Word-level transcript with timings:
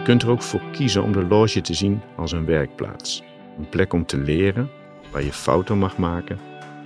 Je 0.00 0.06
kunt 0.06 0.22
er 0.22 0.30
ook 0.30 0.42
voor 0.42 0.60
kiezen 0.72 1.02
om 1.02 1.12
de 1.12 1.24
loge 1.24 1.60
te 1.60 1.74
zien 1.74 2.00
als 2.16 2.32
een 2.32 2.44
werkplaats. 2.44 3.22
Een 3.58 3.68
plek 3.68 3.92
om 3.92 4.06
te 4.06 4.16
leren, 4.16 4.70
waar 5.10 5.24
je 5.24 5.32
fouten 5.32 5.78
mag 5.78 5.98
maken, 5.98 6.38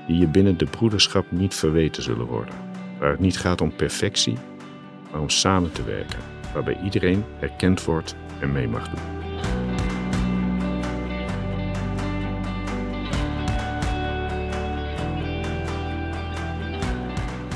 die 0.07 0.19
je 0.19 0.27
binnen 0.27 0.59
de 0.59 0.65
broederschap 0.65 1.31
niet 1.31 1.55
verweten 1.55 2.03
zullen 2.03 2.27
worden. 2.27 2.55
Waar 2.99 3.11
het 3.11 3.21
niet 3.21 3.39
gaat 3.39 3.61
om 3.61 3.77
perfectie, 3.77 4.37
maar 5.11 5.21
om 5.21 5.29
samen 5.29 5.73
te 5.73 5.85
werken. 5.85 6.19
Waarbij 6.55 6.81
iedereen 6.85 7.25
erkend 7.41 7.85
wordt 7.85 8.17
en 8.41 8.53
mee 8.53 8.69
mag 8.69 8.89
doen. 8.89 9.05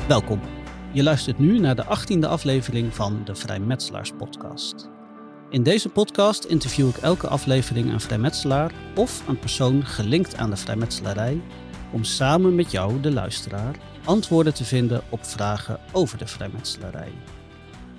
Welkom. 0.07 0.39
Je 0.91 1.03
luistert 1.03 1.39
nu 1.39 1.59
naar 1.59 1.75
de 1.75 1.85
18e 1.85 2.27
aflevering 2.27 2.95
van 2.95 3.21
de 3.23 3.35
Vrijmetselaars 3.35 4.11
Podcast. 4.11 4.89
In 5.51 5.63
deze 5.63 5.89
podcast 5.89 6.43
interview 6.43 6.87
ik 6.87 6.97
elke 6.97 7.27
aflevering 7.27 7.91
een 7.91 8.01
vrijmetselaar 8.01 8.71
of 8.95 9.27
een 9.27 9.39
persoon 9.39 9.85
gelinkt 9.85 10.35
aan 10.35 10.49
de 10.49 10.55
vrijmetselarij 10.55 11.41
om 11.91 12.03
samen 12.03 12.55
met 12.55 12.71
jou, 12.71 12.99
de 12.99 13.11
luisteraar, 13.11 13.75
antwoorden 14.03 14.53
te 14.53 14.63
vinden 14.63 15.01
op 15.09 15.25
vragen 15.25 15.79
over 15.91 16.17
de 16.17 16.27
vrijmetselarij. 16.27 17.11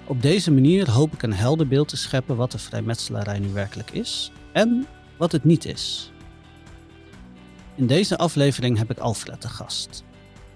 Op 0.07 0.23
deze 0.23 0.51
manier 0.51 0.91
hoop 0.91 1.13
ik 1.13 1.23
een 1.23 1.33
helder 1.33 1.69
beeld 1.69 1.89
te 1.89 1.97
scheppen 1.97 2.37
wat 2.37 2.53
de 2.53 2.59
vrijmetselarij 2.59 3.39
nu 3.39 3.53
werkelijk 3.53 3.91
is 3.91 4.33
en 4.53 4.87
wat 5.17 5.33
het 5.33 5.45
niet 5.45 5.65
is. 5.65 6.13
In 7.75 7.87
deze 7.87 8.19
aflevering 8.19 8.79
heb 8.79 8.91
ik 8.91 8.99
Alfred 8.99 9.41
te 9.41 9.49
gast. 9.49 10.05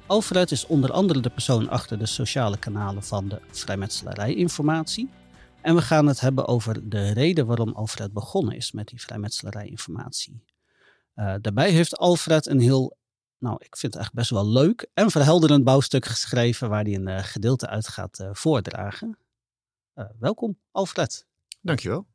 Alfred 0.07 0.51
is 0.51 0.67
onder 0.67 0.93
andere 0.93 1.21
de 1.21 1.31
persoon 1.31 1.69
achter 1.69 1.99
de 1.99 2.07
sociale 2.07 2.59
kanalen 2.59 3.03
van 3.03 3.29
de 3.29 3.41
vrijmetselarij 3.51 4.35
informatie. 4.35 5.09
En 5.65 5.75
we 5.75 5.83
gaan 5.83 6.07
het 6.07 6.21
hebben 6.21 6.47
over 6.47 6.89
de 6.89 7.13
reden 7.13 7.47
waarom 7.47 7.73
Alfred 7.73 8.13
begonnen 8.13 8.57
is 8.57 8.73
met 8.73 8.89
die 8.89 9.01
vrijmetselarij 9.01 9.67
informatie. 9.67 10.45
Uh, 11.17 11.35
daarbij 11.41 11.71
heeft 11.71 11.97
Alfred 11.97 12.47
een 12.47 12.61
heel, 12.61 12.97
nou 13.39 13.57
ik 13.59 13.77
vind 13.77 13.95
het 13.95 14.03
echt 14.03 14.13
best 14.13 14.31
wel 14.31 14.47
leuk 14.47 14.89
en 14.95 15.11
verhelderend 15.11 15.65
bouwstuk 15.65 16.05
geschreven 16.05 16.69
waar 16.69 16.85
hij 16.85 16.95
een 16.95 17.09
uh, 17.09 17.19
gedeelte 17.19 17.67
uit 17.69 17.89
gaat 17.89 18.19
uh, 18.19 18.29
voordragen. 18.33 19.19
welkom 20.19 20.59
Alfred. 20.71 21.27
Dankjewel. 21.61 22.07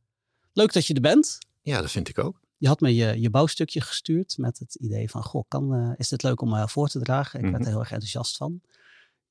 Leuk 0.54 0.74
dat 0.74 0.86
je 0.86 0.94
er 0.94 1.02
bent. 1.02 1.38
Ja, 1.62 1.82
dat 1.82 1.92
vind 1.92 2.10
ik 2.10 2.18
ook. 2.18 2.40
Je 2.58 2.68
had 2.68 2.80
me 2.80 2.96
je, 2.96 3.22
je 3.22 3.30
bouwstukje 3.30 3.82
gestuurd 3.82 4.38
met 4.38 4.60
het 4.60 4.76
idee 4.76 5.10
van, 5.10 5.24
goh, 5.24 5.44
kan, 5.48 5.96
is 5.98 6.10
dit 6.10 6.24
leuk 6.24 6.42
om 6.42 6.68
voor 6.68 6.88
te 6.88 7.00
dragen? 7.00 7.40
Ik 7.40 7.46
mm 7.46 7.52
-hmm. 7.52 7.52
werd 7.52 7.66
er 7.66 7.72
heel 7.72 7.80
erg 7.80 7.92
enthousiast 7.92 8.38
van. 8.38 8.62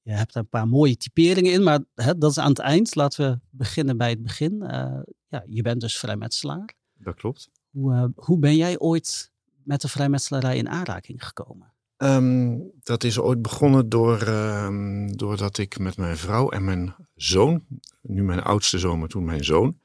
Je 0.09 0.15
hebt 0.15 0.35
er 0.35 0.41
een 0.41 0.49
paar 0.49 0.69
mooie 0.69 0.97
typeringen 0.97 1.53
in, 1.53 1.63
maar 1.63 1.81
hè, 1.95 2.19
dat 2.19 2.31
is 2.31 2.39
aan 2.39 2.49
het 2.49 2.59
eind. 2.59 2.95
Laten 2.95 3.31
we 3.31 3.39
beginnen 3.51 3.97
bij 3.97 4.11
het 4.11 4.23
begin. 4.23 4.53
Uh, 4.63 5.01
ja, 5.29 5.45
je 5.47 5.63
bent 5.63 5.81
dus 5.81 5.99
vrijmetselaar. 5.99 6.75
Dat 6.95 7.15
klopt. 7.15 7.49
Hoe, 7.71 8.13
hoe 8.15 8.39
ben 8.39 8.57
jij 8.57 8.79
ooit 8.79 9.33
met 9.65 9.81
de 9.81 9.89
vrijmetselarij 9.89 10.57
in 10.57 10.69
aanraking 10.69 11.25
gekomen? 11.27 11.73
Um, 11.97 12.71
dat 12.83 13.05
is 13.05 13.19
ooit 13.19 13.43
begonnen 13.43 13.89
door, 13.89 14.29
um, 14.29 15.17
doordat 15.17 15.59
ik 15.59 15.79
met 15.79 15.97
mijn 15.97 16.17
vrouw 16.17 16.51
en 16.51 16.65
mijn 16.65 16.95
zoon, 17.15 17.65
nu 18.03 18.23
mijn 18.23 18.43
oudste 18.43 18.79
zoon, 18.79 18.99
maar 18.99 19.09
toen 19.09 19.25
mijn 19.25 19.45
zoon, 19.45 19.79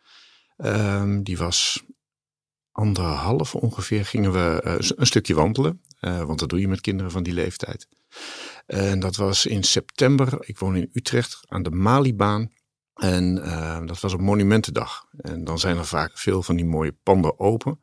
um, 0.58 1.24
die 1.24 1.38
was 1.38 1.84
anderhalf 2.72 3.56
ongeveer 3.56 4.06
gingen 4.06 4.32
we 4.32 4.62
uh, 4.66 4.76
een 4.96 5.06
stukje 5.06 5.34
wandelen. 5.34 5.82
Want 6.00 6.40
dat 6.40 6.50
doe 6.50 6.60
je 6.60 6.68
met 6.68 6.82
kinderen 6.82 7.12
van 7.12 7.24
die 7.24 7.34
leeftijd. 7.34 7.88
En 8.66 9.00
dat 9.00 9.16
was 9.16 9.46
in 9.46 9.64
september. 9.64 10.38
Ik 10.40 10.60
woon 10.60 10.76
in 10.76 10.90
Utrecht 10.94 11.40
aan 11.46 11.64
de 11.64 11.72
Malibaan. 11.72 12.52
En 12.94 13.38
uh, 13.38 13.86
dat 13.86 14.00
was 14.00 14.14
op 14.14 14.22
Monumentendag. 14.22 15.06
En 15.18 15.44
dan 15.44 15.60
zijn 15.60 15.78
er 15.78 15.86
vaak 15.86 16.18
veel 16.18 16.44
van 16.44 16.56
die 16.56 16.66
mooie 16.66 16.96
panden 17.04 17.40
open. 17.40 17.82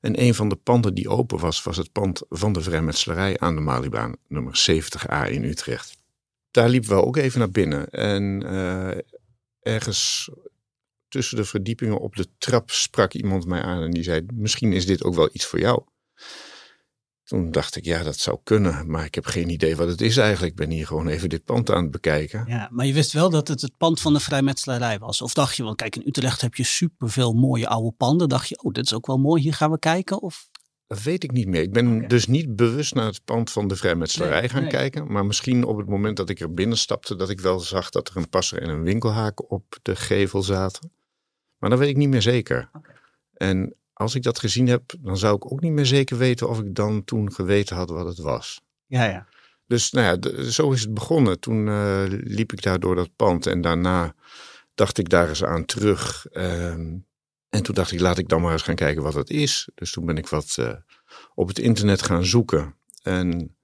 En 0.00 0.22
een 0.22 0.34
van 0.34 0.48
de 0.48 0.56
panden 0.56 0.94
die 0.94 1.08
open 1.08 1.38
was, 1.38 1.62
was 1.62 1.76
het 1.76 1.92
pand 1.92 2.22
van 2.28 2.52
de 2.52 2.60
vrijmetselarij 2.60 3.38
aan 3.38 3.54
de 3.54 3.60
Malibaan, 3.60 4.16
nummer 4.28 4.66
70a 4.70 5.30
in 5.30 5.44
Utrecht. 5.44 5.96
Daar 6.50 6.68
liepen 6.68 6.88
we 6.88 7.04
ook 7.04 7.16
even 7.16 7.38
naar 7.38 7.50
binnen. 7.50 7.90
En 7.90 8.42
ergens 9.60 10.30
tussen 11.12 11.36
de 11.36 11.44
verdiepingen 11.44 11.98
op 11.98 12.16
de 12.16 12.26
trap 12.38 12.70
sprak 12.70 13.12
iemand 13.12 13.46
mij 13.46 13.62
aan 13.62 13.82
en 13.82 13.90
die 13.90 14.02
zei: 14.02 14.26
Misschien 14.34 14.72
is 14.72 14.86
dit 14.86 15.04
ook 15.04 15.14
wel 15.14 15.28
iets 15.32 15.46
voor 15.46 15.58
jou. 15.58 15.82
Toen 17.24 17.50
dacht 17.50 17.76
ik, 17.76 17.84
ja, 17.84 18.02
dat 18.02 18.16
zou 18.16 18.38
kunnen, 18.44 18.90
maar 18.90 19.04
ik 19.04 19.14
heb 19.14 19.26
geen 19.26 19.48
idee 19.48 19.76
wat 19.76 19.88
het 19.88 20.00
is 20.00 20.16
eigenlijk. 20.16 20.50
Ik 20.50 20.58
ben 20.58 20.70
hier 20.70 20.86
gewoon 20.86 21.08
even 21.08 21.28
dit 21.28 21.44
pand 21.44 21.70
aan 21.70 21.82
het 21.82 21.90
bekijken. 21.90 22.44
Ja, 22.46 22.68
maar 22.72 22.86
je 22.86 22.92
wist 22.92 23.12
wel 23.12 23.30
dat 23.30 23.48
het 23.48 23.60
het 23.60 23.76
pand 23.76 24.00
van 24.00 24.12
de 24.12 24.20
vrijmetselarij 24.20 24.98
was. 24.98 25.22
Of 25.22 25.34
dacht 25.34 25.56
je, 25.56 25.62
want 25.62 25.76
kijk, 25.76 25.96
in 25.96 26.06
Utrecht 26.06 26.40
heb 26.40 26.54
je 26.54 26.64
superveel 26.64 27.32
mooie 27.32 27.68
oude 27.68 27.92
panden. 27.96 28.28
Dacht 28.28 28.48
je, 28.48 28.62
oh, 28.62 28.72
dit 28.72 28.84
is 28.84 28.94
ook 28.94 29.06
wel 29.06 29.18
mooi, 29.18 29.42
hier 29.42 29.54
gaan 29.54 29.70
we 29.70 29.78
kijken? 29.78 30.22
Of... 30.22 30.48
Dat 30.86 31.02
weet 31.02 31.24
ik 31.24 31.32
niet 31.32 31.46
meer. 31.46 31.62
Ik 31.62 31.72
ben 31.72 31.96
okay. 31.96 32.06
dus 32.06 32.26
niet 32.26 32.56
bewust 32.56 32.94
naar 32.94 33.06
het 33.06 33.24
pand 33.24 33.50
van 33.50 33.68
de 33.68 33.76
vrijmetselarij 33.76 34.40
nee, 34.40 34.48
gaan 34.48 34.62
nee. 34.62 34.70
kijken. 34.70 35.12
Maar 35.12 35.26
misschien 35.26 35.64
op 35.64 35.76
het 35.76 35.88
moment 35.88 36.16
dat 36.16 36.28
ik 36.28 36.40
er 36.40 36.54
binnen 36.54 36.78
stapte, 36.78 37.16
dat 37.16 37.30
ik 37.30 37.40
wel 37.40 37.60
zag 37.60 37.90
dat 37.90 38.08
er 38.08 38.16
een 38.16 38.28
passer 38.28 38.62
en 38.62 38.68
een 38.68 38.82
winkelhaak 38.82 39.50
op 39.50 39.78
de 39.82 39.96
gevel 39.96 40.42
zaten. 40.42 40.92
Maar 41.58 41.70
dat 41.70 41.78
weet 41.78 41.88
ik 41.88 41.96
niet 41.96 42.08
meer 42.08 42.22
zeker. 42.22 42.70
Okay. 42.72 42.94
En 43.34 43.74
als 44.02 44.14
ik 44.14 44.22
dat 44.22 44.38
gezien 44.38 44.66
heb, 44.66 44.94
dan 45.00 45.16
zou 45.16 45.36
ik 45.36 45.52
ook 45.52 45.60
niet 45.60 45.72
meer 45.72 45.86
zeker 45.86 46.18
weten 46.18 46.48
of 46.48 46.60
ik 46.60 46.74
dan 46.74 47.04
toen 47.04 47.32
geweten 47.32 47.76
had 47.76 47.90
wat 47.90 48.06
het 48.06 48.18
was. 48.18 48.60
Ja, 48.86 49.04
ja. 49.04 49.26
Dus 49.66 49.90
nou 49.90 50.06
ja, 50.06 50.16
de, 50.16 50.52
zo 50.52 50.72
is 50.72 50.80
het 50.80 50.94
begonnen. 50.94 51.40
Toen 51.40 51.66
uh, 51.66 52.02
liep 52.08 52.52
ik 52.52 52.62
daar 52.62 52.80
door 52.80 52.94
dat 52.94 53.16
pand 53.16 53.46
en 53.46 53.60
daarna 53.60 54.14
dacht 54.74 54.98
ik 54.98 55.08
daar 55.08 55.28
eens 55.28 55.44
aan 55.44 55.64
terug. 55.64 56.26
Um, 56.32 57.06
en 57.48 57.62
toen 57.62 57.74
dacht 57.74 57.92
ik, 57.92 58.00
laat 58.00 58.18
ik 58.18 58.28
dan 58.28 58.40
maar 58.40 58.52
eens 58.52 58.62
gaan 58.62 58.74
kijken 58.74 59.02
wat 59.02 59.14
het 59.14 59.30
is. 59.30 59.68
Dus 59.74 59.92
toen 59.92 60.06
ben 60.06 60.16
ik 60.16 60.28
wat 60.28 60.56
uh, 60.60 60.72
op 61.34 61.48
het 61.48 61.58
internet 61.58 62.02
gaan 62.02 62.24
zoeken. 62.24 62.74
En 63.02 63.56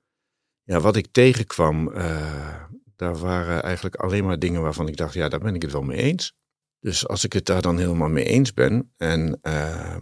ja, 0.62 0.81
wat 0.81 0.97
ik 0.97 1.06
tegenkwam, 1.10 1.88
uh, 1.88 2.62
daar 2.97 3.16
waren 3.16 3.62
eigenlijk 3.62 3.97
alleen 3.97 4.25
maar 4.25 4.38
dingen 4.38 4.62
waarvan 4.62 4.88
ik 4.88 4.97
dacht, 4.97 5.15
ja, 5.15 5.28
daar 5.28 5.41
ben 5.41 5.54
ik 5.54 5.62
het 5.62 5.72
wel 5.72 5.82
mee 5.82 5.98
eens. 5.98 6.37
Dus 6.81 7.09
als 7.09 7.25
ik 7.25 7.33
het 7.33 7.47
daar 7.47 7.62
dan 7.62 7.78
helemaal 7.78 8.09
mee 8.09 8.25
eens 8.25 8.53
ben 8.53 8.93
en 8.97 9.39
uh, 9.43 9.97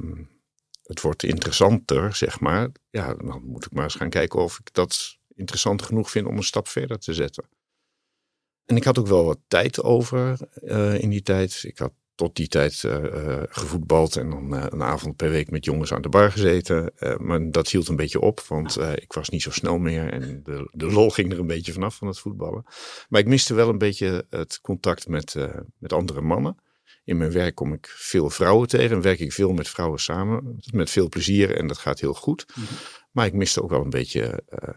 het 0.83 1.01
wordt 1.01 1.23
interessanter, 1.23 2.15
zeg 2.15 2.41
maar, 2.41 2.69
ja, 2.91 3.15
dan 3.15 3.43
moet 3.45 3.65
ik 3.65 3.73
maar 3.73 3.85
eens 3.85 3.95
gaan 3.95 4.11
kijken 4.11 4.41
of 4.41 4.59
ik 4.59 4.73
dat 4.73 5.19
interessant 5.35 5.83
genoeg 5.83 6.11
vind 6.11 6.27
om 6.27 6.37
een 6.37 6.43
stap 6.43 6.69
verder 6.69 6.99
te 6.99 7.15
zetten. 7.15 7.49
En 8.65 8.77
ik 8.77 8.85
had 8.85 8.99
ook 8.99 9.07
wel 9.07 9.25
wat 9.25 9.39
tijd 9.49 9.83
over 9.83 10.39
uh, 10.63 10.99
in 10.99 11.11
die 11.11 11.23
tijd. 11.23 11.63
Ik 11.63 11.79
had 11.79 11.93
tot 12.15 12.37
die 12.37 12.49
tijd 12.49 12.83
uh, 12.83 13.43
gevoetbald 13.49 14.17
en 14.17 14.31
dan 14.31 14.53
een 14.53 14.83
avond 14.83 15.17
per 15.17 15.31
week 15.31 15.51
met 15.51 15.65
jongens 15.65 15.93
aan 15.93 16.03
de 16.03 16.09
bar 16.09 16.31
gezeten. 16.31 16.93
maar 17.19 17.51
dat 17.51 17.69
hield 17.69 17.89
een 17.89 17.97
beetje 17.97 18.21
op, 18.21 18.41
want 18.41 18.79
ik 18.81 19.13
was 19.13 19.29
niet 19.29 19.43
zo 19.43 19.51
snel 19.51 19.79
meer 19.79 20.13
en 20.13 20.43
de, 20.43 20.71
de 20.73 20.93
lol 20.93 21.11
ging 21.11 21.33
er 21.33 21.39
een 21.39 21.47
beetje 21.47 21.73
vanaf 21.73 21.97
van 21.97 22.07
het 22.07 22.19
voetballen. 22.19 22.65
Maar 23.09 23.21
ik 23.21 23.27
miste 23.27 23.55
wel 23.55 23.69
een 23.69 23.79
beetje 23.79 24.27
het 24.31 24.61
contact 24.61 25.09
met, 25.09 25.35
met 25.79 25.93
andere 25.93 26.21
mannen. 26.21 26.57
In 27.07 27.17
mijn 27.17 27.33
werk 27.33 27.55
kom 27.55 27.73
ik 27.73 27.87
veel 27.87 28.31
vrouwen 28.31 28.69
tegen 28.69 28.97
en 28.97 29.03
werk 29.03 29.19
ik 29.19 29.33
veel 29.33 29.53
met 29.53 29.69
vrouwen 29.69 30.01
samen. 30.01 30.59
Met 30.73 30.91
veel 30.91 31.09
plezier 31.09 31.57
en 31.57 31.67
dat 31.67 31.79
gaat 31.79 32.01
heel 32.01 32.15
goed. 32.15 32.47
Mm 32.55 32.65
-hmm. 32.65 32.77
Maar 33.11 33.27
ik 33.27 33.33
miste 33.33 33.63
ook 33.63 33.71
wel 33.71 33.83
een 33.83 33.91
beetje 33.91 34.43
uh, 34.49 34.69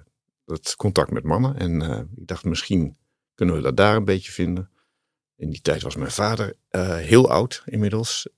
het 0.45 0.75
contact 0.75 1.11
met 1.11 1.23
mannen. 1.23 1.57
En 1.57 1.81
uh, 1.81 1.99
ik 2.15 2.27
dacht, 2.27 2.43
misschien 2.43 2.97
kunnen 3.33 3.55
we 3.55 3.61
dat 3.61 3.77
daar 3.77 3.95
een 3.95 4.05
beetje 4.05 4.31
vinden. 4.31 4.69
In 5.35 5.49
die 5.49 5.61
tijd 5.61 5.81
was 5.81 5.95
mijn 5.95 6.11
vader 6.11 6.55
uh, 6.71 6.95
heel 6.95 7.29
oud 7.29 7.63
inmiddels. 7.65 8.29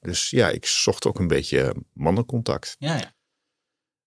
dus 0.00 0.30
ja, 0.30 0.48
ik 0.48 0.66
zocht 0.66 1.06
ook 1.06 1.18
een 1.18 1.28
beetje 1.28 1.74
mannencontact. 1.92 2.76
Ja, 2.78 2.96
ja. 2.96 3.14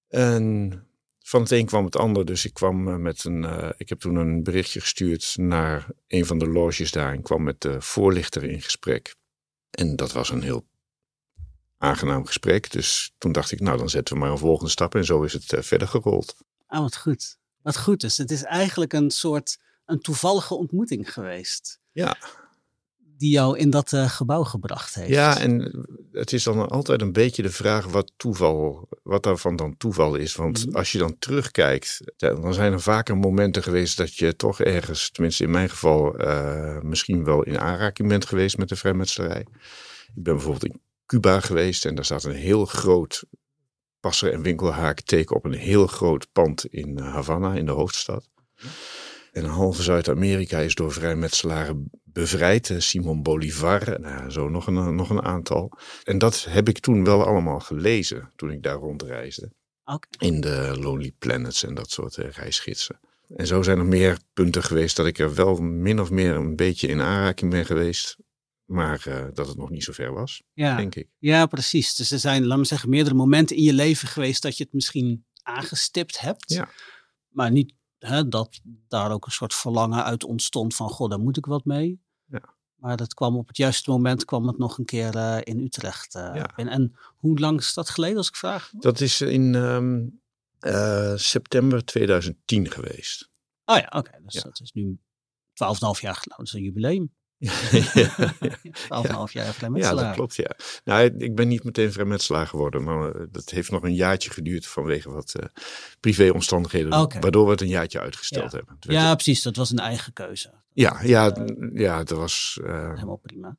En 0.07 0.87
van 1.27 1.41
het 1.41 1.51
een 1.51 1.65
kwam 1.65 1.85
het 1.85 1.95
ander. 1.95 2.25
Dus 2.25 2.45
ik 2.45 2.53
kwam 2.53 3.01
met 3.01 3.23
een. 3.23 3.43
Uh, 3.43 3.69
ik 3.77 3.89
heb 3.89 3.99
toen 3.99 4.15
een 4.15 4.43
berichtje 4.43 4.79
gestuurd 4.79 5.33
naar 5.37 5.87
een 6.07 6.25
van 6.25 6.39
de 6.39 6.47
loges 6.47 6.91
daar. 6.91 7.13
En 7.13 7.21
kwam 7.21 7.43
met 7.43 7.61
de 7.61 7.81
voorlichter 7.81 8.43
in 8.43 8.61
gesprek. 8.61 9.15
En 9.69 9.95
dat 9.95 10.11
was 10.11 10.29
een 10.29 10.41
heel 10.41 10.65
aangenaam 11.77 12.25
gesprek. 12.25 12.71
Dus 12.71 13.13
toen 13.17 13.31
dacht 13.31 13.51
ik, 13.51 13.59
nou 13.59 13.77
dan 13.77 13.89
zetten 13.89 14.13
we 14.13 14.19
maar 14.19 14.31
een 14.31 14.37
volgende 14.37 14.71
stap. 14.71 14.95
En 14.95 15.05
zo 15.05 15.23
is 15.23 15.33
het 15.33 15.51
uh, 15.51 15.61
verder 15.61 15.87
gerold. 15.87 16.35
Ah, 16.67 16.79
wat 16.79 16.97
goed. 16.97 17.37
Wat 17.61 17.77
goed. 17.77 18.01
Dus 18.01 18.17
het 18.17 18.31
is 18.31 18.43
eigenlijk 18.43 18.93
een 18.93 19.11
soort. 19.11 19.57
een 19.85 19.99
toevallige 19.99 20.55
ontmoeting 20.55 21.13
geweest. 21.13 21.79
Ja 21.91 22.17
die 23.17 23.31
jou 23.31 23.57
in 23.57 23.69
dat 23.69 23.91
uh, 23.91 24.09
gebouw 24.09 24.43
gebracht 24.43 24.95
heeft. 24.95 25.09
Ja, 25.09 25.39
en 25.39 25.85
het 26.11 26.33
is 26.33 26.43
dan 26.43 26.69
altijd 26.69 27.01
een 27.01 27.11
beetje 27.11 27.41
de 27.41 27.51
vraag 27.51 27.85
wat 27.85 28.11
toeval, 28.17 28.87
wat 29.03 29.23
daarvan 29.23 29.55
dan 29.55 29.77
toeval 29.77 30.15
is. 30.15 30.35
Want 30.35 30.65
mm. 30.65 30.75
als 30.75 30.91
je 30.91 30.97
dan 30.97 31.15
terugkijkt, 31.19 32.01
dan 32.17 32.53
zijn 32.53 32.73
er 32.73 32.81
vaker 32.81 33.17
momenten 33.17 33.63
geweest 33.63 33.97
dat 33.97 34.15
je 34.15 34.35
toch 34.35 34.59
ergens, 34.59 35.09
tenminste 35.11 35.43
in 35.43 35.51
mijn 35.51 35.69
geval, 35.69 36.21
uh, 36.21 36.79
misschien 36.81 37.23
wel 37.23 37.43
in 37.43 37.59
aanraking 37.59 38.07
bent 38.07 38.25
geweest 38.25 38.57
met 38.57 38.69
de 38.69 38.75
vrijmetselarij. 38.75 39.45
Ik 40.15 40.23
ben 40.23 40.33
bijvoorbeeld 40.33 40.65
in 40.65 40.81
Cuba 41.05 41.39
geweest 41.39 41.85
en 41.85 41.95
daar 41.95 42.05
staat 42.05 42.23
een 42.23 42.31
heel 42.31 42.65
groot 42.65 43.23
passer- 43.99 44.33
en 44.33 44.41
winkelhaak 44.41 45.01
teken 45.01 45.35
op 45.35 45.45
een 45.45 45.53
heel 45.53 45.87
groot 45.87 46.27
pand 46.31 46.65
in 46.65 46.99
Havana, 46.99 47.53
in 47.53 47.65
de 47.65 47.71
hoofdstad. 47.71 48.29
En 49.35 49.45
halve 49.45 49.83
Zuid-Amerika 49.83 50.59
is 50.59 50.75
door 50.75 50.91
vrijmetselaren 50.91 51.89
bevrijd. 52.03 52.73
Simon 52.77 53.23
Bolivar, 53.23 53.99
nou, 53.99 54.29
zo 54.29 54.49
nog 54.49 54.67
een, 54.67 54.95
nog 54.95 55.09
een 55.09 55.21
aantal. 55.21 55.71
En 56.03 56.17
dat 56.17 56.45
heb 56.49 56.69
ik 56.69 56.79
toen 56.79 57.03
wel 57.03 57.25
allemaal 57.25 57.59
gelezen 57.59 58.31
toen 58.35 58.51
ik 58.51 58.63
daar 58.63 58.75
rondreisde. 58.75 59.51
Okay. 59.83 60.29
In 60.29 60.41
de 60.41 60.77
Lonely 60.79 61.11
Planets 61.19 61.63
en 61.63 61.73
dat 61.73 61.91
soort 61.91 62.17
uh, 62.17 62.29
reisgidsen. 62.29 62.99
En 63.35 63.47
zo 63.47 63.61
zijn 63.61 63.77
er 63.77 63.85
meer 63.85 64.19
punten 64.33 64.63
geweest 64.63 64.95
dat 64.95 65.05
ik 65.05 65.19
er 65.19 65.35
wel 65.35 65.55
min 65.55 65.99
of 65.99 66.11
meer 66.11 66.35
een 66.35 66.55
beetje 66.55 66.87
in 66.87 67.01
aanraking 67.01 67.51
ben 67.51 67.65
geweest. 67.65 68.17
Maar 68.65 69.05
uh, 69.07 69.25
dat 69.33 69.47
het 69.47 69.57
nog 69.57 69.69
niet 69.69 69.83
zo 69.83 69.91
ver 69.91 70.13
was, 70.13 70.43
ja. 70.53 70.75
denk 70.75 70.95
ik. 70.95 71.07
Ja, 71.17 71.45
precies. 71.45 71.95
Dus 71.95 72.11
er 72.11 72.19
zijn, 72.19 72.45
laat 72.45 72.57
me 72.57 72.65
zeggen, 72.65 72.89
meerdere 72.89 73.15
momenten 73.15 73.55
in 73.55 73.63
je 73.63 73.73
leven 73.73 74.07
geweest 74.07 74.41
dat 74.41 74.57
je 74.57 74.63
het 74.63 74.73
misschien 74.73 75.25
aangestipt 75.43 76.19
hebt. 76.19 76.53
Ja. 76.53 76.69
Maar 77.27 77.51
niet 77.51 77.73
hè, 77.99 78.27
dat 78.27 78.59
daar 78.87 79.11
ook 79.11 79.25
een 79.25 79.31
soort 79.31 79.53
verlangen 79.53 80.03
uit 80.03 80.23
ontstond 80.23 80.75
van, 80.75 80.89
goh, 80.89 81.09
daar 81.09 81.19
moet 81.19 81.37
ik 81.37 81.45
wat 81.45 81.65
mee. 81.65 82.01
Ja. 82.25 82.53
Maar 82.75 82.97
dat 82.97 83.13
kwam 83.13 83.35
op 83.37 83.47
het 83.47 83.57
juiste 83.57 83.89
moment, 83.91 84.25
kwam 84.25 84.47
het 84.47 84.57
nog 84.57 84.77
een 84.77 84.85
keer 84.85 85.15
uh, 85.15 85.37
in 85.43 85.59
Utrecht 85.59 86.15
uh, 86.15 86.31
Ja. 86.33 86.49
binnen. 86.55 86.73
En 86.73 86.95
hoe 87.15 87.39
lang 87.39 87.59
is 87.59 87.73
dat 87.73 87.89
geleden, 87.89 88.17
als 88.17 88.27
ik 88.27 88.35
vraag? 88.35 88.71
Dat 88.79 88.99
is 88.99 89.21
in 89.21 89.53
um, 89.53 90.21
september 91.15 91.85
2010 91.85 92.71
geweest. 92.71 93.29
Oh 93.65 93.75
ja, 93.77 93.85
oké. 93.85 93.97
Okay. 93.97 94.19
Dus 94.23 94.33
Ja. 94.33 94.41
dat 94.41 94.59
is 94.59 94.71
nu 94.71 94.99
12,5 95.49 96.01
jaar 96.01 96.15
geleden. 96.15 96.37
Dat 96.37 96.45
is 96.45 96.53
een 96.53 96.61
jubileum. 96.63 97.13
Ja, 97.37 97.51
12,5 97.53 99.31
jaar 99.31 99.45
ja, 99.45 99.53
vrijmetselaar. 99.53 100.05
dat 100.05 100.13
klopt, 100.15 100.35
ja. 100.35 100.51
Nou, 100.83 101.03
ik 101.17 101.35
ben 101.35 101.47
niet 101.47 101.63
meteen 101.63 101.91
vrijmetselaar 101.91 102.47
geworden, 102.47 102.83
maar 102.83 103.15
eh, 103.15 103.25
dat 103.31 103.49
heeft 103.49 103.71
nog 103.71 103.83
een 103.83 103.93
jaartje 103.95 104.29
geduurd 104.29 104.67
vanwege 104.67 105.11
wat 105.11 105.33
uh, 105.39 105.45
privéomstandigheden, 105.99 106.89
waardoor 107.21 107.45
we 107.45 107.51
het 107.51 107.61
een 107.61 107.67
jaartje 107.67 107.99
uitgesteld 107.99 108.51
Ja. 108.51 108.57
hebben. 108.57 108.75
Het 108.79 108.91
Ja, 108.91 109.13
precies. 109.13 109.41
Dat 109.41 109.55
was 109.55 109.71
een 109.71 109.79
eigen 109.79 110.13
keuze. 110.13 110.53
ja, 110.73 110.99
ja, 111.03 111.31
Eh, 111.31 111.45
ja, 111.73 112.03
dat 112.03 112.17
was, 112.17 112.59
eh, 112.63 112.89
Helemaal 112.93 113.15
prima. 113.17 113.57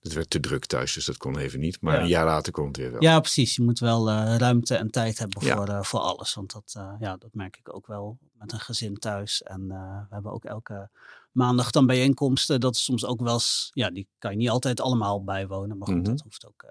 het 0.00 0.12
werd 0.14 0.30
te 0.30 0.40
druk 0.40 0.64
thuis, 0.66 0.92
dus 0.92 1.04
dat 1.04 1.16
kon 1.16 1.38
even 1.38 1.60
niet. 1.60 1.80
Maar 1.80 1.94
Ja. 1.94 2.00
een 2.00 2.08
jaar 2.08 2.24
later 2.24 2.52
kon 2.52 2.66
het 2.66 2.76
weer 2.76 2.90
wel. 2.92 3.02
Ja, 3.02 3.20
precies. 3.20 3.56
Je 3.56 3.62
moet 3.62 3.78
wel 3.78 4.10
ruimte 4.36 4.76
en 4.76 4.90
tijd 4.90 5.18
hebben 5.18 5.44
Ja. 5.46 5.56
voor, 5.56 5.84
voor 5.84 6.00
alles. 6.00 6.34
Want 6.34 6.52
dat, 6.52 6.72
ja, 6.98 7.16
dat 7.16 7.30
merk 7.34 7.56
ik 7.56 7.74
ook 7.74 7.86
wel 7.86 8.18
met 8.32 8.52
een 8.52 8.60
gezin 8.60 8.96
thuis. 8.98 9.42
En 9.42 9.66
we 9.68 10.14
hebben 10.14 10.32
ook 10.32 10.44
elke 10.44 10.90
maandag 11.36 11.70
dan 11.70 11.86
bijeenkomsten. 11.86 12.60
Dat 12.60 12.74
is 12.74 12.84
soms 12.84 13.04
ook 13.04 13.20
wel 13.20 13.32
eens, 13.32 13.70
ja, 13.72 13.90
die 13.90 14.08
kan 14.18 14.30
je 14.30 14.36
niet 14.36 14.48
altijd 14.50 14.80
allemaal 14.80 15.24
bijwonen. 15.24 15.78
Maar 15.78 15.88
goed, 15.88 15.96
Mhm. 15.96 16.04
dat 16.04 16.20
hoeft 16.20 16.46
ook, 16.46 16.62
eh, 16.62 16.70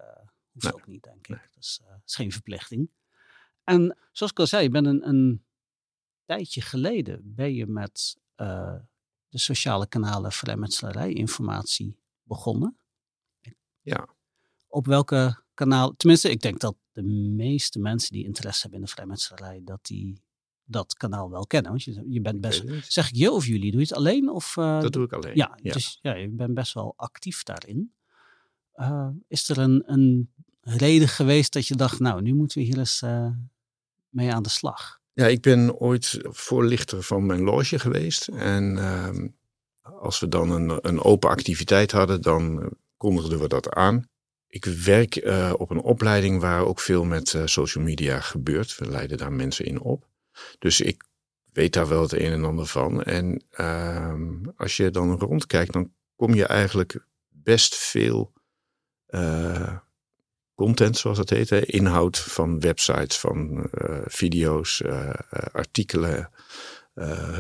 hoeft 0.51 0.65
Nee. 0.65 0.73
ook 0.73 0.87
niet, 0.87 1.03
denk 1.03 1.17
ik. 1.27 1.29
Nee. 1.29 1.39
Dat 1.53 1.63
is, 1.63 1.79
eh, 1.85 1.93
is 2.05 2.15
geen 2.15 2.31
verplichting. 2.31 2.89
En 3.63 3.97
zoals 4.11 4.31
ik 4.31 4.39
al 4.39 4.47
zei, 4.47 4.63
je 4.63 4.69
bent 4.69 4.85
een, 4.87 5.07
een 5.07 5.45
tijdje 6.25 6.61
geleden 6.61 7.21
ben 7.35 7.53
je 7.53 7.67
met 7.67 8.17
eh, 8.35 8.75
de 9.29 9.37
sociale 9.37 9.87
kanalen 9.87 10.31
vrijmetselarij 10.31 11.13
informatie 11.13 11.97
begonnen. 12.23 12.77
Ja. 13.81 14.07
Op 14.67 14.85
welke 14.85 15.43
kanaal, 15.53 15.95
tenminste, 15.95 16.29
ik 16.29 16.41
denk 16.41 16.59
dat 16.59 16.75
de 16.91 17.03
meeste 17.03 17.79
mensen 17.79 18.13
die 18.13 18.25
interesse 18.25 18.61
hebben 18.61 18.79
in 18.79 18.85
de 18.85 18.91
vrijmetselarij, 18.91 19.61
dat 19.63 19.85
die 19.85 20.21
dat 20.65 20.93
kanaal 20.93 21.29
wel 21.29 21.47
kennen. 21.47 21.71
Want 21.71 21.83
je, 21.83 22.05
je 22.09 22.21
bent 22.21 22.41
best, 22.41 22.63
zeg 22.87 23.09
ik 23.09 23.15
je 23.15 23.31
of 23.31 23.45
jullie, 23.45 23.71
doe 23.71 23.79
je 23.79 23.87
het 23.87 23.95
alleen? 23.95 24.29
Of, 24.29 24.57
eh, 24.57 24.81
Dat 24.81 24.93
doe 24.93 25.03
ik 25.03 25.13
alleen. 25.13 25.35
ja, 25.35 25.57
ja. 25.61 25.73
Dus 25.73 25.99
ja, 26.01 26.15
je 26.15 26.29
bent 26.29 26.53
best 26.53 26.73
wel 26.73 26.93
actief 26.95 27.43
daarin. 27.43 27.93
Eh, 28.73 29.09
is 29.27 29.49
er 29.49 29.57
een, 29.57 29.83
een 29.85 30.33
reden 30.61 31.07
geweest 31.07 31.53
dat 31.53 31.67
je 31.67 31.75
dacht, 31.75 31.99
nou, 31.99 32.21
nu 32.21 32.33
moeten 32.33 32.57
we 32.57 32.63
hier 32.63 32.77
eens 32.77 33.01
eh, 33.01 33.27
mee 34.09 34.33
aan 34.33 34.43
de 34.43 34.49
slag? 34.49 34.99
Ja, 35.13 35.27
ik 35.27 35.41
ben 35.41 35.75
ooit 35.75 36.19
voorlichter 36.21 37.03
van 37.03 37.25
mijn 37.25 37.41
loge 37.41 37.79
geweest. 37.79 38.27
En 38.27 38.77
ehm, 38.77 39.27
als 39.81 40.19
we 40.19 40.27
dan 40.27 40.49
een, 40.51 40.87
een 40.87 41.01
open 41.01 41.29
activiteit 41.29 41.91
hadden, 41.91 42.21
dan 42.21 42.71
kondigden 42.97 43.39
we 43.39 43.47
dat 43.47 43.69
aan. 43.69 44.09
Ik 44.47 44.65
werk 44.65 45.15
op 45.57 45.69
een 45.69 45.81
opleiding 45.81 46.41
waar 46.41 46.65
ook 46.65 46.79
veel 46.79 47.03
met 47.03 47.41
social 47.45 47.83
media 47.83 48.19
gebeurt. 48.19 48.77
We 48.77 48.87
leiden 48.87 49.17
daar 49.17 49.33
mensen 49.33 49.65
in 49.65 49.81
op. 49.81 50.07
Dus 50.59 50.81
ik 50.81 51.03
weet 51.53 51.73
daar 51.73 51.87
wel 51.87 52.01
het 52.01 52.13
een 52.13 52.31
en 52.31 52.45
ander 52.45 52.65
van. 52.65 53.03
En 53.03 53.43
ehm, 53.51 54.45
als 54.57 54.77
je 54.77 54.89
dan 54.91 55.19
rondkijkt, 55.19 55.73
dan 55.73 55.91
kom 56.15 56.33
je 56.33 56.45
eigenlijk 56.45 57.05
best 57.29 57.75
veel 57.75 58.33
eh, 59.05 59.77
content, 60.55 60.97
zoals 60.97 61.17
het 61.17 61.29
heet. 61.29 61.49
Hè? 61.49 61.65
Inhoud 61.65 62.19
van 62.19 62.59
websites, 62.59 63.17
van 63.19 63.69
eh, 63.71 64.01
video's, 64.05 64.81
eh, 64.81 65.09
artikelen, 65.51 66.29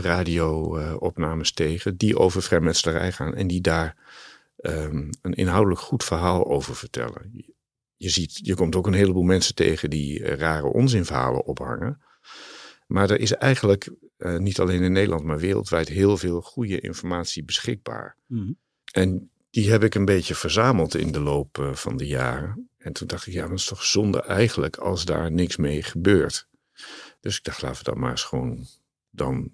radio-opnames 0.01 1.51
tegen. 1.51 1.97
Die 1.97 2.17
over 2.17 2.41
vrijmetselarij 2.41 3.11
gaan 3.11 3.35
en 3.35 3.47
die 3.47 3.61
daar 3.61 3.95
ehm, 4.57 5.11
een 5.21 5.33
inhoudelijk 5.33 5.81
goed 5.81 6.03
verhaal 6.03 6.45
over 6.45 6.75
vertellen. 6.75 7.29
Je- 7.97 8.09
ziet, 8.09 8.39
je 8.43 8.55
komt 8.55 8.75
ook 8.75 8.87
een 8.87 8.93
heleboel 8.93 9.23
mensen 9.23 9.55
tegen 9.55 9.89
die 9.89 10.35
rare 10.35 10.67
onzinverhalen 10.67 11.45
ophangen. 11.45 12.01
Maar 12.85 13.09
er 13.09 13.19
is 13.19 13.33
eigenlijk 13.33 13.89
eh, 14.17 14.37
niet 14.37 14.59
alleen 14.59 14.81
in 14.81 14.91
Nederland, 14.91 15.23
maar 15.23 15.39
wereldwijd 15.39 15.87
heel 15.87 16.17
veel 16.17 16.41
goede 16.41 16.79
informatie 16.79 17.43
beschikbaar. 17.43 18.17
Mhm. 18.27 18.51
En 18.91 19.29
die 19.49 19.71
heb 19.71 19.83
ik 19.83 19.95
een 19.95 20.05
beetje 20.05 20.35
verzameld 20.35 20.95
in 20.95 21.11
de 21.11 21.19
loop 21.19 21.57
eh, 21.59 21.73
van 21.73 21.97
de 21.97 22.07
jaren. 22.07 22.69
En 22.77 22.93
toen 22.93 23.07
dacht 23.07 23.27
ik, 23.27 23.33
ja, 23.33 23.47
dat 23.47 23.57
is 23.57 23.65
toch 23.65 23.83
zonde 23.83 24.21
eigenlijk 24.21 24.77
als 24.77 25.05
daar 25.05 25.31
niks 25.31 25.57
mee 25.57 25.83
gebeurt. 25.83 26.47
Dus 27.19 27.37
ik 27.37 27.43
dacht, 27.43 27.61
laten 27.61 27.77
we 27.77 27.91
dan 27.91 27.99
maar 27.99 28.11
eens 28.11 28.23
gewoon 28.23 28.65
dan 29.09 29.51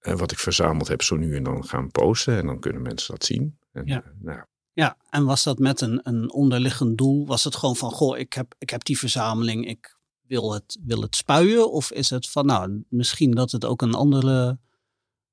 wat 0.00 0.32
ik 0.32 0.38
verzameld 0.38 0.88
heb 0.88 1.02
zo 1.02 1.16
nu 1.16 1.36
en 1.36 1.42
dan 1.42 1.64
gaan 1.64 1.90
posten. 1.90 2.36
En 2.38 2.46
dan 2.46 2.60
kunnen 2.60 2.82
mensen 2.82 3.12
dat 3.14 3.24
zien. 3.24 3.58
En, 3.72 3.86
Ja. 3.86 4.02
eh, 4.02 4.10
nou, 4.20 4.44
Ja, 4.72 4.96
en 5.10 5.24
was 5.24 5.42
dat 5.42 5.58
met 5.58 5.80
een, 5.80 6.00
een 6.02 6.32
onderliggend 6.32 6.98
doel? 6.98 7.26
Was 7.26 7.44
het 7.44 7.56
gewoon 7.56 7.76
van, 7.76 7.90
goh, 7.90 8.18
ik 8.18 8.32
heb, 8.32 8.54
ik 8.58 8.70
heb 8.70 8.84
die 8.84 8.98
verzameling, 8.98 9.68
ik 9.68 9.96
wil 10.32 10.52
het, 10.52 10.78
wil 10.84 11.02
het 11.02 11.16
spuien? 11.16 11.70
Of 11.70 11.90
is 11.90 12.10
het 12.10 12.28
van, 12.28 12.46
nou, 12.46 12.84
misschien 12.88 13.30
dat 13.30 13.50
het 13.50 13.64
ook 13.64 13.82
een, 13.82 13.94
andere, 13.94 14.58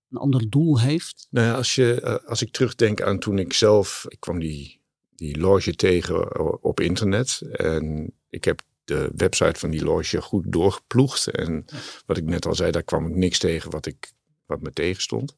een 0.09 0.17
ander 0.17 0.49
doel 0.49 0.79
heeft? 0.79 1.27
Nou 1.29 1.47
ja, 1.47 1.53
als, 1.53 1.75
je, 1.75 2.01
eh, 2.01 2.27
als 2.29 2.41
ik 2.41 2.51
terugdenk 2.51 3.01
aan 3.01 3.19
toen 3.19 3.39
ik 3.39 3.53
zelf, 3.53 4.05
ik 4.07 4.19
kwam 4.19 4.39
die, 4.39 4.81
die 5.15 5.37
loge 5.39 5.75
tegen 5.75 6.31
eh, 6.31 6.53
op 6.61 6.79
internet. 6.79 7.41
En 7.51 8.13
ik 8.29 8.43
heb 8.43 8.61
de 8.83 9.11
website 9.15 9.59
van 9.59 9.69
die 9.69 9.83
loge 9.83 10.21
goed 10.21 10.45
doorgeploegd. 10.47 11.27
En 11.27 11.65
wat 12.05 12.17
ik 12.17 12.25
net 12.25 12.45
al 12.45 12.55
zei, 12.55 12.71
daar 12.71 12.83
kwam 12.83 13.07
ik 13.07 13.15
niks 13.15 13.39
tegen 13.39 13.71
wat, 13.71 13.85
ik, 13.85 14.11
wat 14.45 14.61
me 14.61 14.71
tegenstond. 14.71 15.35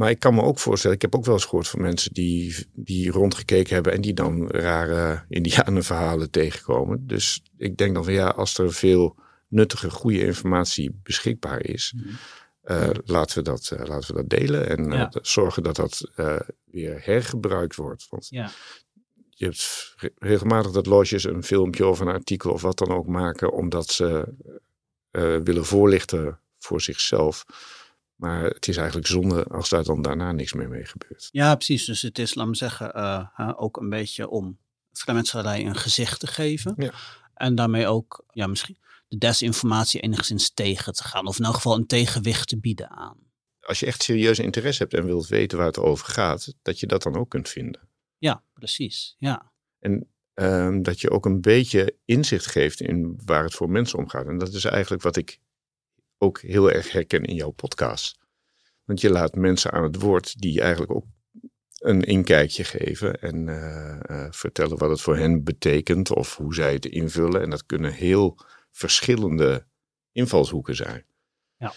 Maar 0.00 0.10
ik 0.10 0.18
kan 0.18 0.34
me 0.34 0.42
ook 0.42 0.58
voorstellen, 0.58 0.96
ik 0.96 1.02
heb 1.02 1.14
ook 1.14 1.24
wel 1.24 1.34
eens 1.34 1.44
gehoord 1.44 1.68
van 1.68 1.80
mensen 1.80 2.12
die, 2.14 2.66
die 2.74 3.10
rondgekeken 3.10 3.74
hebben 3.74 3.92
en 3.92 4.00
die 4.00 4.14
dan 4.14 4.48
rare 4.50 5.24
indianenverhalen 5.28 6.30
tegenkomen. 6.30 7.06
Dus 7.06 7.42
ik 7.56 7.76
denk 7.76 7.94
dan 7.94 8.04
van 8.04 8.12
ja, 8.12 8.28
als 8.28 8.58
er 8.58 8.72
veel 8.72 9.16
nuttige, 9.48 9.90
goede 9.90 10.24
informatie 10.26 11.00
beschikbaar 11.02 11.64
is, 11.64 11.94
eh, 12.62 12.88
laten, 13.04 13.36
we 13.38 13.42
dat, 13.44 13.70
eh, 13.70 13.86
laten 13.86 14.14
we 14.14 14.20
dat 14.20 14.30
delen 14.40 14.68
en 14.68 14.92
eh, 14.92 14.98
Ja. 14.98 15.12
zorgen 15.22 15.62
dat 15.62 15.76
dat 15.76 16.10
weer 16.64 17.00
hergebruikt 17.04 17.74
wordt. 17.76 18.06
Want 18.10 18.26
Ja, 18.30 18.50
je 19.30 19.44
hebt 19.44 19.94
re- 19.96 20.12
regelmatig 20.18 20.70
dat 20.72 20.86
loges 20.86 21.24
een 21.24 21.42
filmpje 21.42 21.86
of 21.86 22.00
een 22.00 22.08
artikel 22.08 22.52
of 22.52 22.62
wat 22.62 22.78
dan 22.78 22.90
ook 22.90 23.06
maken, 23.06 23.52
omdat 23.52 23.88
ze 23.90 24.34
willen 25.44 25.64
voorlichten 25.64 26.38
voor 26.58 26.80
zichzelf. 26.80 27.44
Maar 28.20 28.44
het 28.44 28.68
is 28.68 28.76
eigenlijk 28.76 29.06
zonde 29.06 29.44
als 29.44 29.68
daar 29.68 29.84
dan 29.84 30.02
daarna 30.02 30.32
niks 30.32 30.52
meer 30.52 30.68
mee 30.68 30.84
gebeurt. 30.84 31.28
ja 31.32 31.54
precies. 31.54 31.84
Dus 31.84 32.02
het 32.02 32.18
is, 32.18 32.34
laat 32.34 32.46
me 32.46 32.56
zeggen, 32.56 32.92
eh, 32.94 33.52
ook 33.56 33.76
een 33.76 33.88
beetje 33.88 34.28
om 34.28 34.58
vrijmetselarij 34.92 35.66
een 35.66 35.76
gezicht 35.76 36.20
te 36.20 36.26
geven. 36.26 36.74
Ja. 36.76 36.92
En 37.34 37.54
daarmee 37.54 37.86
ook, 37.86 38.24
ja, 38.32 38.46
misschien 38.46 38.78
de 39.08 39.18
desinformatie 39.18 40.00
enigszins 40.00 40.50
tegen 40.54 40.92
te 40.92 41.04
gaan. 41.04 41.26
Of 41.26 41.38
in 41.38 41.44
elk 41.44 41.54
geval 41.54 41.76
een 41.76 41.86
tegenwicht 41.86 42.48
te 42.48 42.58
bieden 42.58 42.90
aan. 42.90 43.16
Als 43.60 43.80
je 43.80 43.86
echt 43.86 44.02
serieus 44.02 44.38
interesse 44.38 44.82
hebt 44.82 44.94
en 44.94 45.04
wilt 45.04 45.26
weten 45.26 45.58
waar 45.58 45.66
het 45.66 45.78
over 45.78 46.06
gaat, 46.06 46.54
dat 46.62 46.80
je 46.80 46.86
dat 46.86 47.02
dan 47.02 47.16
ook 47.16 47.30
kunt 47.30 47.48
vinden. 47.48 47.88
Ja, 48.18 48.44
precies. 48.52 49.14
Ja, 49.18 49.52
En 49.78 50.08
ehm, 50.34 50.82
dat 50.82 51.00
je 51.00 51.10
ook 51.10 51.24
een 51.26 51.40
beetje 51.40 51.96
inzicht 52.04 52.46
geeft 52.46 52.80
in 52.80 53.20
waar 53.24 53.44
het 53.44 53.54
voor 53.54 53.70
mensen 53.70 53.98
om 53.98 54.08
gaat. 54.08 54.26
En 54.26 54.38
dat 54.38 54.52
is 54.52 54.64
eigenlijk 54.64 55.02
wat 55.02 55.16
ik 55.16 55.38
ook 56.20 56.40
heel 56.40 56.70
erg 56.70 56.92
herken 56.92 57.24
in 57.24 57.34
jouw 57.34 57.50
podcast. 57.50 58.18
Want 58.84 59.00
je 59.00 59.10
laat 59.10 59.34
mensen 59.34 59.72
aan 59.72 59.82
het 59.82 60.00
woord 60.00 60.40
die 60.40 60.60
eigenlijk 60.60 60.94
ook 60.94 61.04
een 61.78 62.02
inkijkje 62.02 62.64
geven 62.64 63.20
en 63.20 63.48
eh, 63.48 64.24
eh, 64.24 64.32
vertellen 64.32 64.78
wat 64.78 64.90
het 64.90 65.00
voor 65.00 65.16
hen 65.16 65.44
betekent 65.44 66.10
of 66.10 66.36
hoe 66.36 66.54
zij 66.54 66.72
het 66.72 66.86
invullen. 66.86 67.42
En 67.42 67.50
dat 67.50 67.66
kunnen 67.66 67.92
heel 67.92 68.38
verschillende 68.70 69.66
invalshoeken 70.12 70.76
zijn. 70.76 71.04
Ja. 71.56 71.72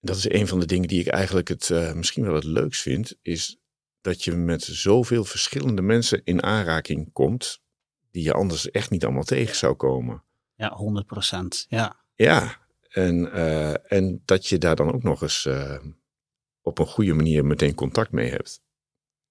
Dat 0.00 0.16
is 0.16 0.30
een 0.30 0.46
van 0.46 0.60
de 0.60 0.66
dingen 0.66 0.88
die 0.88 1.00
ik 1.00 1.06
eigenlijk 1.06 1.48
het, 1.48 1.70
eh, 1.70 1.92
misschien 1.92 2.24
wel 2.24 2.34
het 2.34 2.44
leukst 2.44 2.82
vind, 2.82 3.14
is 3.22 3.58
dat 4.00 4.24
je 4.24 4.32
met 4.32 4.62
zoveel 4.62 5.24
verschillende 5.24 5.82
mensen 5.82 6.20
in 6.24 6.42
aanraking 6.42 7.12
komt, 7.12 7.60
die 8.10 8.22
je 8.22 8.32
anders 8.32 8.70
echt 8.70 8.90
niet 8.90 9.04
allemaal 9.04 9.22
tegen 9.22 9.56
zou 9.56 9.74
komen. 9.74 10.24
ja 10.54 10.74
100 10.74 11.06
procent. 11.06 11.66
Ja, 11.68 12.04
Ja, 12.14 12.58
En, 12.90 13.32
eh, 13.32 13.92
en 13.92 14.22
dat 14.24 14.46
je 14.46 14.58
daar 14.58 14.76
dan 14.76 14.92
ook 14.92 15.02
nog 15.02 15.22
eens 15.22 15.46
eh, 15.46 15.78
op 16.60 16.78
een 16.78 16.86
goede 16.86 17.14
manier 17.14 17.44
meteen 17.44 17.74
contact 17.74 18.12
mee 18.12 18.30
hebt. 18.30 18.62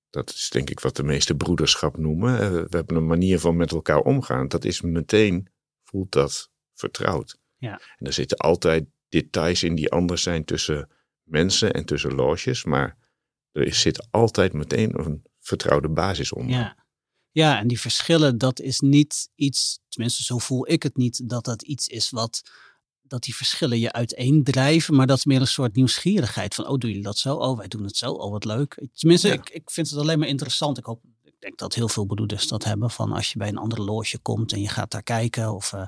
Dat 0.10 0.30
is 0.30 0.50
denk 0.50 0.70
ik 0.70 0.80
wat 0.80 0.96
de 0.96 1.04
meeste 1.04 1.36
broederschap 1.36 1.98
noemen. 1.98 2.40
Eh, 2.40 2.50
we 2.50 2.76
hebben 2.78 2.96
een 2.96 3.08
manier 3.08 3.40
van 3.40 3.58
met 3.58 3.72
elkaar 3.72 4.00
omgaan. 4.00 4.48
Dat 4.48 4.66
is 4.66 4.82
meteen, 4.82 5.50
voelt 5.84 6.12
dat 6.12 6.52
vertrouwd. 6.74 7.38
Ja. 7.58 7.82
En 7.98 8.06
er 8.06 8.14
zitten 8.14 8.38
altijd 8.38 8.86
details 9.10 9.64
in 9.64 9.76
die 9.76 9.92
anders 9.92 10.24
zijn 10.24 10.46
tussen 10.46 10.90
mensen 11.24 11.74
en 11.74 11.86
tussen 11.86 12.16
loges. 12.16 12.64
Maar 12.64 12.98
er 13.52 13.74
zit 13.74 14.08
altijd 14.12 14.54
meteen 14.54 15.00
een 15.00 15.24
vertrouwde 15.40 15.90
basis 15.90 16.34
onder. 16.34 16.56
Ja. 16.56 16.86
ja, 17.32 17.60
en 17.60 17.68
die 17.68 17.80
verschillen, 17.80 18.38
dat 18.38 18.60
is 18.60 18.80
niet 18.80 19.30
iets, 19.36 19.80
tenminste 19.88 20.24
zo 20.24 20.38
voel 20.38 20.70
ik 20.70 20.84
het 20.84 20.98
niet, 20.98 21.30
dat 21.30 21.46
dat 21.46 21.62
iets 21.62 21.88
is 21.88 22.10
wat, 22.10 22.52
dat 23.10 23.24
die 23.24 23.36
verschillen 23.36 23.80
je 23.80 23.92
uiteendrijven, 23.92 24.96
maar 24.96 25.08
dat 25.08 25.18
is 25.18 25.26
meer 25.26 25.42
een 25.42 25.48
soort 25.48 25.76
nieuwsgierigheid 25.76 26.56
van, 26.56 26.68
oh 26.68 26.78
doen 26.78 26.90
jullie 26.90 27.04
dat 27.06 27.18
zo? 27.18 27.36
Oh, 27.36 27.58
wij 27.58 27.68
doen 27.68 27.84
het 27.84 27.98
zo, 27.98 28.12
oh 28.12 28.32
wat 28.32 28.46
leuk. 28.46 28.88
Tenminste, 28.94 29.28
Ja. 29.28 29.34
ik, 29.34 29.50
ik 29.50 29.72
vind 29.72 29.90
het 29.90 30.00
alleen 30.00 30.20
maar 30.20 30.28
interessant. 30.28 30.78
Ik 30.78 30.86
hoop, 30.86 31.02
ik 31.24 31.34
denk 31.40 31.58
dat 31.58 31.74
heel 31.76 31.90
veel 31.90 32.06
bedoelers 32.06 32.48
dat 32.48 32.64
hebben, 32.64 32.92
van 32.92 33.12
als 33.12 33.32
je 33.32 33.38
bij 33.38 33.48
een 33.48 33.58
andere 33.58 33.82
loge 33.84 34.18
komt 34.18 34.52
en 34.54 34.62
je 34.62 34.68
gaat 34.68 34.92
daar 34.92 35.04
kijken 35.04 35.54
of 35.54 35.74
eh, 35.74 35.86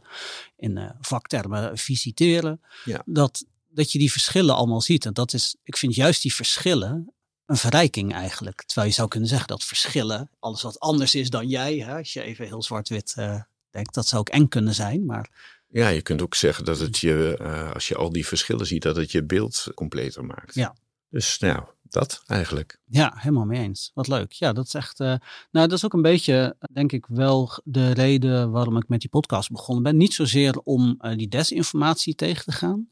in 0.58 0.78
eh, 0.78 0.90
vaktermen 1.02 1.78
visiteren, 1.78 2.62
Ja. 2.86 3.02
dat, 3.06 3.46
dat 3.70 3.92
je 3.92 4.00
die 4.00 4.12
verschillen 4.12 4.56
allemaal 4.56 4.82
ziet. 4.82 5.06
En 5.06 5.14
dat 5.14 5.34
is, 5.34 5.56
ik 5.64 5.78
vind 5.78 5.96
juist 5.96 6.22
die 6.22 6.34
verschillen 6.36 7.14
een 7.46 7.58
verrijking 7.58 8.14
eigenlijk. 8.14 8.64
Terwijl 8.66 8.88
je 8.88 8.94
zou 8.94 9.08
kunnen 9.08 9.30
zeggen 9.30 9.48
dat 9.48 9.64
verschillen, 9.64 10.30
alles 10.40 10.62
wat 10.62 10.80
anders 10.80 11.16
is 11.16 11.30
dan 11.30 11.48
jij, 11.48 11.78
hè, 11.78 11.98
als 11.98 12.14
je 12.14 12.22
even 12.22 12.46
heel 12.46 12.64
zwart-wit 12.64 13.14
eh, 13.18 13.42
denkt, 13.70 13.94
dat 13.94 14.08
zou 14.08 14.22
ook 14.22 14.30
eng 14.30 14.48
kunnen 14.48 14.74
zijn. 14.76 15.06
Maar 15.06 15.30
Ja, 15.72 15.88
je 15.88 16.02
kunt 16.02 16.22
ook 16.22 16.36
zeggen 16.36 16.66
dat 16.66 16.80
het 16.80 16.98
je, 16.98 17.38
eh, 17.38 17.72
als 17.74 17.88
je 17.88 17.96
al 17.96 18.12
die 18.12 18.28
verschillen 18.28 18.66
ziet, 18.66 18.82
dat 18.84 18.96
het 18.96 19.12
je 19.12 19.24
beeld 19.24 19.68
completer 19.76 20.26
maakt. 20.26 20.56
Ja. 20.56 20.76
Dus 21.10 21.40
nou, 21.40 21.64
dat 21.84 22.24
eigenlijk. 22.26 22.80
ja, 22.86 23.14
helemaal 23.16 23.46
mee 23.46 23.62
eens. 23.62 23.92
Wat 23.94 24.08
leuk. 24.08 24.32
Ja, 24.32 24.54
dat 24.54 24.66
is 24.66 24.74
echt. 24.74 25.00
eh, 25.00 25.08
nou, 25.52 25.68
dat 25.68 25.72
is 25.72 25.86
ook 25.86 25.94
een 25.94 26.02
beetje, 26.02 26.56
denk 26.74 26.92
ik, 26.92 27.06
wel 27.08 27.60
de 27.64 27.92
reden 27.92 28.52
waarom 28.52 28.78
ik 28.78 28.88
met 28.90 29.00
die 29.00 29.10
podcast 29.10 29.52
begonnen 29.52 29.84
ben. 29.84 29.98
Niet 29.98 30.14
zozeer 30.14 30.58
om 30.64 30.96
eh, 31.00 31.18
die 31.18 31.28
desinformatie 31.28 32.16
tegen 32.16 32.44
te 32.46 32.52
gaan. 32.52 32.90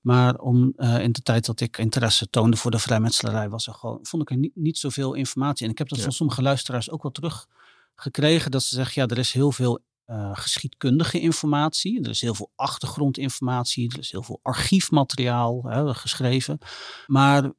Maar 0.00 0.38
om 0.38 0.72
in 0.78 1.12
de 1.12 1.22
tijd 1.22 1.46
dat 1.46 1.60
ik 1.60 1.78
interesse 1.78 2.30
toonde 2.30 2.56
voor 2.56 2.70
de 2.70 2.78
vrijmetselarij, 2.78 3.48
was 3.48 3.66
er 3.66 3.74
gewoon, 3.74 3.98
vond 4.02 4.22
ik 4.22 4.30
er 4.30 4.36
niet, 4.36 4.56
niet 4.56 4.78
zoveel 4.78 5.14
informatie. 5.14 5.64
En 5.66 5.72
ik 5.72 5.78
heb 5.78 5.88
dat 5.88 5.98
Ja. 5.98 6.04
van 6.04 6.12
sommige 6.12 6.42
luisteraars 6.42 6.90
ook 6.90 7.02
wel 7.02 7.12
teruggekregen. 7.12 8.50
Dat 8.50 8.62
ze 8.62 8.74
zeggen, 8.74 9.02
ja, 9.02 9.08
er 9.08 9.18
is 9.18 9.32
heel 9.32 9.52
veel 9.52 9.80
eh, 10.04 10.30
geschiedkundige 10.32 11.20
informatie. 11.20 12.02
Er 12.02 12.10
is 12.10 12.20
heel 12.20 12.34
veel 12.34 12.52
achtergrondinformatie. 12.54 13.92
Er 13.92 13.98
is 13.98 14.10
heel 14.10 14.22
veel 14.22 14.40
archiefmateriaal 14.42 15.62
hè, 15.64 15.94
geschreven. 15.94 16.58
Maar 17.06 17.52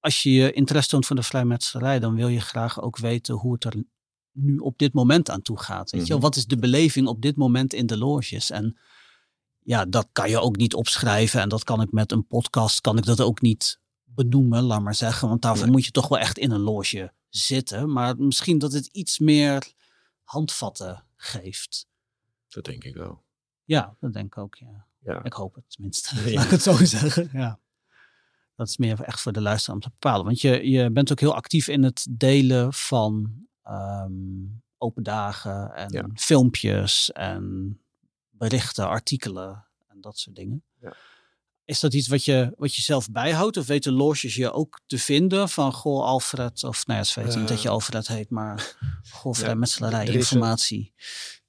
als 0.00 0.22
je 0.22 0.32
je 0.32 0.52
interesse 0.52 0.90
toont 0.90 1.06
voor 1.06 1.16
de 1.16 1.22
vrijmetselarij, 1.22 1.98
dan 1.98 2.14
wil 2.14 2.28
je 2.28 2.40
graag 2.40 2.80
ook 2.80 2.98
weten 2.98 3.34
hoe 3.34 3.52
het 3.52 3.64
er 3.64 3.84
nu 4.32 4.56
op 4.56 4.78
dit 4.78 4.92
moment 4.92 5.30
aan 5.30 5.42
toe 5.42 5.58
gaat. 5.58 5.90
Weet? 5.90 6.08
Mhm. 6.08 6.20
Wat 6.20 6.36
is 6.36 6.46
de 6.46 6.58
beleving 6.58 7.06
op 7.06 7.22
dit 7.22 7.36
moment 7.36 7.72
in 7.72 7.86
de 7.86 7.98
loges? 7.98 8.50
En 8.50 8.78
ja, 9.58 9.84
dat 9.84 10.08
kan 10.12 10.30
je 10.30 10.40
ook 10.40 10.56
niet 10.56 10.74
opschrijven. 10.74 11.40
En 11.40 11.48
dat 11.48 11.64
kan 11.64 11.80
ik 11.80 11.92
met 11.92 12.12
een 12.12 12.26
podcast, 12.26 12.80
kan 12.80 12.98
ik 12.98 13.04
dat 13.04 13.20
ook 13.20 13.40
niet 13.40 13.80
benoemen, 14.04 14.62
laat 14.62 14.82
maar 14.82 14.94
zeggen. 14.94 15.28
Want 15.28 15.42
daarvoor 15.42 15.70
moet 15.70 15.84
je 15.84 15.90
toch 15.90 16.08
wel 16.08 16.18
echt 16.18 16.38
in 16.38 16.50
een 16.50 16.60
loge 16.60 17.12
zitten. 17.28 17.92
Maar 17.92 18.16
misschien 18.16 18.58
dat 18.58 18.72
het 18.72 18.86
iets 18.86 19.18
meer 19.18 19.72
handvatten 20.22 21.04
geeft. 21.16 21.88
Dat 22.50 22.64
denk 22.64 22.84
ik 22.84 22.94
wel. 22.94 23.22
Ja, 23.64 23.96
dat 24.00 24.12
denk 24.12 24.26
ik 24.26 24.38
ook, 24.38 24.54
ja. 24.54 24.86
Ja. 25.02 25.24
Ik 25.24 25.32
hoop 25.32 25.54
het 25.54 25.64
tenminste. 25.68 26.30
Ja. 26.30 26.34
Laat 26.36 26.44
ik 26.44 26.50
het 26.50 26.62
zo 26.62 26.84
zeggen. 26.84 27.28
Ja. 27.32 27.58
Dat 28.54 28.68
is 28.68 28.76
meer 28.76 29.02
echt 29.02 29.20
voor 29.20 29.32
de 29.32 29.40
luisteraar 29.40 29.76
om 29.76 29.82
te 29.82 29.90
bepalen. 29.90 30.24
Want 30.24 30.40
je, 30.40 30.68
je 30.70 30.90
bent 30.90 31.12
ook 31.12 31.20
heel 31.20 31.34
actief 31.34 31.68
in 31.68 31.82
het 31.82 32.06
delen 32.10 32.72
van 32.72 33.32
ehm, 33.62 34.12
open 34.78 35.02
dagen 35.02 35.74
en 35.74 35.92
Ja. 35.92 36.06
filmpjes 36.14 37.12
en 37.12 37.78
berichten, 38.30 38.88
artikelen 38.88 39.66
en 39.88 40.00
dat 40.00 40.18
soort 40.18 40.36
dingen. 40.36 40.64
Ja. 40.80 40.94
Is 41.64 41.80
dat 41.80 41.94
iets 41.94 42.08
wat 42.08 42.24
je, 42.24 42.52
wat 42.56 42.74
je 42.74 42.82
zelf 42.82 43.10
bijhoudt? 43.10 43.56
Of 43.56 43.66
weten 43.66 43.92
loges 43.92 44.34
je 44.34 44.52
ook 44.52 44.80
te 44.86 44.98
vinden 44.98 45.48
van 45.48 45.72
goh, 45.72 46.04
Alfred, 46.04 46.64
of 46.64 46.86
nou 46.86 46.98
ja, 46.98 47.04
het 47.04 47.14
weet 47.14 47.36
niet 47.36 47.48
dat 47.48 47.62
je 47.62 47.68
Eh, 47.68 47.74
Alfred 47.74 48.06
heet, 48.08 48.30
maar 48.30 48.76
goh, 49.10 49.32
ja, 49.34 49.40
vrijmetselarij, 49.40 50.08
een- 50.08 50.14
informatie. 50.14 50.94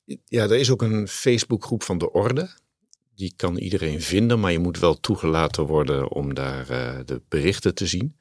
Ja, 0.05 0.43
er 0.43 0.55
is 0.55 0.69
ook 0.69 0.81
een 0.81 1.07
Facebookgroep 1.07 1.83
van 1.83 1.97
de 1.97 2.11
Orde. 2.11 2.49
Die 3.15 3.33
kan 3.35 3.57
iedereen 3.57 4.01
vinden, 4.01 4.39
maar 4.39 4.51
je 4.51 4.59
moet 4.59 4.79
wel 4.79 4.99
toegelaten 4.99 5.65
worden 5.65 6.09
om 6.11 6.33
daar 6.33 6.69
eh, 6.69 6.99
de 7.05 7.21
berichten 7.27 7.75
te 7.75 7.85
zien. 7.87 8.15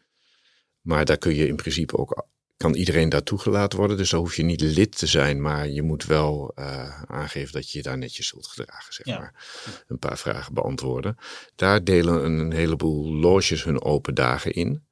Maar 0.81 1.05
daar 1.05 1.19
kun 1.19 1.35
je 1.35 1.47
in 1.47 1.57
principe 1.57 1.97
ook, 1.97 2.27
kan 2.57 2.75
iedereen 2.75 3.09
daar 3.09 3.23
toegelaten 3.23 3.79
worden. 3.79 3.97
Dus 3.97 4.11
daar 4.11 4.21
hoef 4.21 4.37
je 4.37 4.43
niet 4.43 4.61
lid 4.61 4.99
te 4.99 5.07
zijn, 5.07 5.41
maar 5.41 5.69
je 5.69 5.83
moet 5.83 6.05
wel 6.05 6.53
eh, 6.55 7.03
aangeven 7.03 7.53
dat 7.53 7.71
je 7.71 7.79
je 7.79 7.85
daar 7.85 7.99
netjes 7.99 8.27
zult 8.27 8.47
gedragen, 8.47 8.95
zeg 8.95 9.07
Ja. 9.07 9.19
maar. 9.19 9.45
Een 9.87 9.99
paar 9.99 10.19
vragen 10.19 10.55
beantwoorden. 10.55 11.17
Daar 11.55 11.85
delen 11.85 12.25
een 12.25 12.53
heleboel 12.53 13.13
loges 13.13 13.65
hun 13.65 13.83
open 13.83 14.15
dagen 14.15 14.53
in. 14.53 14.83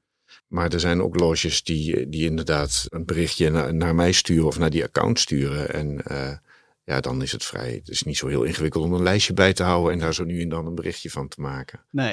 Maar 0.47 0.73
er 0.73 0.81
zijn 0.81 1.03
ook 1.03 1.21
loges 1.21 1.63
die, 1.63 2.09
die 2.09 2.25
inderdaad 2.25 2.87
een 2.89 3.05
berichtje 3.05 3.51
naar, 3.51 3.75
naar 3.75 3.95
mij 3.95 4.13
sturen 4.13 4.47
of 4.47 4.59
naar 4.59 4.71
die 4.71 4.85
account 4.85 5.19
sturen. 5.19 5.73
En 5.73 6.03
eh, 6.05 6.37
ja, 6.89 7.01
dan 7.01 7.23
is 7.23 7.33
het 7.33 7.45
vrij. 7.45 7.73
Het 7.73 7.89
is 7.89 8.03
niet 8.03 8.17
zo 8.17 8.27
heel 8.29 8.43
ingewikkeld 8.43 8.85
om 8.85 8.93
een 8.93 9.03
lijstje 9.03 9.33
bij 9.33 9.53
te 9.53 9.63
houden 9.63 9.93
en 9.93 9.99
daar 9.99 10.15
zo 10.15 10.25
nu 10.25 10.41
en 10.43 10.49
dan 10.49 10.67
een 10.67 10.75
berichtje 10.75 11.11
van 11.11 11.29
te 11.29 11.41
maken. 11.41 11.85
Nee. 11.91 12.07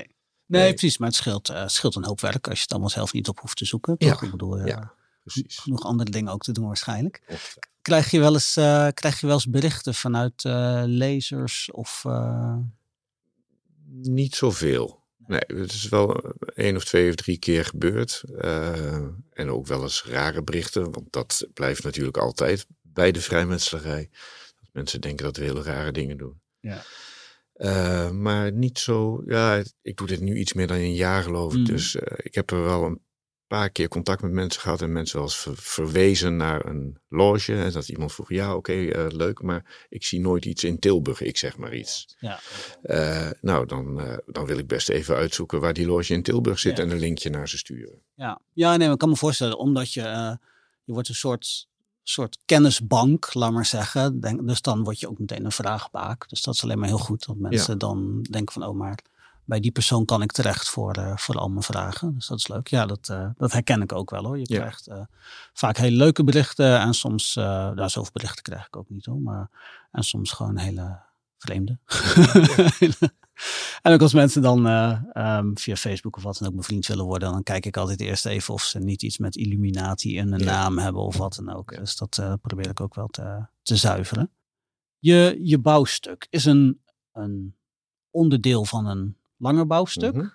Nee, 0.47 0.61
Nee. 0.61 0.73
precies. 0.73 0.97
Maar 0.97 1.07
het 1.07 1.17
scheelt, 1.17 1.49
eh, 1.49 1.67
scheelt 1.67 1.95
een 1.95 2.05
hoop 2.05 2.21
werk 2.21 2.47
als 2.47 2.55
je 2.57 2.61
het 2.63 2.71
allemaal 2.71 2.89
zelf 2.89 3.13
niet 3.13 3.27
op 3.27 3.39
hoeft 3.39 3.57
te 3.57 3.65
zoeken. 3.65 3.95
Ja? 3.97 4.21
Ik 4.21 4.31
bedoel, 4.31 4.57
ja, 4.57 4.65
ja, 4.65 4.93
Precies. 5.23 5.57
genoeg 5.57 5.83
andere 5.83 6.09
dingen 6.11 6.33
ook 6.33 6.43
te 6.43 6.51
doen 6.51 6.67
waarschijnlijk. 6.67 7.21
Krijg 7.81 8.11
je 8.11 8.19
wel 8.19 8.33
eens, 8.33 8.55
eh, 8.57 8.87
krijg 8.93 9.19
je 9.19 9.25
wel 9.25 9.35
eens 9.35 9.49
berichten 9.49 9.93
vanuit 9.93 10.45
eh, 10.45 10.81
lezers 10.85 11.71
of... 11.71 12.03
eh, 12.05 12.55
Niet 14.01 14.35
zoveel. 14.35 15.03
Nee, 15.27 15.41
het 15.47 15.71
is 15.71 15.89
wel 15.89 16.33
één 16.55 16.75
of 16.75 16.83
twee 16.85 17.09
of 17.09 17.15
drie 17.15 17.37
keer 17.37 17.65
gebeurd. 17.65 18.23
Eh, 18.37 18.95
en 19.33 19.49
ook 19.49 19.67
wel 19.67 19.81
eens 19.81 20.03
rare 20.05 20.43
berichten, 20.43 20.91
want 20.91 21.11
dat 21.11 21.47
blijft 21.53 21.83
natuurlijk 21.83 22.17
altijd 22.17 22.67
bij 22.81 23.11
de 23.11 23.21
vrijmetselarij. 23.21 24.09
Mensen 24.75 25.01
denken 25.01 25.25
dat 25.25 25.37
we 25.37 25.43
hele 25.43 25.61
rare 25.61 25.91
dingen 25.91 26.17
doen. 26.17 26.41
Ja. 26.59 26.81
Eh, 27.53 28.09
maar 28.11 28.51
niet 28.51 28.79
zo, 28.79 29.23
ja, 29.25 29.63
ik 29.81 29.97
doe 29.97 30.07
dit 30.07 30.19
nu 30.21 30.37
iets 30.37 30.53
meer 30.53 30.67
dan 30.67 30.77
een 30.77 30.93
jaar 30.95 31.23
geloof 31.23 31.53
ik. 31.53 31.59
Mm. 31.59 31.65
Dus 31.65 31.95
eh, 31.95 32.17
ik 32.23 32.35
heb 32.35 32.51
er 32.51 32.63
wel 32.63 32.83
een 32.83 33.01
paar 33.47 33.69
keer 33.69 33.87
contact 33.87 34.21
met 34.21 34.31
mensen 34.31 34.61
gehad 34.61 34.81
en 34.81 34.91
mensen 34.91 35.15
wel 35.17 35.25
eens 35.25 35.37
ver- 35.37 35.57
verwezen 35.57 36.35
naar 36.37 36.65
een 36.65 36.97
loge. 37.09 37.55
En 37.55 37.71
dat 37.71 37.89
iemand 37.89 38.13
vroeg, 38.13 38.29
ja 38.29 38.55
oké, 38.55 38.73
eh, 38.73 39.05
leuk, 39.09 39.41
maar 39.41 39.85
ik 39.89 40.03
zie 40.03 40.19
nooit 40.19 40.45
iets 40.45 40.63
in 40.63 40.79
Tilburg, 40.79 41.21
ik 41.21 41.37
zeg 41.37 41.57
maar 41.57 41.75
iets. 41.75 42.15
ja. 42.19 42.39
Nou, 43.41 43.65
dan, 43.65 44.01
dan 44.25 44.45
wil 44.45 44.57
ik 44.57 44.67
best 44.67 44.89
even 44.89 45.15
uitzoeken 45.15 45.59
waar 45.59 45.73
die 45.73 45.85
loge 45.87 46.13
in 46.13 46.23
Tilburg 46.23 46.59
zit 46.59 46.77
Ja. 46.77 46.83
en 46.83 46.89
een 46.91 46.99
linkje 46.99 47.29
naar 47.29 47.49
ze 47.49 47.57
sturen. 47.57 48.01
Ja. 48.15 48.41
ja, 48.53 48.69
nee, 48.69 48.77
maar 48.85 48.91
ik 48.93 48.99
kan 48.99 49.09
me 49.09 49.15
voorstellen, 49.15 49.57
omdat 49.57 49.93
je, 49.93 50.01
je 50.83 50.93
wordt 50.93 51.09
een 51.09 51.15
soort, 51.15 51.67
soort 52.09 52.37
kennisbank, 52.45 53.33
laat 53.33 53.51
maar 53.51 53.65
zeggen. 53.65 54.19
Denk, 54.19 54.47
dus 54.47 54.61
dan 54.61 54.83
word 54.83 54.99
je 54.99 55.09
ook 55.09 55.19
meteen 55.19 55.45
een 55.45 55.51
vraagbaak. 55.51 56.29
Dus 56.29 56.41
dat 56.41 56.53
is 56.53 56.63
alleen 56.63 56.79
maar 56.79 56.87
heel 56.87 56.97
goed, 56.97 57.25
dat 57.25 57.35
mensen 57.37 57.77
dan 57.77 58.21
denken 58.21 58.53
van, 58.53 58.63
oh 58.63 58.75
maar 58.75 58.99
bij 59.45 59.59
die 59.59 59.71
persoon 59.71 60.05
kan 60.05 60.21
ik 60.21 60.31
terecht 60.31 60.69
voor, 60.69 60.93
eh, 60.93 61.17
voor 61.17 61.35
al 61.35 61.49
mijn 61.49 61.63
vragen. 61.63 62.13
Dus 62.13 62.27
dat 62.27 62.39
is 62.39 62.47
leuk. 62.47 62.67
Ja, 62.67 62.85
dat, 62.85 63.09
eh, 63.09 63.27
dat 63.37 63.51
herken 63.51 63.81
ik 63.81 63.91
ook 63.93 64.09
wel 64.09 64.23
hoor. 64.23 64.37
Je 64.37 64.45
Ja. 64.47 64.59
krijgt 64.59 64.87
eh, 64.87 65.01
vaak 65.53 65.77
hele 65.77 65.97
leuke 65.97 66.23
berichten 66.23 66.79
en 66.79 66.93
soms, 66.93 67.35
eh 67.35 67.43
nou 67.45 67.89
zoveel 67.89 68.11
berichten 68.13 68.43
krijg 68.43 68.67
ik 68.67 68.75
ook 68.75 68.89
niet 68.89 69.05
hoor, 69.05 69.19
maar 69.21 69.49
en 69.91 70.03
soms 70.03 70.31
gewoon 70.31 70.57
hele 70.57 70.99
vreemde. 71.37 71.77
en 73.81 73.93
ook 73.93 74.01
als 74.01 74.13
mensen 74.13 74.41
dan 74.41 74.67
eh, 74.67 75.01
ehm, 75.13 75.55
via 75.55 75.75
Facebook 75.75 76.17
of 76.17 76.23
wat 76.23 76.37
dan 76.37 76.47
ook 76.47 76.53
mijn 76.53 76.65
vriend 76.65 76.87
willen 76.87 77.05
worden, 77.05 77.31
dan 77.31 77.43
kijk 77.43 77.65
ik 77.65 77.77
altijd 77.77 77.99
eerst 78.01 78.25
even 78.25 78.53
of 78.53 78.63
ze 78.63 78.79
niet 78.79 79.03
iets 79.03 79.17
met 79.17 79.35
Illuminati 79.35 80.17
in 80.17 80.31
een 80.33 80.39
Ja. 80.39 80.45
naam 80.45 80.77
hebben 80.77 81.01
of 81.01 81.17
wat 81.17 81.35
dan 81.35 81.55
ook. 81.55 81.75
Dus 81.75 81.95
dat 81.95 82.17
eh, 82.17 82.33
probeer 82.41 82.69
ik 82.69 82.79
ook 82.81 82.95
wel 82.95 83.07
te, 83.07 83.45
te 83.61 83.75
zuiveren. 83.75 84.31
Je, 84.99 85.39
je 85.41 85.59
bouwstuk 85.59 86.27
is 86.29 86.45
een, 86.45 86.81
een 87.11 87.55
onderdeel 88.09 88.65
van 88.65 88.85
een 88.85 89.17
langer 89.37 89.67
bouwstuk, 89.67 90.13
Mhm. 90.15 90.27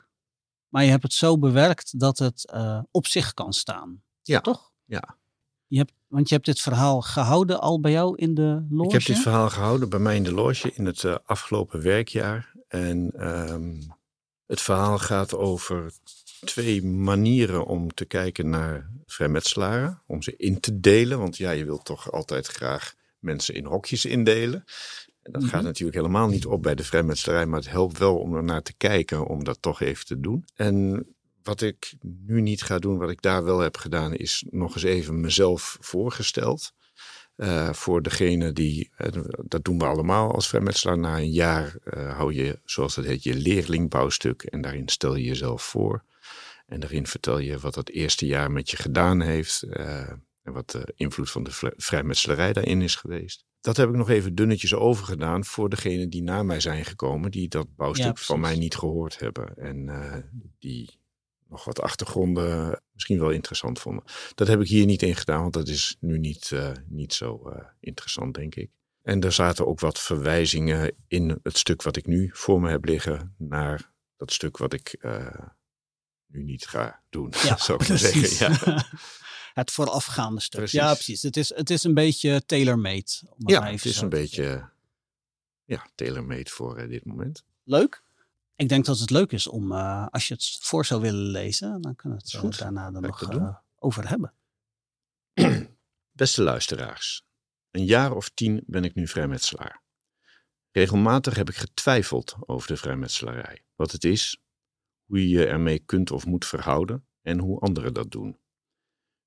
maar 0.69 0.85
je 0.85 0.91
hebt 0.91 1.03
het 1.03 1.13
zo 1.13 1.39
bewerkt 1.39 2.01
dat 2.01 2.19
het 2.19 2.51
eh, 2.51 2.81
op 2.91 3.07
zich 3.07 3.35
kan 3.35 3.53
staan. 3.53 4.03
Ja. 4.23 4.41
Toch? 4.41 4.73
Ja. 4.85 5.19
Je 5.67 5.79
hebt, 5.79 5.93
want 6.07 6.29
je 6.29 6.35
hebt 6.35 6.47
dit 6.47 6.61
verhaal 6.61 7.01
gehouden 7.01 7.61
al 7.61 7.81
bij 7.81 7.91
jou 7.93 8.17
in 8.17 8.35
de 8.35 8.67
loge? 8.71 8.85
Ik 8.87 8.93
heb 8.93 9.05
dit 9.05 9.19
verhaal 9.23 9.51
gehouden 9.51 9.89
bij 9.89 9.99
mij 9.99 10.17
in 10.17 10.23
de 10.25 10.33
loge 10.33 10.73
in 10.75 10.87
het 10.87 11.27
afgelopen 11.27 11.83
werkjaar. 11.83 12.53
En 12.71 13.11
ehm, 13.17 13.75
het 14.47 14.61
verhaal 14.61 14.99
gaat 14.99 15.35
over 15.35 15.93
twee 16.41 16.85
manieren 16.85 17.67
om 17.67 17.95
te 17.95 18.05
kijken 18.05 18.51
naar 18.51 18.91
vrijmetselaren. 19.07 20.03
Om 20.07 20.23
ze 20.23 20.37
in 20.37 20.61
te 20.61 20.81
delen. 20.81 21.19
Want 21.19 21.37
ja, 21.37 21.51
je 21.51 21.65
wilt 21.65 21.85
toch 21.85 22.13
altijd 22.13 22.47
graag 22.47 22.95
mensen 23.19 23.55
in 23.55 23.65
hokjes 23.65 24.05
indelen. 24.05 24.65
En 25.23 25.33
dat 25.33 25.45
gaat 25.45 25.63
natuurlijk 25.63 25.97
helemaal 25.97 26.29
niet 26.29 26.47
op 26.47 26.63
bij 26.63 26.75
de 26.75 26.85
vrijmetselarij, 26.85 27.47
maar 27.47 27.61
het 27.61 27.71
helpt 27.71 27.99
wel 27.99 28.19
om 28.19 28.35
er 28.35 28.45
naar 28.45 28.63
te 28.63 28.75
kijken, 28.77 29.27
om 29.27 29.45
dat 29.45 29.63
toch 29.63 29.81
even 29.81 30.07
te 30.07 30.21
doen. 30.21 30.45
En 30.55 31.07
wat 31.43 31.61
ik 31.61 31.95
nu 32.01 32.41
niet 32.41 32.63
ga 32.63 32.79
doen, 32.79 32.99
wat 32.99 33.11
ik 33.11 33.23
daar 33.23 33.45
wel 33.45 33.59
heb 33.59 33.77
gedaan, 33.77 34.15
is 34.15 34.45
nog 34.51 34.75
eens 34.75 34.85
even 34.85 35.21
mezelf 35.21 35.77
voorgesteld. 35.81 36.73
Uh, 37.41 37.73
voor 37.73 38.03
degene 38.03 38.53
die, 38.53 38.91
uh, 38.99 39.23
dat 39.45 39.65
doen 39.65 39.79
we 39.79 39.85
allemaal 39.85 40.33
als 40.33 40.49
vrijmetselaar, 40.49 40.99
na 40.99 41.19
een 41.19 41.31
jaar 41.31 41.77
uh, 41.85 42.17
hou 42.17 42.35
je, 42.35 42.59
zoals 42.65 42.95
dat 42.95 43.05
heet, 43.05 43.23
je 43.23 43.35
leerlingbouwstuk 43.35 44.43
en 44.43 44.61
daarin 44.61 44.89
stel 44.89 45.15
je 45.15 45.25
jezelf 45.25 45.63
voor. 45.63 46.05
En 46.67 46.81
daarin 46.81 47.07
vertel 47.07 47.39
je 47.39 47.59
wat 47.59 47.75
dat 47.75 47.89
eerste 47.89 48.27
jaar 48.27 48.51
met 48.51 48.71
je 48.71 48.77
gedaan 48.77 49.21
heeft 49.21 49.63
en 50.43 50.53
wat 50.53 50.71
de 50.71 50.93
invloed 50.97 51.31
van 51.31 51.43
de 51.43 51.73
vrijmetselarij 51.77 52.53
daarin 52.53 52.83
is 52.83 52.95
geweest. 52.95 53.45
Dat 53.61 53.77
heb 53.77 53.89
ik 53.89 53.95
nog 53.95 54.11
even 54.11 54.35
dunnetjes 54.35 54.75
overgedaan 54.75 55.45
voor 55.45 55.69
degenen 55.69 56.11
die 56.11 56.23
na 56.23 56.43
mij 56.43 56.61
zijn 56.61 56.85
gekomen, 56.85 57.31
die 57.31 57.49
dat 57.49 57.77
bouwstuk 57.77 58.19
ja, 58.19 58.25
van 58.25 58.41
mij 58.41 58.57
niet 58.57 58.77
gehoord 58.77 59.19
hebben. 59.19 59.57
En 59.57 59.91
die 60.59 61.00
nog 61.51 61.65
wat 61.65 61.81
achtergronden 61.81 62.83
misschien 62.93 63.19
wel 63.19 63.31
interessant 63.31 63.79
vonden. 63.79 64.05
Dat 64.35 64.49
heb 64.49 64.61
ik 64.61 64.69
hier 64.69 64.87
niet 64.87 65.03
in 65.03 65.17
gedaan, 65.17 65.41
want 65.41 65.53
dat 65.53 65.69
is 65.69 65.97
nu 66.01 66.19
niet, 66.19 66.51
uh, 66.51 66.73
niet 66.87 67.15
zo 67.15 67.43
uh, 67.47 67.63
interessant, 67.81 68.35
denk 68.35 68.55
ik. 68.55 68.71
En 69.03 69.21
er 69.21 69.33
zaten 69.33 69.67
ook 69.67 69.81
wat 69.81 70.01
verwijzingen 70.01 70.95
in 71.09 71.39
het 71.43 71.59
stuk 71.59 71.83
wat 71.83 71.97
ik 71.97 72.07
nu 72.07 72.31
voor 72.33 72.61
me 72.61 72.71
heb 72.71 72.85
liggen 72.85 73.35
naar 73.39 73.93
dat 74.17 74.33
stuk 74.33 74.57
wat 74.57 74.73
ik 74.73 74.97
uh, 75.01 75.47
nu 76.27 76.43
niet 76.43 76.67
ga 76.67 77.03
doen, 77.09 77.33
ja, 77.43 77.57
zou 77.67 77.81
ik 77.81 77.87
precies. 77.87 78.39
zeggen. 78.39 78.73
Ja. 78.73 78.85
het 79.61 79.71
voorafgaande 79.71 80.41
stuk. 80.41 80.61
Precies. 80.61 80.81
Ja, 80.81 80.95
precies. 80.95 81.23
Het 81.23 81.37
is, 81.37 81.55
het 81.55 81.71
is 81.71 81.85
een 81.85 81.95
beetje 81.95 82.45
tailor-made. 82.47 83.11
Ja, 83.37 83.71
het 83.71 83.85
is 83.85 84.01
een 84.01 84.09
beetje 84.09 84.71
ja, 85.65 85.87
tailor-made 85.95 86.51
voor 86.51 86.89
dit 86.89 87.05
moment. 87.05 87.45
Leuk. 87.65 88.03
Ik 88.61 88.69
denk 88.69 88.85
dat 88.85 88.99
het 88.99 89.11
leuk 89.11 89.33
is 89.33 89.47
om, 89.47 89.73
uh, 89.73 90.07
als 90.07 90.29
je 90.29 90.35
het 90.35 90.59
voor 90.61 90.85
zou 90.85 91.01
willen 91.01 91.31
lezen, 91.31 91.81
dan 91.81 91.97
kunnen 91.97 92.19
we 92.19 92.25
het 92.25 92.41
goed. 92.41 92.59
daarna 92.59 92.87
er 92.87 93.01
nog 93.01 93.33
uh, 93.33 93.57
over 93.79 94.09
hebben. 94.09 94.35
Beste 96.13 96.43
luisteraars, 96.43 97.25
een 97.71 97.85
jaar 97.85 98.13
of 98.13 98.29
tien 98.29 98.63
ben 98.67 98.85
ik 98.85 98.95
nu 98.95 99.09
vrijmetselaar. 99.09 99.83
Regelmatig 100.71 101.35
heb 101.35 101.49
ik 101.49 101.57
getwijfeld 101.57 102.37
over 102.41 102.69
de 102.69 102.77
vrijmetselarij. 102.77 103.65
Wat 103.75 103.93
het 103.93 104.05
is, 104.05 104.41
hoe 105.05 105.21
je 105.21 105.29
je 105.29 105.47
ermee 105.47 105.79
kunt 105.79 106.11
of 106.11 106.27
moet 106.27 106.47
verhouden 106.47 107.07
en 107.23 107.39
hoe 107.39 107.61
anderen 107.61 107.95
dat 107.95 108.11
doen. 108.11 108.39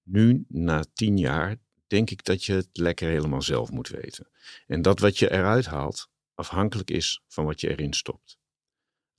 Nu, 0.04 0.46
na 0.48 0.86
tien 0.94 1.18
jaar, 1.18 1.56
denk 1.88 2.10
ik 2.10 2.24
dat 2.24 2.44
je 2.44 2.54
het 2.54 2.70
lekker 2.72 3.10
helemaal 3.10 3.42
zelf 3.42 3.72
moet 3.72 3.88
weten. 3.88 4.30
En 4.68 4.82
dat 4.82 5.00
wat 5.00 5.18
je 5.18 5.32
eruit 5.32 5.66
haalt 5.66 6.10
afhankelijk 6.34 6.92
is 6.92 7.22
van 7.28 7.46
wat 7.46 7.62
je 7.62 7.70
erin 7.70 7.94
stopt. 7.94 8.42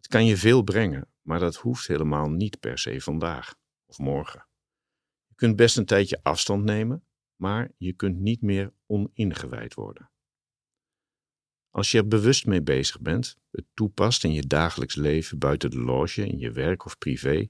Het 0.04 0.12
kan 0.12 0.26
je 0.26 0.36
veel 0.36 0.62
brengen, 0.62 1.08
maar 1.22 1.38
dat 1.38 1.56
hoeft 1.56 1.86
helemaal 1.86 2.30
niet 2.30 2.60
per 2.60 2.78
se 2.78 3.00
vandaag 3.00 3.54
of 3.86 3.98
morgen. 3.98 4.46
Je 5.26 5.34
kunt 5.34 5.56
best 5.56 5.76
een 5.76 5.84
tijdje 5.84 6.20
afstand 6.22 6.64
nemen, 6.64 7.04
maar 7.36 7.70
je 7.76 7.92
kunt 7.92 8.18
niet 8.18 8.42
meer 8.42 8.72
oningewijd 8.86 9.74
worden. 9.74 10.10
Als 11.70 11.90
je 11.90 11.98
er 11.98 12.08
bewust 12.08 12.46
mee 12.46 12.62
bezig 12.62 13.00
bent, 13.00 13.36
het 13.50 13.64
toepast 13.74 14.24
in 14.24 14.32
je 14.32 14.46
dagelijks 14.46 14.94
leven 14.94 15.38
buiten 15.38 15.70
de 15.70 15.80
loge, 15.80 16.26
in 16.26 16.38
je 16.38 16.50
werk 16.50 16.84
of 16.84 16.98
privé, 16.98 17.48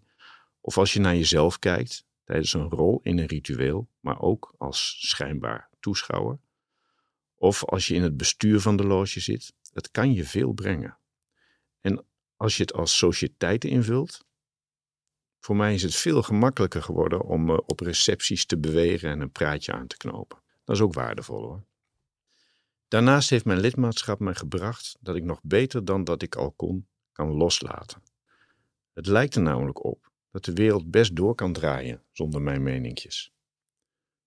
of 0.60 0.78
als 0.78 0.92
je 0.92 1.00
naar 1.00 1.16
jezelf 1.16 1.58
kijkt 1.58 2.06
tijdens 2.24 2.52
een 2.52 2.68
rol 2.68 3.00
in 3.02 3.18
een 3.18 3.26
ritueel, 3.26 3.88
maar 4.00 4.20
ook 4.20 4.54
als 4.58 4.96
schijnbaar 5.08 5.70
toeschouwer, 5.80 6.38
of 7.34 7.64
als 7.64 7.86
je 7.86 7.94
in 7.94 8.02
het 8.02 8.16
bestuur 8.16 8.60
van 8.60 8.76
de 8.76 8.84
loge 8.84 9.20
zit, 9.20 9.54
het 9.72 9.90
kan 9.90 10.12
je 10.12 10.24
veel 10.24 10.52
brengen. 10.52 10.98
Als 12.44 12.56
je 12.56 12.62
het 12.62 12.72
als 12.72 12.96
sociëteit 12.96 13.64
invult, 13.64 14.24
voor 15.40 15.56
mij 15.56 15.74
is 15.74 15.82
het 15.82 15.94
veel 15.94 16.22
gemakkelijker 16.22 16.82
geworden 16.82 17.20
om 17.22 17.50
uh, 17.50 17.58
op 17.66 17.80
recepties 17.80 18.46
te 18.46 18.58
bewegen 18.58 19.10
en 19.10 19.20
een 19.20 19.30
praatje 19.30 19.72
aan 19.72 19.86
te 19.86 19.96
knopen. 19.96 20.38
Dat 20.64 20.76
is 20.76 20.82
ook 20.82 20.94
waardevol 20.94 21.42
hoor. 21.42 21.64
Daarnaast 22.88 23.30
heeft 23.30 23.44
mijn 23.44 23.60
lidmaatschap 23.60 24.18
mij 24.18 24.34
gebracht 24.34 24.96
dat 25.00 25.16
ik 25.16 25.24
nog 25.24 25.40
beter 25.42 25.84
dan 25.84 26.04
dat 26.04 26.22
ik 26.22 26.34
al 26.34 26.52
kon, 26.52 26.86
kan 27.12 27.28
loslaten. 27.28 28.02
Het 28.92 29.06
lijkt 29.06 29.34
er 29.34 29.42
namelijk 29.42 29.84
op 29.84 30.10
dat 30.30 30.44
de 30.44 30.52
wereld 30.52 30.90
best 30.90 31.16
door 31.16 31.34
kan 31.34 31.52
draaien 31.52 32.02
zonder 32.12 32.42
mijn 32.42 32.62
meninkjes. 32.62 33.32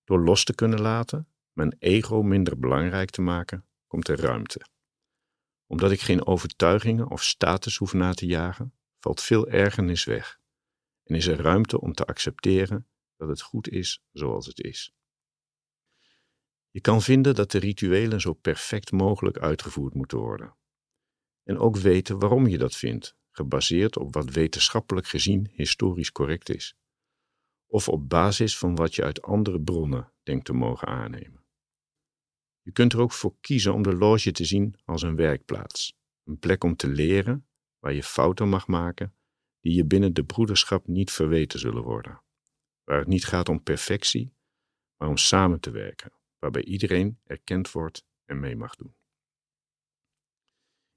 Door 0.04 0.20
los 0.20 0.44
te 0.44 0.56
kunnen 0.56 0.82
laten, 0.82 1.28
mijn 1.54 1.76
ego 1.80 2.22
minder 2.22 2.60
belangrijk 2.60 3.10
te 3.10 3.22
maken, 3.22 3.66
komt 3.88 4.08
er 4.08 4.20
ruimte 4.20 4.66
omdat 5.68 5.92
ik 5.92 6.02
geen 6.02 6.26
overtuigingen 6.26 7.10
of 7.10 7.24
status 7.24 7.78
hoef 7.78 7.94
na 7.94 8.14
te 8.14 8.26
jagen, 8.26 8.74
valt 9.00 9.22
veel 9.22 9.48
ergernis 9.48 10.04
weg 10.04 10.40
en 11.04 11.16
is 11.16 11.28
er 11.28 11.42
ruimte 11.42 11.82
om 11.82 11.94
te 11.94 12.06
accepteren 12.06 12.88
dat 13.16 13.28
het 13.28 13.42
goed 13.42 13.70
is 13.70 14.04
zoals 14.12 14.46
het 14.46 14.60
is. 14.60 14.94
Je 16.70 16.82
kan 16.82 17.02
vinden 17.02 17.36
dat 17.36 17.52
de 17.52 17.58
rituelen 17.58 18.22
zo 18.22 18.34
perfect 18.34 18.92
mogelijk 18.92 19.38
uitgevoerd 19.38 19.94
moeten 19.94 20.18
worden. 20.18 20.56
En 21.44 21.58
ook 21.58 21.78
weten 21.78 22.20
waarom 22.20 22.48
je 22.48 22.58
dat 22.58 22.76
vindt, 22.76 23.16
gebaseerd 23.32 23.98
op 23.98 24.14
wat 24.14 24.30
wetenschappelijk 24.30 25.08
gezien 25.08 25.50
historisch 25.52 26.12
correct 26.12 26.50
is. 26.50 26.76
Of 27.66 27.90
op 27.90 28.10
basis 28.10 28.58
van 28.58 28.76
wat 28.76 28.96
je 28.96 29.04
uit 29.04 29.22
andere 29.22 29.62
bronnen 29.62 30.14
denkt 30.24 30.46
te 30.46 30.54
mogen 30.54 30.88
aannemen. 30.88 31.46
Je 32.68 32.74
kunt 32.74 32.94
er 32.94 33.00
ook 33.00 33.12
voor 33.12 33.36
kiezen 33.40 33.74
om 33.74 33.84
de 33.84 33.96
loge 33.96 34.32
te 34.32 34.46
zien 34.46 34.76
als 34.86 35.02
een 35.02 35.16
werkplaats. 35.16 35.98
Een 36.24 36.40
plek 36.40 36.64
om 36.64 36.76
te 36.76 36.88
leren, 36.88 37.48
waar 37.80 37.94
je 37.94 38.04
fouten 38.04 38.50
mag 38.50 38.68
maken, 38.68 39.16
die 39.60 39.74
je 39.74 39.86
binnen 39.86 40.14
de 40.14 40.26
broederschap 40.26 40.88
niet 40.88 41.12
verweten 41.12 41.60
zullen 41.60 41.84
worden. 41.84 42.22
Waar 42.84 43.00
het 43.00 43.08
niet 43.08 43.26
gaat 43.26 43.50
om 43.50 43.64
perfectie, 43.64 44.34
maar 44.98 45.10
om 45.10 45.18
samen 45.18 45.60
te 45.60 45.72
werken, 45.72 46.12
waarbij 46.40 46.64
iedereen 46.64 47.20
erkend 47.24 47.72
wordt 47.72 48.06
en 48.26 48.40
mee 48.40 48.56
mag 48.56 48.76
doen. 48.76 48.96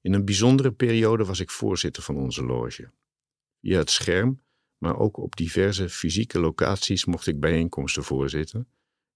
In 0.00 0.12
een 0.12 0.24
bijzondere 0.24 0.72
periode 0.72 1.24
was 1.24 1.40
ik 1.40 1.50
voorzitter 1.50 2.02
van 2.02 2.16
onze 2.16 2.44
loge. 2.44 2.92
Via 3.60 3.78
het 3.78 3.90
scherm, 3.90 4.42
maar 4.78 4.98
ook 4.98 5.16
op 5.16 5.36
diverse 5.36 5.88
fysieke 5.88 6.40
locaties 6.40 7.04
mocht 7.04 7.26
ik 7.26 7.40
bijeenkomsten 7.40 8.04
voorzitten 8.04 8.68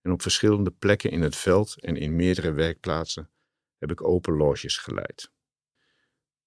en 0.04 0.12
op 0.12 0.22
verschillende 0.22 0.70
plekken 0.70 1.10
in 1.10 1.22
het 1.22 1.36
veld 1.36 1.80
en 1.80 1.96
in 1.96 2.16
meerdere 2.16 2.52
werkplaatsen 2.52 3.30
heb 3.78 3.90
ik 3.90 4.04
open 4.04 4.36
loges 4.36 4.76
geleid. 4.76 5.32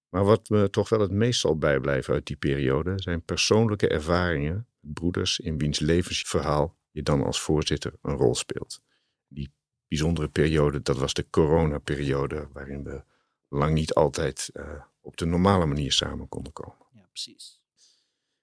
Maar 0.08 0.24
wat 0.24 0.48
me 0.48 0.70
toch 0.70 0.88
wel 0.88 1.00
het 1.00 1.10
meest 1.10 1.40
zal 1.40 1.58
bijblijven 1.58 2.14
uit 2.14 2.26
die 2.26 2.36
periode 2.36 2.92
zijn 2.96 3.24
persoonlijke 3.24 3.88
ervaringen 3.88 4.66
met 4.80 4.94
broeders 4.94 5.38
in 5.38 5.58
wiens 5.58 5.78
levensverhaal 5.78 6.76
je 6.90 7.02
dan 7.02 7.24
als 7.24 7.40
voorzitter 7.40 7.92
een 8.02 8.16
rol 8.16 8.34
speelt. 8.34 8.82
Die 9.28 9.52
bijzondere 9.88 10.28
periode, 10.28 10.82
dat 10.82 10.98
was 10.98 11.14
de 11.14 11.30
coronaperiode, 11.30 12.48
waarin 12.52 12.84
we 12.84 13.02
lang 13.48 13.74
niet 13.74 13.94
altijd 13.94 14.50
uh, 14.52 14.82
op 15.00 15.16
de 15.16 15.24
normale 15.24 15.66
manier 15.66 15.92
samen 15.92 16.28
konden 16.28 16.52
komen. 16.52 16.86
Ja, 16.92 17.06
precies. 17.10 17.60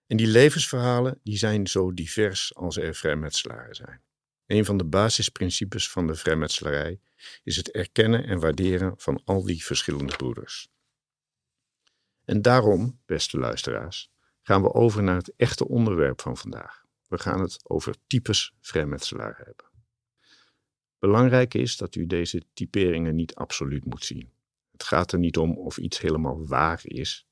En 0.07 0.17
die 0.17 0.27
levensverhalen 0.27 1.19
die 1.23 1.37
zijn 1.37 1.67
zo 1.67 1.93
divers 1.93 2.55
als 2.55 2.77
er 2.77 2.95
vrijmetselaren 2.95 3.75
zijn. 3.75 4.04
Een 4.45 4.65
van 4.65 4.77
de 4.77 4.85
basisprincipes 4.85 5.89
van 5.89 6.07
de 6.07 6.15
vrijmetselarij 6.15 6.99
is 7.43 7.55
het 7.55 7.71
erkennen 7.71 8.25
en 8.25 8.39
waarderen 8.39 8.93
van 8.97 9.21
al 9.23 9.43
die 9.43 9.63
verschillende 9.63 10.15
broeders. 10.15 10.69
En 12.25 12.41
daarom, 12.41 12.99
beste 13.05 13.37
luisteraars, 13.37 14.11
gaan 14.41 14.61
we 14.61 14.73
over 14.73 15.03
naar 15.03 15.15
het 15.15 15.33
echte 15.35 15.67
onderwerp 15.67 16.21
van 16.21 16.37
vandaag. 16.37 16.85
We 17.07 17.17
gaan 17.17 17.41
het 17.41 17.59
over 17.63 17.95
types 18.07 18.53
vrijmetselaar 18.61 19.37
hebben. 19.37 19.65
Belangrijk 20.99 21.53
is 21.53 21.77
dat 21.77 21.95
u 21.95 22.05
deze 22.05 22.43
typeringen 22.53 23.15
niet 23.15 23.35
absoluut 23.35 23.85
moet 23.85 24.05
zien. 24.05 24.33
Het 24.71 24.83
gaat 24.83 25.11
er 25.11 25.19
niet 25.19 25.37
om 25.37 25.57
of 25.57 25.77
iets 25.77 25.99
helemaal 25.99 26.47
waar 26.47 26.81
is, 26.83 27.27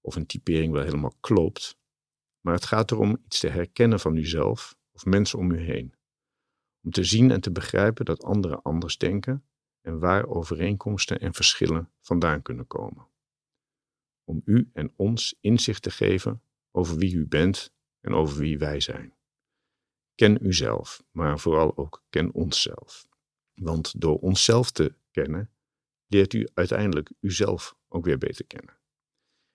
of 0.00 0.16
een 0.16 0.26
typering 0.26 0.72
wel 0.72 0.82
helemaal 0.82 1.14
klopt, 1.20 1.76
maar 2.40 2.54
het 2.54 2.64
gaat 2.64 2.90
erom 2.90 3.18
iets 3.24 3.38
te 3.38 3.48
herkennen 3.48 4.00
van 4.00 4.16
uzelf 4.16 4.76
of 4.92 5.04
mensen 5.04 5.38
om 5.38 5.50
u 5.50 5.60
heen. 5.60 5.94
Om 6.84 6.90
te 6.90 7.04
zien 7.04 7.30
en 7.30 7.40
te 7.40 7.52
begrijpen 7.52 8.04
dat 8.04 8.22
anderen 8.22 8.62
anders 8.62 8.98
denken 8.98 9.44
en 9.80 9.98
waar 9.98 10.26
overeenkomsten 10.26 11.20
en 11.20 11.34
verschillen 11.34 11.90
vandaan 12.00 12.42
kunnen 12.42 12.66
komen. 12.66 13.06
Om 14.24 14.42
u 14.44 14.70
en 14.72 14.92
ons 14.96 15.36
inzicht 15.40 15.82
te 15.82 15.90
geven 15.90 16.42
over 16.70 16.96
wie 16.96 17.14
u 17.14 17.26
bent 17.26 17.72
en 18.00 18.14
over 18.14 18.38
wie 18.38 18.58
wij 18.58 18.80
zijn. 18.80 19.14
Ken 20.14 20.46
uzelf, 20.46 21.04
maar 21.10 21.38
vooral 21.38 21.76
ook 21.76 22.04
ken 22.10 22.32
onszelf. 22.32 23.08
Want 23.54 24.00
door 24.00 24.18
onszelf 24.18 24.70
te 24.70 24.94
kennen, 25.10 25.50
leert 26.06 26.32
u 26.32 26.48
uiteindelijk 26.54 27.10
uzelf 27.20 27.76
ook 27.88 28.04
weer 28.04 28.18
beter 28.18 28.46
kennen. 28.46 28.78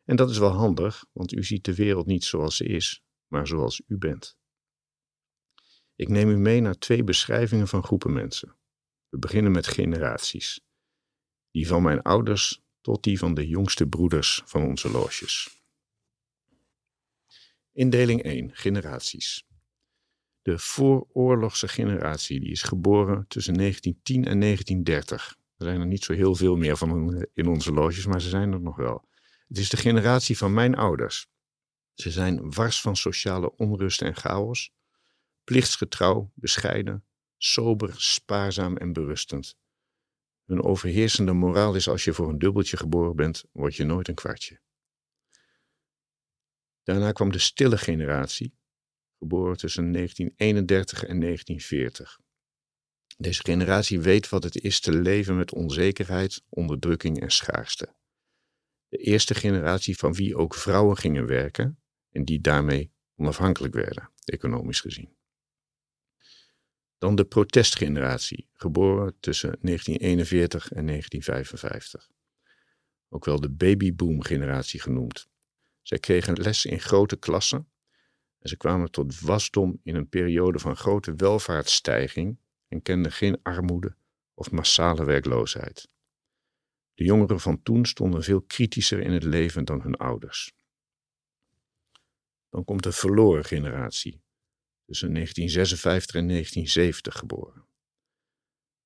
En 0.04 0.16
dat 0.16 0.30
is 0.30 0.38
wel 0.38 0.52
handig, 0.52 1.06
want 1.12 1.34
u 1.34 1.44
ziet 1.44 1.66
de 1.66 1.76
wereld 1.76 2.06
niet 2.06 2.24
zoals 2.24 2.56
ze 2.56 2.66
is, 2.66 3.04
maar 3.28 3.48
zoals 3.48 3.82
u 3.88 3.98
bent. 3.98 4.39
Ik 6.00 6.10
neem 6.10 6.30
u 6.30 6.38
mee 6.38 6.62
naar 6.62 6.78
twee 6.78 7.04
beschrijvingen 7.04 7.68
van 7.68 7.84
groepen 7.84 8.14
mensen. 8.14 8.56
We 9.10 9.18
beginnen 9.18 9.52
met 9.52 9.68
generaties. 9.68 10.62
Die 11.52 11.68
van 11.68 11.82
mijn 11.82 12.02
ouders 12.02 12.62
tot 12.82 13.04
die 13.04 13.18
van 13.18 13.34
de 13.34 13.48
jongste 13.48 13.88
broeders 13.88 14.42
van 14.46 14.64
onze 14.64 14.92
loges. 14.92 15.62
Indeling 17.72 18.24
1. 18.24 18.56
Generaties. 18.56 19.44
De 20.42 20.60
vooroorlogse 20.60 21.68
generatie 21.68 22.40
die 22.40 22.52
is 22.52 22.64
geboren 22.64 23.26
tussen 23.28 23.54
1910 23.54 24.26
en 24.26 24.40
1930. 24.40 25.38
Er 25.58 25.66
zijn 25.66 25.80
er 25.80 25.88
niet 25.88 26.04
zo 26.04 26.14
heel 26.14 26.36
veel 26.36 26.56
meer 26.56 26.78
van 26.78 27.28
in 27.34 27.48
onze 27.48 27.72
loges, 27.72 28.06
maar 28.06 28.22
ze 28.22 28.30
zijn 28.30 28.52
er 28.52 28.62
nog 28.62 28.76
wel. 28.76 29.08
Het 29.48 29.58
is 29.58 29.70
de 29.70 29.78
generatie 29.78 30.38
van 30.38 30.54
mijn 30.54 30.76
ouders. 30.76 31.28
Ze 31.94 32.12
zijn 32.12 32.52
wars 32.52 32.82
van 32.82 32.96
sociale 32.96 33.56
onrust 33.56 34.02
en 34.02 34.16
chaos, 34.16 34.78
plichtsgetrouw, 35.50 36.32
bescheiden, 36.36 37.06
sober, 37.38 37.94
spaarzaam 37.98 38.78
en 38.78 38.94
berustend. 38.94 39.58
Hun 40.46 40.64
overheersende 40.64 41.34
moraal 41.34 41.76
is 41.76 41.88
als 41.88 42.04
je 42.04 42.14
voor 42.14 42.30
een 42.30 42.40
dubbeltje 42.40 42.78
geboren 42.78 43.16
bent, 43.16 43.44
word 43.52 43.76
je 43.76 43.84
nooit 43.84 44.08
een 44.08 44.16
kwartje. 44.16 44.60
Daarna 46.84 47.12
kwam 47.12 47.32
de 47.32 47.40
stille 47.40 47.78
generatie, 47.78 48.58
geboren 49.20 49.58
tussen 49.58 49.92
1931 49.92 51.04
en 51.04 51.20
1940. 51.20 52.20
Deze 53.18 53.42
generatie 53.44 54.00
weet 54.00 54.30
wat 54.30 54.44
het 54.44 54.56
is 54.56 54.80
te 54.80 54.92
leven 54.92 55.38
met 55.38 55.54
onzekerheid, 55.54 56.44
onderdrukking 56.50 57.22
en 57.22 57.32
schaarste. 57.32 57.96
De 58.88 58.98
eerste 58.98 59.36
generatie 59.36 59.98
van 59.98 60.14
wie 60.14 60.36
ook 60.36 60.56
vrouwen 60.56 60.98
gingen 60.98 61.26
werken 61.26 61.80
en 62.10 62.26
die 62.26 62.42
daarmee 62.42 62.92
onafhankelijk 63.16 63.74
werden, 63.74 64.12
economisch 64.24 64.82
gezien. 64.82 65.18
Dan 67.00 67.16
de 67.16 67.26
protestgeneratie, 67.26 68.50
geboren 68.54 69.16
tussen 69.20 69.58
1941 69.62 70.72
en 70.72 70.86
1955. 70.86 72.10
Ook 73.10 73.26
wel 73.26 73.40
de 73.40 73.50
babyboom-generatie 73.50 74.82
genoemd. 74.82 75.28
Zij 75.82 76.00
kregen 76.00 76.42
les 76.42 76.66
in 76.66 76.80
grote 76.80 77.18
klassen 77.18 77.70
en 78.40 78.50
ze 78.50 78.58
kwamen 78.58 78.92
tot 78.92 79.20
wasdom 79.20 79.80
in 79.84 79.96
een 79.96 80.10
periode 80.10 80.60
van 80.60 80.76
grote 80.76 81.16
welvaartsstijging 81.16 82.40
en 82.68 82.82
kenden 82.82 83.12
geen 83.12 83.40
armoede 83.44 83.96
of 84.34 84.52
massale 84.52 85.06
werkloosheid. 85.06 85.90
De 86.94 87.04
jongeren 87.04 87.40
van 87.40 87.62
toen 87.64 87.86
stonden 87.86 88.24
veel 88.24 88.42
kritischer 88.42 89.00
in 89.00 89.12
het 89.12 89.24
leven 89.24 89.66
dan 89.66 89.82
hun 89.82 89.96
ouders. 89.96 90.54
Dan 92.50 92.66
komt 92.66 92.84
de 92.84 92.92
verloren 92.92 93.46
generatie, 93.46 94.22
tussen 94.90 95.14
1956 95.14 96.16
en 96.16 96.28
1970 96.28 97.18
geboren. 97.18 97.66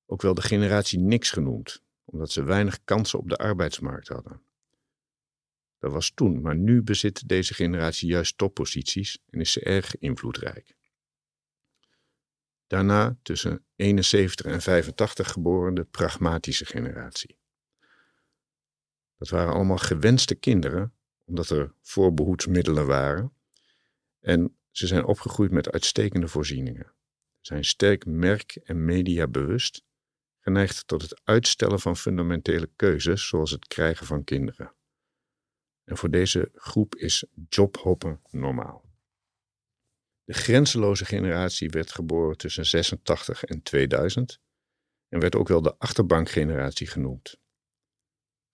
Ook 0.06 0.22
wel 0.22 0.34
de 0.34 0.42
generatie 0.42 0.98
niks 0.98 1.30
genoemd, 1.30 1.82
omdat 2.04 2.30
ze 2.30 2.42
weinig 2.42 2.84
kansen 2.84 3.18
op 3.18 3.28
de 3.28 3.36
arbeidsmarkt 3.36 4.08
hadden. 4.08 4.42
Dat 5.78 5.92
was 5.92 6.10
toen, 6.10 6.40
maar 6.40 6.56
nu 6.56 6.82
bezit 6.82 7.28
deze 7.28 7.54
generatie 7.54 8.08
juist 8.08 8.38
topposities 8.38 9.18
en 9.30 9.40
is 9.40 9.52
ze 9.52 9.60
erg 9.60 9.98
invloedrijk. 9.98 10.76
Daarna 12.66 13.18
tussen 13.22 13.64
71 13.76 14.46
en 14.46 14.60
85 14.60 15.30
geboren 15.30 15.74
de 15.74 15.84
pragmatische 15.84 16.64
generatie. 16.64 17.38
Dat 19.16 19.28
waren 19.28 19.54
allemaal 19.54 19.78
gewenste 19.78 20.34
kinderen, 20.34 20.94
omdat 21.24 21.50
er 21.50 21.74
voorbehoedsmiddelen 21.80 22.86
waren. 22.86 23.32
En 24.20 24.56
ze 24.76 24.86
zijn 24.86 25.04
opgegroeid 25.04 25.50
met 25.50 25.70
uitstekende 25.70 26.28
voorzieningen. 26.28 26.92
Zijn 27.40 27.64
sterk 27.64 28.06
merk- 28.06 28.56
en 28.56 28.84
mediabewust, 28.84 29.82
geneigd 30.40 30.86
tot 30.86 31.02
het 31.02 31.20
uitstellen 31.24 31.80
van 31.80 31.96
fundamentele 31.96 32.70
keuzes, 32.76 33.28
zoals 33.28 33.50
het 33.50 33.66
krijgen 33.66 34.06
van 34.06 34.24
kinderen. 34.24 34.74
En 35.84 35.96
voor 35.96 36.10
deze 36.10 36.50
groep 36.54 36.94
is 36.94 37.24
jobhoppen 37.48 38.20
normaal. 38.30 38.84
De 40.24 40.32
grenzeloze 40.32 41.04
generatie 41.04 41.70
werd 41.70 41.92
geboren 41.92 42.36
tussen 42.36 42.66
86 42.66 43.44
en 43.44 43.62
2000 43.62 44.40
en 45.08 45.20
werd 45.20 45.34
ook 45.34 45.48
wel 45.48 45.62
de 45.62 45.78
achterbankgeneratie 45.78 46.86
genoemd. 46.86 47.38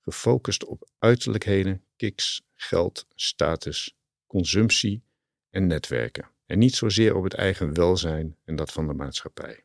Gefocust 0.01 0.65
op 0.65 0.91
uiterlijkheden, 0.99 1.85
kiks, 1.97 2.43
geld, 2.55 3.07
status, 3.15 3.97
consumptie 4.27 5.09
en 5.51 5.67
netwerken. 5.67 6.31
En 6.47 6.59
niet 6.59 6.75
zozeer 6.75 7.15
op 7.15 7.25
het 7.25 7.35
eigen 7.35 7.75
welzijn 7.75 8.37
en 8.45 8.57
dat 8.57 8.73
van 8.73 8.87
de 8.87 8.95
maatschappij. 8.95 9.65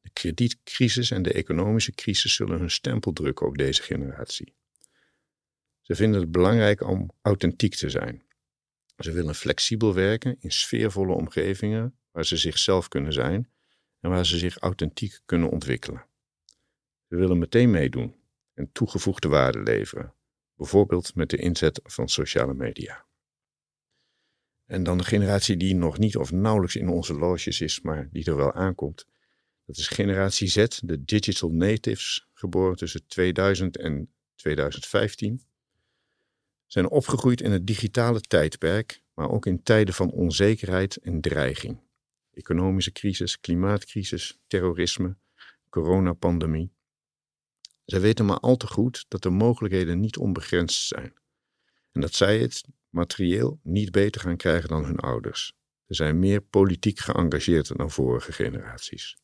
De 0.00 0.10
kredietcrisis 0.12 1.10
en 1.10 1.22
de 1.22 1.32
economische 1.32 1.92
crisis 1.92 2.34
zullen 2.34 2.58
hun 2.58 2.70
stempel 2.70 3.12
drukken 3.12 3.46
op 3.46 3.58
deze 3.58 3.82
generatie. 3.82 4.54
Ze 5.80 5.94
vinden 5.94 6.20
het 6.20 6.30
belangrijk 6.30 6.80
om 6.80 7.10
authentiek 7.22 7.74
te 7.74 7.90
zijn. 7.90 8.24
Ze 8.98 9.12
willen 9.12 9.34
flexibel 9.34 9.94
werken 9.94 10.36
in 10.40 10.52
sfeervolle 10.52 11.12
omgevingen 11.12 11.98
waar 12.10 12.24
ze 12.24 12.36
zichzelf 12.36 12.88
kunnen 12.88 13.12
zijn 13.12 13.50
en 14.00 14.10
waar 14.10 14.26
ze 14.26 14.38
zich 14.38 14.58
authentiek 14.58 15.20
kunnen 15.24 15.50
ontwikkelen. 15.50 16.06
Ze 17.08 17.16
willen 17.16 17.38
meteen 17.38 17.70
meedoen 17.70 18.14
en 18.54 18.72
toegevoegde 18.72 19.28
waarde 19.28 19.62
leveren, 19.62 20.14
bijvoorbeeld 20.54 21.14
met 21.14 21.30
de 21.30 21.36
inzet 21.36 21.80
van 21.82 22.08
sociale 22.08 22.54
media. 22.54 23.05
En 24.66 24.82
dan 24.82 24.98
de 24.98 25.04
generatie 25.04 25.56
die 25.56 25.74
nog 25.74 25.98
niet 25.98 26.16
of 26.16 26.32
nauwelijks 26.32 26.76
in 26.76 26.88
onze 26.88 27.14
loges 27.14 27.60
is, 27.60 27.80
maar 27.80 28.08
die 28.12 28.24
er 28.24 28.36
wel 28.36 28.52
aankomt. 28.52 29.06
Dat 29.64 29.76
is 29.76 29.88
generatie 29.88 30.48
Z, 30.48 30.66
de 30.82 31.04
digital 31.04 31.50
natives, 31.50 32.28
geboren 32.32 32.76
tussen 32.76 33.06
2000 33.06 33.76
en 33.76 34.10
2015 34.34 35.42
zijn 36.66 36.90
opgegroeid 36.90 37.40
in 37.40 37.50
het 37.50 37.66
digitale 37.66 38.20
tijdperk, 38.20 39.02
maar 39.14 39.30
ook 39.30 39.46
in 39.46 39.62
tijden 39.62 39.94
van 39.94 40.10
onzekerheid 40.10 40.96
en 40.96 41.20
dreiging. 41.20 41.80
Economische 42.32 42.92
crisis, 42.92 43.40
klimaatcrisis, 43.40 44.38
terrorisme, 44.46 45.16
coronapandemie. 45.68 46.72
Zij 47.84 48.00
weten 48.00 48.24
maar 48.26 48.38
al 48.38 48.56
te 48.56 48.66
goed 48.66 49.04
dat 49.08 49.22
de 49.22 49.30
mogelijkheden 49.30 50.00
niet 50.00 50.16
onbegrensd 50.16 50.86
zijn. 50.86 51.14
En 51.92 52.00
dat 52.00 52.14
zij 52.14 52.38
het 52.38 52.64
materieel 52.96 53.60
niet 53.62 53.90
beter 53.90 54.20
gaan 54.20 54.36
krijgen 54.36 54.68
dan 54.68 54.84
hun 54.84 54.98
ouders. 54.98 55.54
Ze 55.86 55.94
zijn 55.94 56.18
meer 56.18 56.40
politiek 56.40 56.98
geëngageerd 56.98 57.76
dan 57.76 57.90
vorige 57.90 58.32
generaties. 58.32 59.16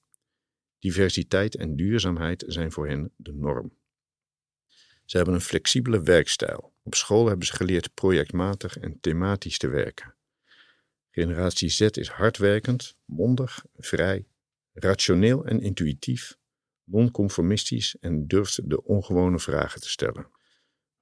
Diversiteit 0.78 1.56
en 1.56 1.76
duurzaamheid 1.76 2.44
zijn 2.46 2.72
voor 2.72 2.88
hen 2.88 3.12
de 3.16 3.32
norm. 3.32 3.72
Ze 5.04 5.16
hebben 5.16 5.34
een 5.34 5.40
flexibele 5.40 6.02
werkstijl 6.02 6.72
op 6.82 6.94
school 6.94 7.26
hebben 7.26 7.46
ze 7.46 7.56
geleerd 7.56 7.94
projectmatig 7.94 8.78
en 8.78 9.00
thematisch 9.00 9.58
te 9.58 9.68
werken. 9.68 10.14
Generatie 11.10 11.68
Z 11.68 11.80
is 11.80 12.08
hardwerkend, 12.08 12.96
mondig, 13.04 13.64
vrij, 13.76 14.26
rationeel 14.72 15.44
en 15.44 15.60
intuïtief, 15.60 16.36
nonconformistisch 16.84 17.96
en 18.00 18.26
durft 18.26 18.70
de 18.70 18.84
ongewone 18.84 19.38
vragen 19.38 19.80
te 19.80 19.88
stellen. 19.88 20.26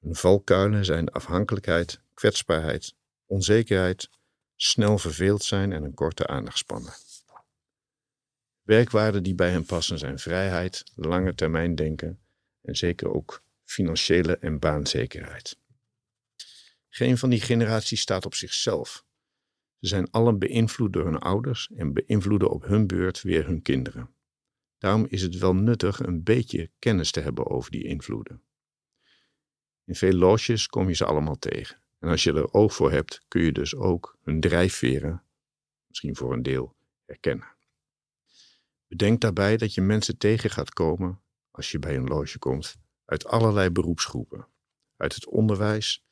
Hun 0.00 0.14
valkuilen 0.14 0.84
zijn 0.84 1.08
afhankelijkheid, 1.08 2.00
kwetsbaarheid, 2.20 2.94
onzekerheid, 3.26 4.10
snel 4.56 4.98
verveeld 4.98 5.42
zijn 5.42 5.72
en 5.72 5.82
een 5.82 5.94
korte 5.94 6.26
aandachtspannen. 6.26 6.92
Werkwaarden 8.62 9.22
die 9.22 9.34
bij 9.34 9.50
hen 9.50 9.64
passen 9.64 9.98
zijn 9.98 10.18
vrijheid, 10.18 10.84
lange 10.94 11.34
termijn 11.34 11.74
denken 11.74 12.20
en 12.62 12.76
zeker 12.76 13.12
ook 13.12 13.42
financiële 13.64 14.36
en 14.36 14.58
baanzekerheid. 14.58 15.58
Geen 16.88 17.18
van 17.18 17.30
die 17.30 17.40
generaties 17.40 18.00
staat 18.00 18.26
op 18.26 18.34
zichzelf. 18.34 19.04
Ze 19.78 19.88
zijn 19.88 20.10
allen 20.10 20.38
beïnvloed 20.38 20.92
door 20.92 21.04
hun 21.04 21.18
ouders 21.18 21.70
en 21.74 21.92
beïnvloeden 21.92 22.50
op 22.50 22.62
hun 22.62 22.86
beurt 22.86 23.22
weer 23.22 23.46
hun 23.46 23.62
kinderen. 23.62 24.14
Daarom 24.78 25.06
is 25.08 25.22
het 25.22 25.38
wel 25.38 25.54
nuttig 25.54 26.00
een 26.00 26.22
beetje 26.22 26.70
kennis 26.78 27.10
te 27.10 27.20
hebben 27.20 27.46
over 27.46 27.70
die 27.70 27.84
invloeden. 27.84 28.42
In 29.84 29.94
veel 29.94 30.12
loges 30.12 30.66
kom 30.66 30.88
je 30.88 30.94
ze 30.94 31.04
allemaal 31.04 31.38
tegen. 31.38 31.80
En 32.00 32.08
als 32.08 32.22
je 32.22 32.32
er 32.32 32.52
oog 32.52 32.74
voor 32.74 32.90
hebt, 32.90 33.24
kun 33.28 33.42
je 33.42 33.52
dus 33.52 33.74
ook 33.74 34.18
hun 34.22 34.40
drijfveren, 34.40 35.22
misschien 35.86 36.16
voor 36.16 36.32
een 36.32 36.42
deel, 36.42 36.76
herkennen. 37.04 37.54
Bedenk 38.88 39.20
daarbij 39.20 39.56
dat 39.56 39.74
je 39.74 39.80
mensen 39.80 40.18
tegen 40.18 40.50
gaat 40.50 40.72
komen, 40.72 41.20
als 41.50 41.70
je 41.70 41.78
bij 41.78 41.96
een 41.96 42.08
loge 42.08 42.38
komt, 42.38 42.78
uit 43.04 43.26
allerlei 43.26 43.70
beroepsgroepen. 43.70 44.46
Uit 44.96 45.14
het 45.14 45.26
onderwijs, 45.26 46.04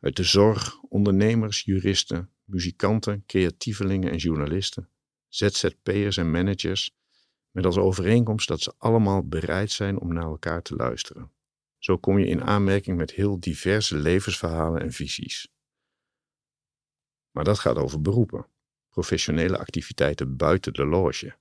uit 0.00 0.16
de 0.16 0.24
zorg, 0.24 0.82
ondernemers, 0.82 1.62
juristen, 1.62 2.30
muzikanten, 2.44 3.24
creatievelingen 3.26 4.10
en 4.10 4.16
journalisten, 4.16 4.88
ZZP'ers 5.28 6.16
en 6.16 6.30
managers, 6.30 6.94
met 7.50 7.64
als 7.64 7.76
overeenkomst 7.76 8.48
dat 8.48 8.60
ze 8.60 8.74
allemaal 8.78 9.28
bereid 9.28 9.70
zijn 9.70 10.00
om 10.00 10.12
naar 10.12 10.24
elkaar 10.24 10.62
te 10.62 10.76
luisteren. 10.76 11.30
Zo 11.80 11.98
kom 11.98 12.18
je 12.18 12.26
in 12.26 12.42
aanmerking 12.42 12.96
met 12.96 13.10
heel 13.10 13.40
diverse 13.40 13.96
levensverhalen 13.96 14.80
en 14.80 14.92
visies. 14.92 15.52
Maar 17.30 17.44
dat 17.44 17.58
gaat 17.58 17.76
over 17.76 18.00
beroepen, 18.00 18.46
professionele 18.88 19.58
activiteiten 19.58 20.36
buiten 20.36 20.72
de 20.72 20.84
loge. 20.84 21.36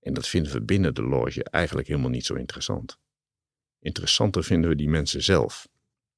En 0.00 0.14
dat 0.14 0.28
vinden 0.28 0.52
we 0.52 0.62
binnen 0.62 0.94
de 0.94 1.02
loge 1.02 1.44
eigenlijk 1.44 1.88
helemaal 1.88 2.10
niet 2.10 2.26
zo 2.26 2.34
interessant. 2.34 2.98
Interessanter 3.78 4.44
vinden 4.44 4.70
we 4.70 4.76
die 4.76 4.88
mensen 4.88 5.22
zelf. 5.22 5.68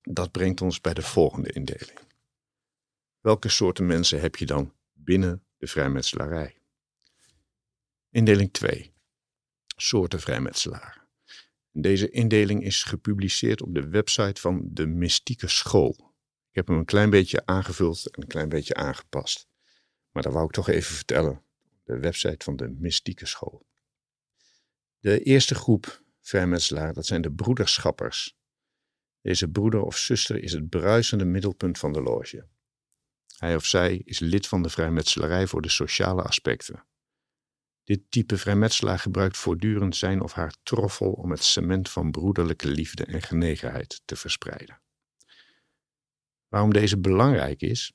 Dat 0.01 0.31
brengt 0.31 0.61
ons 0.61 0.81
bij 0.81 0.95
de 0.95 1.03
volgende 1.03 1.53
indeling. 1.53 1.99
Welke 3.21 3.49
soorten 3.49 3.87
mensen 3.87 4.21
heb 4.21 4.37
je 4.37 4.47
dan 4.47 4.75
binnen 4.93 5.45
de 5.57 5.67
vrijmetselarij? 5.67 6.59
Indeling 8.11 8.53
2. 8.53 8.95
Soorten 9.77 10.21
vrijmetselaren. 10.21 11.06
Deze 11.79 12.11
indeling 12.11 12.65
is 12.65 12.83
gepubliceerd 12.83 13.63
op 13.63 13.75
de 13.75 13.89
website 13.89 14.41
van 14.41 14.69
de 14.73 14.87
Mystieke 14.87 15.49
School. 15.49 16.15
Ik 16.49 16.55
heb 16.55 16.67
hem 16.67 16.77
een 16.77 16.85
klein 16.85 17.11
beetje 17.11 17.47
aangevuld 17.47 18.11
en 18.11 18.23
een 18.23 18.29
klein 18.29 18.49
beetje 18.49 18.75
aangepast. 18.75 19.49
Maar 20.11 20.23
dat 20.23 20.33
wou 20.33 20.45
ik 20.45 20.51
toch 20.51 20.69
even 20.69 20.95
vertellen. 20.95 21.43
De 21.85 21.99
website 21.99 22.45
van 22.45 22.57
de 22.57 22.69
Mystieke 22.69 23.27
School. 23.27 23.67
De 24.99 25.23
eerste 25.23 25.55
groep 25.55 26.03
vrijmetselaar, 26.21 26.93
dat 26.93 27.07
zijn 27.07 27.23
de 27.23 27.33
broederschappers. 27.33 28.37
Deze 29.21 29.49
broeder 29.49 29.81
of 29.81 29.97
zuster 29.97 30.43
is 30.43 30.53
het 30.53 30.69
bruisende 30.69 31.25
middelpunt 31.25 31.79
van 31.79 31.93
de 31.93 32.03
loge. 32.03 32.47
Hij 33.39 33.57
of 33.57 33.65
zij 33.65 33.97
is 34.05 34.19
lid 34.19 34.47
van 34.47 34.63
de 34.63 34.69
vrijmetselarij 34.69 35.47
voor 35.47 35.63
de 35.63 35.69
sociale 35.69 36.23
aspecten. 36.23 36.85
Dit 37.87 38.11
type 38.11 38.37
vrijmetselaar 38.37 38.99
gebruikt 38.99 39.37
voortdurend 39.37 39.97
zijn 39.97 40.21
of 40.21 40.33
haar 40.33 40.55
troffel 40.63 41.13
om 41.13 41.31
het 41.31 41.45
cement 41.45 41.91
van 41.91 42.11
broederlijke 42.11 42.69
liefde 42.69 43.05
en 43.05 43.23
genegenheid 43.23 44.03
te 44.05 44.17
verspreiden. 44.17 44.81
Waarom 46.49 46.73
deze 46.73 46.99
belangrijk 46.99 47.61
is? 47.61 47.93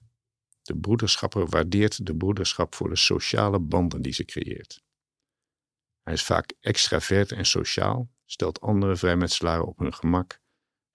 De 0.62 0.78
broederschapper 0.78 1.48
waardeert 1.48 2.06
de 2.06 2.16
broederschap 2.16 2.76
voor 2.76 2.90
de 2.90 2.96
sociale 2.96 3.60
banden 3.60 4.02
die 4.02 4.14
ze 4.14 4.26
creëert. 4.26 4.84
Hij 6.02 6.14
is 6.14 6.24
vaak 6.24 6.54
extravert 6.60 7.32
en 7.32 7.46
sociaal, 7.46 8.12
stelt 8.26 8.62
andere 8.62 8.96
vrijmetselaren 8.96 9.68
op 9.68 9.78
hun 9.78 9.94
gemak, 9.94 10.42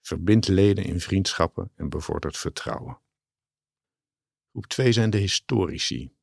verbindt 0.01 0.47
leden 0.47 0.83
in 0.83 0.99
vriendschappen 0.99 1.71
en 1.75 1.89
bevordert 1.89 2.37
vertrouwen. 2.37 3.01
Groep 4.51 4.65
2 4.65 4.91
zijn 4.91 5.09
de 5.09 5.17
historici. 5.17 6.16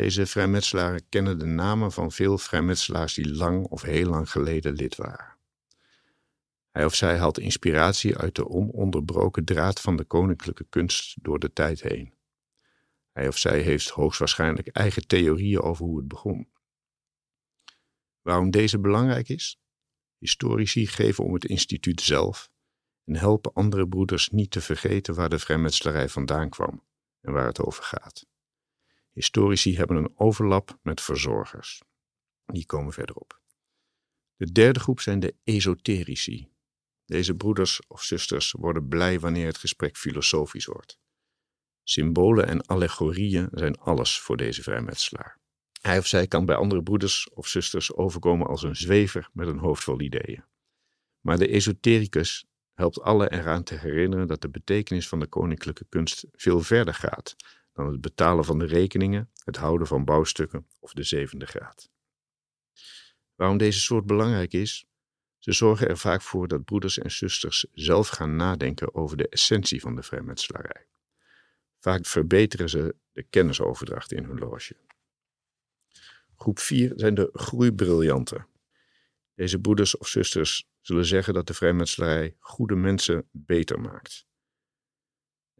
Deze 0.00 0.26
vrijmetselaren 0.26 1.08
kennen 1.08 1.38
de 1.38 1.44
namen 1.44 1.92
van 1.92 2.12
veel 2.12 2.38
vrijmetselaars 2.38 3.14
die 3.14 3.34
lang 3.34 3.66
of 3.66 3.82
heel 3.82 4.08
lang 4.08 4.30
geleden 4.30 4.72
lid 4.72 4.96
waren. 4.96 5.36
Hij 6.70 6.84
of 6.84 6.94
zij 6.94 7.18
haalt 7.18 7.38
inspiratie 7.38 8.16
uit 8.16 8.34
de 8.34 8.48
ononderbroken 8.48 9.44
draad 9.44 9.80
van 9.80 9.96
de 9.96 10.04
koninklijke 10.04 10.66
kunst 10.68 11.22
door 11.22 11.38
de 11.38 11.52
tijd 11.52 11.80
heen. 11.82 12.14
Hij 13.12 13.28
of 13.28 13.38
zij 13.38 13.60
heeft 13.60 13.88
hoogstwaarschijnlijk 13.88 14.68
eigen 14.68 15.06
theorieën 15.06 15.60
over 15.60 15.84
hoe 15.84 15.98
het 15.98 16.08
begon. 16.08 16.48
Waarom 18.22 18.50
deze 18.50 18.78
belangrijk 18.78 19.28
is? 19.28 19.60
Historici 20.18 20.86
geven 20.86 21.24
om 21.24 21.34
het 21.34 21.44
instituut 21.44 22.00
zelf 22.00 22.50
en 23.04 23.16
helpen 23.16 23.52
andere 23.52 23.88
broeders 23.88 24.28
niet 24.28 24.50
te 24.50 24.60
vergeten 24.60 25.14
waar 25.14 25.28
de 25.28 25.38
vrijmetselarij 25.38 26.08
vandaan 26.08 26.48
kwam 26.48 26.84
en 27.20 27.32
waar 27.32 27.46
het 27.46 27.60
over 27.60 27.84
gaat. 27.84 28.29
Historici 29.12 29.76
hebben 29.76 29.96
een 29.96 30.12
overlap 30.14 30.78
met 30.82 31.00
verzorgers. 31.00 31.82
Die 32.46 32.66
komen 32.66 32.92
verderop. 32.92 33.40
De 34.36 34.52
derde 34.52 34.80
groep 34.80 35.00
zijn 35.00 35.20
de 35.20 35.34
esoterici. 35.44 36.48
Deze 37.04 37.34
broeders 37.34 37.86
of 37.86 38.02
zusters 38.02 38.52
worden 38.52 38.88
blij 38.88 39.20
wanneer 39.20 39.46
het 39.46 39.58
gesprek 39.58 39.96
filosofisch 39.96 40.66
wordt. 40.66 40.98
Symbolen 41.82 42.46
en 42.46 42.66
allegorieën 42.66 43.48
zijn 43.52 43.78
alles 43.78 44.20
voor 44.20 44.36
deze 44.36 44.62
vrijmetselaar. 44.62 45.38
Hij 45.80 45.98
of 45.98 46.06
zij 46.06 46.26
kan 46.26 46.46
bij 46.46 46.56
andere 46.56 46.82
broeders 46.82 47.30
of 47.30 47.46
zusters 47.46 47.92
overkomen 47.92 48.46
als 48.46 48.62
een 48.62 48.76
zwever 48.76 49.28
met 49.32 49.48
een 49.48 49.58
hoofd 49.58 49.84
vol 49.84 50.00
ideeën. 50.00 50.44
Maar 51.20 51.38
de 51.38 51.48
esotericus 51.48 52.46
helpt 52.74 53.00
allen 53.00 53.32
eraan 53.32 53.62
te 53.62 53.74
herinneren 53.74 54.26
dat 54.26 54.40
de 54.40 54.48
betekenis 54.48 55.08
van 55.08 55.20
de 55.20 55.26
koninklijke 55.26 55.86
kunst 55.88 56.26
veel 56.32 56.60
verder 56.60 56.94
gaat 56.94 57.36
dan 57.72 57.86
het 57.86 58.00
betalen 58.00 58.44
van 58.44 58.58
de 58.58 58.66
rekeningen, 58.66 59.30
het 59.44 59.56
houden 59.56 59.86
van 59.86 60.04
bouwstukken 60.04 60.66
of 60.78 60.92
de 60.92 61.02
zevende 61.02 61.46
graad. 61.46 61.90
Waarom 63.34 63.58
deze 63.58 63.80
soort 63.80 64.06
belangrijk 64.06 64.52
is? 64.52 64.86
Ze 65.38 65.52
zorgen 65.52 65.88
er 65.88 65.98
vaak 65.98 66.22
voor 66.22 66.48
dat 66.48 66.64
broeders 66.64 66.98
en 66.98 67.10
zusters 67.10 67.66
zelf 67.72 68.08
gaan 68.08 68.36
nadenken 68.36 68.94
over 68.94 69.16
de 69.16 69.28
essentie 69.28 69.80
van 69.80 69.94
de 69.94 70.02
vrijmetselarij. 70.02 70.86
Vaak 71.78 72.06
verbeteren 72.06 72.68
ze 72.68 72.94
de 73.12 73.22
kennisoverdracht 73.22 74.12
in 74.12 74.24
hun 74.24 74.38
loge. 74.38 74.76
Groep 76.34 76.58
4 76.58 76.92
zijn 76.96 77.14
de 77.14 77.30
groeibriljanten. 77.32 78.46
Deze 79.34 79.58
broeders 79.58 79.96
of 79.96 80.08
zusters 80.08 80.68
zullen 80.80 81.04
zeggen 81.04 81.34
dat 81.34 81.46
de 81.46 81.54
vrijmetselarij 81.54 82.36
goede 82.38 82.74
mensen 82.76 83.28
beter 83.30 83.80
maakt. 83.80 84.26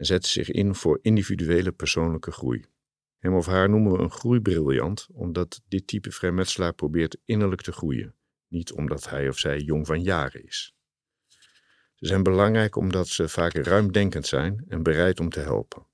En 0.01 0.07
zetten 0.07 0.31
zich 0.31 0.51
in 0.51 0.75
voor 0.75 0.99
individuele 1.03 1.73
persoonlijke 1.73 2.31
groei. 2.31 2.65
Hem 3.19 3.35
of 3.35 3.47
haar 3.47 3.71
noemen 3.71 3.93
we 3.93 3.99
een 3.99 4.11
groeibriljant, 4.11 5.09
omdat 5.13 5.63
dit 5.69 5.87
type 5.87 6.11
vrijmetselaar 6.11 6.73
probeert 6.73 7.17
innerlijk 7.25 7.61
te 7.63 7.73
groeien, 7.73 8.15
niet 8.49 8.73
omdat 8.73 9.09
hij 9.09 9.29
of 9.29 9.39
zij 9.39 9.59
jong 9.59 9.87
van 9.87 10.03
jaren 10.03 10.45
is. 10.45 10.75
Ze 11.95 12.07
zijn 12.07 12.23
belangrijk 12.23 12.77
omdat 12.77 13.09
ze 13.09 13.29
vaak 13.29 13.53
ruimdenkend 13.53 14.27
zijn 14.27 14.65
en 14.69 14.83
bereid 14.83 15.21
om 15.21 15.29
te 15.29 15.41
helpen. 15.41 15.87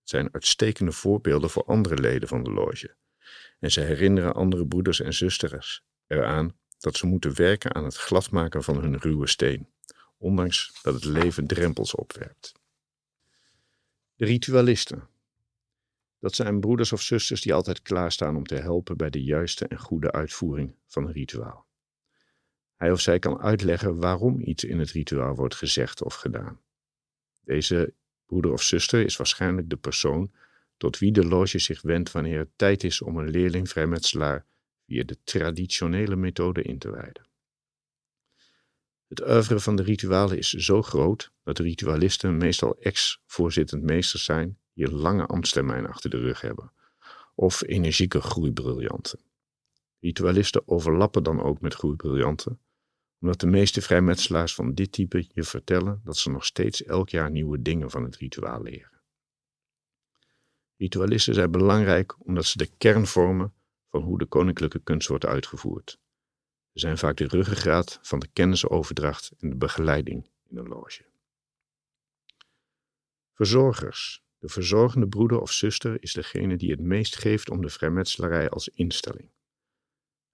Het 0.00 0.08
zijn 0.08 0.32
uitstekende 0.32 0.92
voorbeelden 0.92 1.50
voor 1.50 1.64
andere 1.64 1.98
leden 1.98 2.28
van 2.28 2.42
de 2.42 2.50
loge. 2.50 2.96
En 3.58 3.70
ze 3.70 3.80
herinneren 3.80 4.34
andere 4.34 4.66
broeders 4.66 5.00
en 5.00 5.14
zusters 5.14 5.84
eraan 6.06 6.58
dat 6.78 6.96
ze 6.96 7.06
moeten 7.06 7.36
werken 7.36 7.74
aan 7.74 7.84
het 7.84 7.96
gladmaken 7.96 8.62
van 8.62 8.80
hun 8.80 8.98
ruwe 8.98 9.26
steen, 9.26 9.68
ondanks 10.18 10.78
dat 10.82 10.94
het 10.94 11.04
leven 11.04 11.46
drempels 11.46 11.94
opwerpt. 11.94 12.57
De 14.18 14.24
ritualisten. 14.24 15.08
Dat 16.18 16.34
zijn 16.34 16.60
broeders 16.60 16.92
of 16.92 17.00
zusters 17.00 17.40
die 17.40 17.54
altijd 17.54 17.82
klaarstaan 17.82 18.36
om 18.36 18.44
te 18.44 18.54
helpen 18.54 18.96
bij 18.96 19.10
de 19.10 19.22
juiste 19.22 19.66
en 19.66 19.78
goede 19.78 20.12
uitvoering 20.12 20.74
van 20.86 21.06
een 21.06 21.12
rituaal. 21.12 21.66
Hij 22.76 22.92
of 22.92 23.00
zij 23.00 23.18
kan 23.18 23.40
uitleggen 23.40 23.96
waarom 23.96 24.40
iets 24.40 24.64
in 24.64 24.78
het 24.78 24.90
rituaal 24.90 25.34
wordt 25.34 25.54
gezegd 25.54 26.02
of 26.02 26.14
gedaan. 26.14 26.60
Deze 27.40 27.94
broeder 28.26 28.52
of 28.52 28.62
zuster 28.62 29.04
is 29.04 29.16
waarschijnlijk 29.16 29.70
de 29.70 29.76
persoon 29.76 30.32
tot 30.76 30.98
wie 30.98 31.12
de 31.12 31.24
loge 31.24 31.58
zich 31.58 31.82
wendt 31.82 32.12
wanneer 32.12 32.38
het 32.38 32.52
tijd 32.56 32.84
is 32.84 33.02
om 33.02 33.18
een 33.18 33.30
leerling 33.30 33.68
vrijmetselaar 33.68 34.46
via 34.86 35.04
de 35.04 35.18
traditionele 35.24 36.16
methode 36.16 36.62
in 36.62 36.78
te 36.78 36.90
wijden. 36.90 37.27
Het 39.08 39.28
oeuvre 39.28 39.60
van 39.60 39.76
de 39.76 39.82
ritualen 39.82 40.38
is 40.38 40.52
zo 40.52 40.82
groot 40.82 41.32
dat 41.42 41.56
de 41.56 41.62
ritualisten 41.62 42.36
meestal 42.36 42.76
ex-voorzittend 42.78 43.82
meesters 43.82 44.24
zijn 44.24 44.58
die 44.74 44.86
een 44.86 44.94
lange 44.94 45.26
ambtstermijn 45.26 45.86
achter 45.86 46.10
de 46.10 46.18
rug 46.18 46.40
hebben, 46.40 46.72
of 47.34 47.62
energieke 47.62 48.20
groeibriljanten. 48.20 49.20
Ritualisten 50.00 50.68
overlappen 50.68 51.22
dan 51.22 51.42
ook 51.42 51.60
met 51.60 51.74
groeibriljanten, 51.74 52.60
omdat 53.20 53.40
de 53.40 53.46
meeste 53.46 53.82
vrijmetselaars 53.82 54.54
van 54.54 54.74
dit 54.74 54.92
type 54.92 55.26
je 55.32 55.42
vertellen 55.42 56.00
dat 56.04 56.16
ze 56.16 56.30
nog 56.30 56.44
steeds 56.44 56.84
elk 56.84 57.08
jaar 57.08 57.30
nieuwe 57.30 57.62
dingen 57.62 57.90
van 57.90 58.04
het 58.04 58.16
rituaal 58.16 58.62
leren. 58.62 59.00
Ritualisten 60.76 61.34
zijn 61.34 61.50
belangrijk 61.50 62.26
omdat 62.26 62.44
ze 62.44 62.58
de 62.58 62.70
kern 62.78 63.06
vormen 63.06 63.52
van 63.88 64.02
hoe 64.02 64.18
de 64.18 64.26
koninklijke 64.26 64.78
kunst 64.78 65.08
wordt 65.08 65.26
uitgevoerd. 65.26 65.98
Zijn 66.78 66.98
vaak 66.98 67.16
de 67.16 67.26
ruggengraat 67.26 67.98
van 68.02 68.18
de 68.18 68.28
kennisoverdracht 68.32 69.32
en 69.38 69.48
de 69.48 69.56
begeleiding 69.56 70.30
in 70.48 70.56
een 70.56 70.68
loge. 70.68 71.04
Verzorgers. 73.32 74.22
De 74.38 74.48
verzorgende 74.48 75.08
broeder 75.08 75.40
of 75.40 75.52
zuster 75.52 76.02
is 76.02 76.12
degene 76.12 76.56
die 76.56 76.70
het 76.70 76.80
meest 76.80 77.16
geeft 77.16 77.50
om 77.50 77.60
de 77.60 77.68
vrijmetselarij 77.68 78.48
als 78.48 78.68
instelling. 78.68 79.30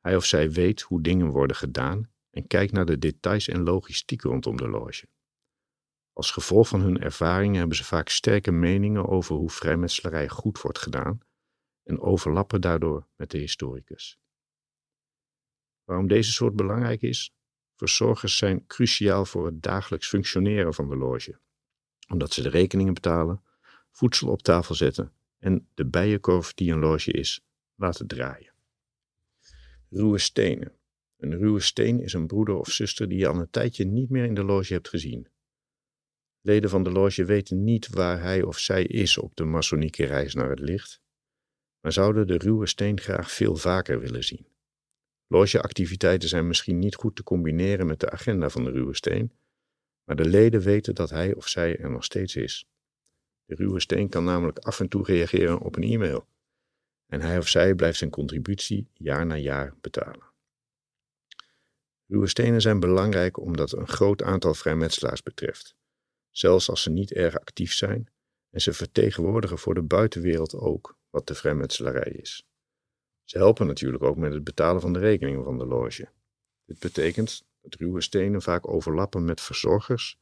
Hij 0.00 0.16
of 0.16 0.24
zij 0.24 0.50
weet 0.50 0.80
hoe 0.80 1.02
dingen 1.02 1.30
worden 1.30 1.56
gedaan 1.56 2.10
en 2.30 2.46
kijkt 2.46 2.72
naar 2.72 2.86
de 2.86 2.98
details 2.98 3.48
en 3.48 3.62
logistiek 3.62 4.22
rondom 4.22 4.56
de 4.56 4.68
loge. 4.68 5.08
Als 6.12 6.30
gevolg 6.30 6.68
van 6.68 6.80
hun 6.80 7.00
ervaringen 7.00 7.58
hebben 7.58 7.76
ze 7.76 7.84
vaak 7.84 8.08
sterke 8.08 8.50
meningen 8.50 9.08
over 9.08 9.36
hoe 9.36 9.50
vrijmetselarij 9.50 10.28
goed 10.28 10.60
wordt 10.60 10.78
gedaan 10.78 11.20
en 11.82 12.00
overlappen 12.00 12.60
daardoor 12.60 13.06
met 13.16 13.30
de 13.30 13.38
historicus. 13.38 14.18
Waarom 15.84 16.08
deze 16.08 16.32
soort 16.32 16.56
belangrijk 16.56 17.02
is? 17.02 17.34
Verzorgers 17.76 18.36
zijn 18.36 18.66
cruciaal 18.66 19.24
voor 19.24 19.46
het 19.46 19.62
dagelijks 19.62 20.08
functioneren 20.08 20.74
van 20.74 20.88
de 20.88 20.96
loge, 20.96 21.38
omdat 22.08 22.32
ze 22.32 22.42
de 22.42 22.48
rekeningen 22.48 22.94
betalen, 22.94 23.42
voedsel 23.90 24.28
op 24.28 24.42
tafel 24.42 24.74
zetten 24.74 25.12
en 25.38 25.68
de 25.74 25.86
bijenkorf 25.86 26.54
die 26.54 26.72
een 26.72 26.78
loge 26.78 27.12
is, 27.12 27.44
laten 27.74 28.06
draaien. 28.06 28.52
Ruwe 29.90 30.18
stenen. 30.18 30.72
Een 31.16 31.36
ruwe 31.38 31.60
steen 31.60 32.00
is 32.00 32.12
een 32.12 32.26
broeder 32.26 32.54
of 32.54 32.68
zuster 32.68 33.08
die 33.08 33.18
je 33.18 33.28
al 33.28 33.40
een 33.40 33.50
tijdje 33.50 33.84
niet 33.84 34.10
meer 34.10 34.24
in 34.24 34.34
de 34.34 34.44
loge 34.44 34.72
hebt 34.72 34.88
gezien. 34.88 35.28
Leden 36.40 36.70
van 36.70 36.82
de 36.82 36.90
loge 36.90 37.24
weten 37.24 37.64
niet 37.64 37.88
waar 37.88 38.20
hij 38.20 38.42
of 38.42 38.58
zij 38.58 38.84
is 38.84 39.18
op 39.18 39.36
de 39.36 39.44
masonieke 39.44 40.04
reis 40.04 40.34
naar 40.34 40.50
het 40.50 40.58
licht, 40.58 41.00
maar 41.80 41.92
zouden 41.92 42.26
de 42.26 42.38
ruwe 42.38 42.66
steen 42.66 43.00
graag 43.00 43.30
veel 43.30 43.56
vaker 43.56 44.00
willen 44.00 44.24
zien. 44.24 44.46
Logeactiviteiten 45.26 46.28
zijn 46.28 46.46
misschien 46.46 46.78
niet 46.78 46.94
goed 46.94 47.16
te 47.16 47.22
combineren 47.22 47.86
met 47.86 48.00
de 48.00 48.10
agenda 48.10 48.48
van 48.48 48.64
de 48.64 48.70
Ruwe 48.70 48.94
Steen, 48.94 49.32
maar 50.04 50.16
de 50.16 50.28
leden 50.28 50.60
weten 50.60 50.94
dat 50.94 51.10
hij 51.10 51.34
of 51.34 51.48
zij 51.48 51.78
er 51.78 51.90
nog 51.90 52.04
steeds 52.04 52.36
is. 52.36 52.66
De 53.44 53.54
Ruwe 53.54 53.80
Steen 53.80 54.08
kan 54.08 54.24
namelijk 54.24 54.58
af 54.58 54.80
en 54.80 54.88
toe 54.88 55.04
reageren 55.04 55.60
op 55.60 55.76
een 55.76 55.82
e-mail. 55.82 56.26
En 57.06 57.20
hij 57.20 57.38
of 57.38 57.48
zij 57.48 57.74
blijft 57.74 57.98
zijn 57.98 58.10
contributie 58.10 58.88
jaar 58.92 59.26
na 59.26 59.36
jaar 59.36 59.74
betalen. 59.80 60.32
Ruwe 62.06 62.26
stenen 62.26 62.60
zijn 62.60 62.80
belangrijk 62.80 63.38
omdat 63.38 63.72
een 63.72 63.88
groot 63.88 64.22
aantal 64.22 64.54
vrijmetselaars 64.54 65.22
betreft, 65.22 65.76
zelfs 66.30 66.70
als 66.70 66.82
ze 66.82 66.90
niet 66.90 67.12
erg 67.12 67.38
actief 67.38 67.72
zijn, 67.72 68.08
en 68.50 68.60
ze 68.60 68.72
vertegenwoordigen 68.72 69.58
voor 69.58 69.74
de 69.74 69.82
buitenwereld 69.82 70.54
ook 70.54 70.96
wat 71.10 71.26
de 71.26 71.34
vrijmetselarij 71.34 72.12
is. 72.12 72.46
Ze 73.24 73.38
helpen 73.38 73.66
natuurlijk 73.66 74.02
ook 74.02 74.16
met 74.16 74.32
het 74.32 74.44
betalen 74.44 74.80
van 74.80 74.92
de 74.92 74.98
rekeningen 74.98 75.44
van 75.44 75.58
de 75.58 75.66
loge. 75.66 76.08
Dit 76.64 76.78
betekent 76.78 77.44
dat 77.60 77.74
ruwe 77.74 78.00
stenen 78.00 78.42
vaak 78.42 78.68
overlappen 78.68 79.24
met 79.24 79.40
verzorgers, 79.40 80.18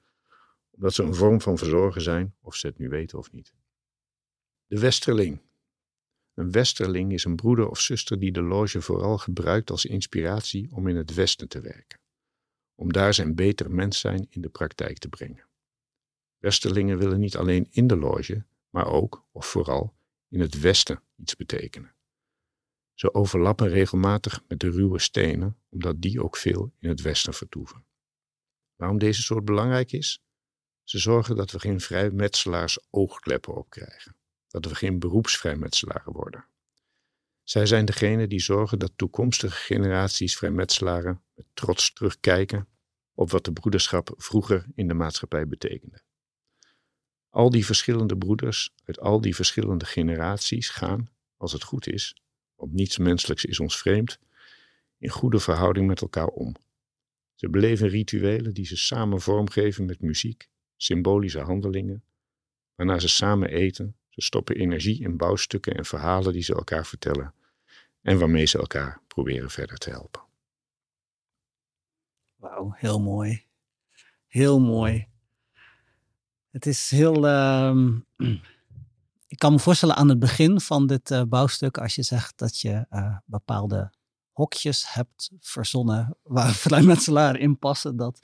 omdat 0.71 0.95
ze 0.95 1.03
een 1.03 1.15
vorm 1.15 1.41
van 1.41 1.59
verzorger 1.59 2.01
zijn, 2.01 2.35
of 2.41 2.55
ze 2.55 2.67
het 2.67 2.79
nu 2.79 2.89
weten 2.89 3.19
of 3.19 3.33
niet. 3.33 3.53
De 4.67 4.79
westerling. 4.79 5.41
Een 6.35 6.51
westerling 6.51 7.13
is 7.13 7.25
een 7.25 7.37
broeder 7.37 7.69
of 7.69 7.81
zuster 7.81 8.19
die 8.19 8.33
de 8.33 8.43
loge 8.43 8.81
vooral 8.81 9.19
gebruikt 9.19 9.71
als 9.71 9.85
inspiratie 9.85 10.69
om 10.73 10.89
in 10.89 10.97
het 10.97 11.15
westen 11.15 11.49
te 11.49 11.61
werken, 11.61 12.01
om 12.75 12.93
daar 12.93 13.15
zijn 13.15 13.35
beter 13.35 13.71
mens 13.71 14.01
zijn 14.01 14.27
in 14.31 14.41
de 14.41 14.49
praktijk 14.49 14.99
te 14.99 15.09
brengen. 15.09 15.45
Westerlingen 16.39 16.99
willen 16.99 17.21
niet 17.21 17.37
alleen 17.37 17.67
in 17.71 17.87
de 17.87 17.97
loge, 17.97 18.45
maar 18.71 18.87
ook, 18.87 19.25
of 19.33 19.47
vooral, 19.47 19.95
in 20.29 20.41
het 20.41 20.61
westen 20.61 21.03
iets 21.17 21.37
betekenen. 21.37 21.95
Ze 23.03 23.15
overlappen 23.15 23.69
regelmatig 23.69 24.43
met 24.49 24.61
de 24.61 24.71
ruwe 24.71 24.99
stenen, 24.99 25.59
omdat 25.69 26.01
die 26.01 26.23
ook 26.23 26.37
veel 26.37 26.73
in 26.79 26.89
het 26.89 27.01
westen 27.01 27.35
vertoeven. 27.35 27.85
Waarom 28.77 28.99
deze 28.99 29.23
soort 29.23 29.45
belangrijk 29.45 29.93
is? 29.93 30.23
Ze 30.83 30.99
zorgen 30.99 31.37
dat 31.37 31.51
we 31.51 31.59
geen 31.59 31.81
vrijmetselaars 31.81 32.79
oogkleppen 32.91 33.55
opkrijgen, 33.55 34.17
dat 34.49 34.65
we 34.65 34.75
geen 34.75 34.99
beroepsvrijmetselaren 34.99 36.13
worden. 36.13 36.47
Zij 37.43 37.67
zijn 37.67 37.85
degene 37.85 38.27
die 38.27 38.41
zorgen 38.41 38.79
dat 38.79 38.93
toekomstige 38.97 39.57
generaties 39.57 40.37
vrijmetselaren 40.37 41.23
met 41.35 41.47
trots 41.55 41.93
terugkijken 41.93 42.69
op 43.15 43.31
wat 43.31 43.45
de 43.45 43.53
broederschap 43.53 44.15
vroeger 44.17 44.67
in 44.75 44.89
de 44.89 44.95
maatschappij 44.95 45.49
betekende. 45.49 46.03
Al 47.29 47.51
die 47.51 47.67
verschillende 47.67 48.17
broeders 48.17 48.75
uit 48.85 49.01
al 49.01 49.21
die 49.21 49.35
verschillende 49.35 49.85
generaties 49.85 50.69
gaan, 50.69 51.11
als 51.37 51.53
het 51.53 51.63
goed 51.63 51.87
is, 51.87 52.22
want 52.63 52.75
niets 52.75 52.99
menselijks 52.99 53.45
is 53.45 53.61
ons 53.61 53.79
vreemd, 53.79 54.19
in 54.99 55.09
goede 55.09 55.39
verhouding 55.39 55.87
met 55.87 56.01
elkaar 56.01 56.27
om. 56.27 56.55
Ze 57.35 57.51
beleven 57.51 57.89
rituelen 57.89 58.55
die 58.55 58.67
ze 58.67 58.77
samen 58.77 59.21
vormgeven 59.21 59.85
met 59.85 60.01
muziek, 60.01 60.49
symbolische 60.77 61.41
handelingen, 61.41 62.05
waarna 62.75 62.99
ze 62.99 63.09
samen 63.09 63.49
eten, 63.49 63.97
ze 64.09 64.21
stoppen 64.21 64.57
energie 64.57 65.01
in 65.01 65.17
bouwstukken 65.17 65.75
en 65.75 65.85
verhalen 65.85 66.33
die 66.33 66.43
ze 66.43 66.55
elkaar 66.55 66.87
vertellen 66.87 67.35
en 68.03 68.19
waarmee 68.19 68.47
ze 68.47 68.59
elkaar 68.59 69.01
proberen 69.07 69.51
verder 69.51 69.79
te 69.79 69.91
helpen. 69.91 70.23
Wauw, 72.35 72.73
heel 72.77 73.01
mooi. 73.01 73.45
Heel 74.27 74.61
mooi. 74.61 75.09
Het 76.51 76.67
is 76.67 76.91
heel. 76.91 77.27
Ehm, 77.27 77.99
ik 79.33 79.39
kan 79.39 79.53
me 79.53 79.59
voorstellen 79.59 79.97
aan 79.97 80.09
het 80.09 80.19
begin 80.19 80.61
van 80.61 80.87
dit 80.87 81.11
uh, 81.11 81.23
bouwstuk, 81.23 81.79
als 81.79 81.95
je 81.95 82.03
zegt 82.03 82.39
dat 82.39 82.61
je 82.61 82.87
uh, 82.91 83.17
bepaalde 83.25 83.93
hokjes 84.31 84.93
hebt 84.93 85.31
verzonnen 85.41 86.17
waar 86.23 86.53
vrijmetselaren 86.53 87.41
in 87.41 87.59
passen, 87.59 87.97
dat 87.97 88.19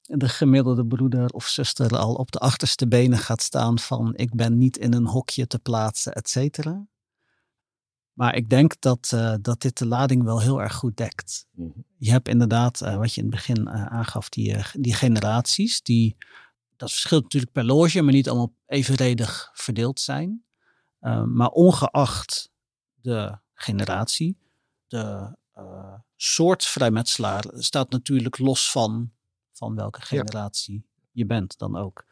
de 0.00 0.28
gemiddelde 0.28 0.86
broeder 0.86 1.30
of 1.30 1.46
zuster 1.46 1.98
al 1.98 2.14
op 2.14 2.32
de 2.32 2.38
achterste 2.38 2.88
benen 2.88 3.18
gaat 3.18 3.42
staan 3.42 3.78
van 3.78 4.16
ik 4.16 4.34
ben 4.34 4.58
niet 4.58 4.76
in 4.76 4.92
een 4.94 5.06
hokje 5.06 5.46
te 5.46 5.58
plaatsen, 5.58 6.12
et 6.12 6.28
cetera. 6.28 6.86
Maar 8.12 8.34
ik 8.34 8.48
denk 8.48 8.80
dat, 8.80 9.10
uh, 9.14 9.34
dat 9.40 9.60
dit 9.60 9.78
de 9.78 9.86
lading 9.86 10.22
wel 10.22 10.40
heel 10.40 10.62
erg 10.62 10.74
goed 10.74 10.96
dekt. 10.96 11.46
Mhm. 11.50 11.68
Je 11.96 12.10
hebt 12.10 12.28
inderdaad, 12.28 12.78
wat 12.78 13.14
je 13.14 13.20
in 13.20 13.26
het 13.26 13.36
begin 13.36 13.70
aangaf, 13.70 14.28
die, 14.28 14.56
die 14.72 14.94
generaties 14.94 15.82
die 15.82 16.16
dat 16.82 16.92
verschilt 16.92 17.22
natuurlijk 17.22 17.52
per 17.52 17.64
loge, 17.64 18.02
maar 18.02 18.12
niet 18.12 18.28
allemaal 18.28 18.54
evenredig 18.66 19.50
verdeeld 19.54 20.00
zijn. 20.00 20.44
Ehm, 21.00 21.32
maar 21.32 21.48
ongeacht 21.48 22.50
de 22.94 23.38
generatie, 23.54 24.38
de 24.86 25.36
uh, 25.58 25.94
soort 26.16 26.64
vrijmetselaar 26.64 27.44
staat 27.52 27.90
natuurlijk 27.90 28.38
los 28.38 28.70
van, 28.70 29.12
van 29.52 29.74
welke 29.74 30.00
generatie 30.00 30.86
je 31.12 31.26
bent 31.26 31.58
dan 31.58 31.76
ook. 31.76 32.04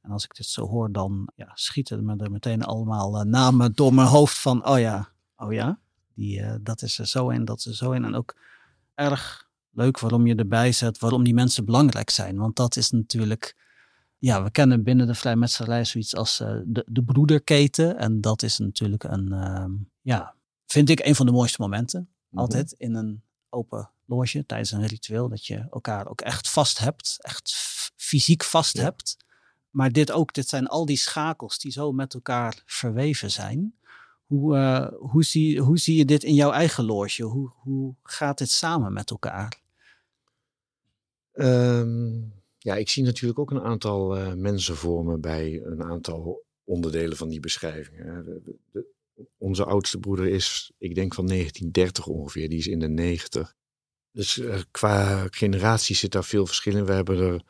En 0.00 0.10
als 0.10 0.24
ik 0.24 0.34
dit 0.34 0.46
zo 0.46 0.66
hoor, 0.66 0.92
dan 0.92 1.28
ja, 1.34 1.50
schieten 1.54 2.04
me 2.04 2.16
er 2.16 2.30
meteen 2.30 2.62
allemaal 2.62 3.18
uh, 3.18 3.24
namen 3.24 3.72
door 3.74 3.94
mijn 3.94 4.08
hoofd 4.08 4.38
van, 4.38 4.66
oh 4.66 4.78
ja, 4.78 5.08
oh 5.36 5.52
ja, 5.52 5.80
die, 6.14 6.40
uh, 6.40 6.54
dat 6.60 6.82
is 6.82 6.98
er 6.98 7.06
zo 7.06 7.28
in, 7.28 7.44
dat 7.44 7.58
is 7.58 7.66
er 7.66 7.74
zo 7.74 7.90
in. 7.92 8.04
En 8.04 8.14
ook 8.14 8.36
erg 8.94 9.48
leuk 9.70 9.98
waarom 9.98 10.26
je 10.26 10.34
erbij 10.34 10.72
zet, 10.72 10.98
waarom 10.98 11.24
die 11.24 11.34
mensen 11.34 11.64
belangrijk 11.64 12.10
zijn. 12.10 12.36
Want 12.36 12.56
dat 12.56 12.76
is 12.76 12.90
natuurlijk 12.90 13.63
ja, 14.24 14.42
we 14.42 14.50
kennen 14.50 14.82
binnen 14.82 15.06
de 15.06 15.14
vrijmetselarij 15.14 15.84
zoiets 15.84 16.16
als 16.16 16.40
uh, 16.40 16.60
de, 16.64 16.84
de 16.88 17.02
broederketen. 17.02 17.98
En 17.98 18.20
dat 18.20 18.42
is 18.42 18.58
natuurlijk 18.58 19.04
een, 19.04 19.28
uh, 19.32 19.64
ja, 20.00 20.34
vind 20.66 20.90
ik 20.90 21.00
een 21.06 21.14
van 21.14 21.26
de 21.26 21.32
mooiste 21.32 21.60
momenten. 21.60 22.08
Mhm. 22.28 22.40
Altijd 22.40 22.72
in 22.72 22.94
een 22.94 23.22
open 23.48 23.90
loge 24.04 24.46
tijdens 24.46 24.70
een 24.70 24.86
ritueel. 24.86 25.28
Dat 25.28 25.46
je 25.46 25.66
elkaar 25.70 26.08
ook 26.08 26.20
echt 26.20 26.50
vast 26.50 26.78
hebt. 26.78 27.16
Echt 27.18 27.52
fysiek 27.96 28.44
vast 28.44 28.76
hebt. 28.76 29.16
Maar 29.70 29.92
dit 29.92 30.12
ook, 30.12 30.32
dit 30.32 30.48
zijn 30.48 30.66
al 30.66 30.86
die 30.86 30.96
schakels 30.96 31.58
die 31.58 31.72
zo 31.72 31.92
met 31.92 32.14
elkaar 32.14 32.62
verweven 32.66 33.30
zijn. 33.30 33.74
Hoe, 34.26 34.56
uh, 34.56 34.88
hoe, 35.10 35.24
zie, 35.24 35.60
hoe 35.60 35.78
zie 35.78 35.96
je 35.96 36.04
dit 36.04 36.22
in 36.22 36.34
jouw 36.34 36.50
eigen 36.50 36.84
loge? 36.84 37.22
Hoe, 37.22 37.52
hoe 37.54 37.94
gaat 38.02 38.38
dit 38.38 38.50
samen 38.50 38.92
met 38.92 39.10
elkaar? 39.10 39.60
Um 41.32 42.42
ja, 42.64 42.76
ik 42.76 42.88
zie 42.88 43.02
natuurlijk 43.02 43.38
ook 43.38 43.50
een 43.50 43.62
aantal 43.62 44.18
uh, 44.18 44.32
mensen 44.32 44.76
voor 44.76 45.04
me 45.04 45.18
bij 45.18 45.60
een 45.64 45.82
aantal 45.82 46.44
onderdelen 46.64 47.16
van 47.16 47.28
die 47.28 47.40
beschrijving. 47.40 47.96
De, 48.72 48.86
onze 49.38 49.64
oudste 49.64 49.98
broeder 49.98 50.26
is, 50.26 50.72
ik 50.78 50.94
denk 50.94 51.14
van 51.14 51.26
1930 51.26 52.06
ongeveer, 52.06 52.48
die 52.48 52.58
is 52.58 52.66
in 52.66 52.78
de 52.78 52.88
90. 52.88 53.54
Dus 54.10 54.36
uh, 54.36 54.60
qua 54.70 55.26
generatie 55.30 55.96
zit 55.96 56.12
daar 56.12 56.24
veel 56.24 56.46
verschil 56.46 56.76
in. 56.76 56.84
We 56.84 56.92
hebben 56.92 57.18
er 57.18 57.42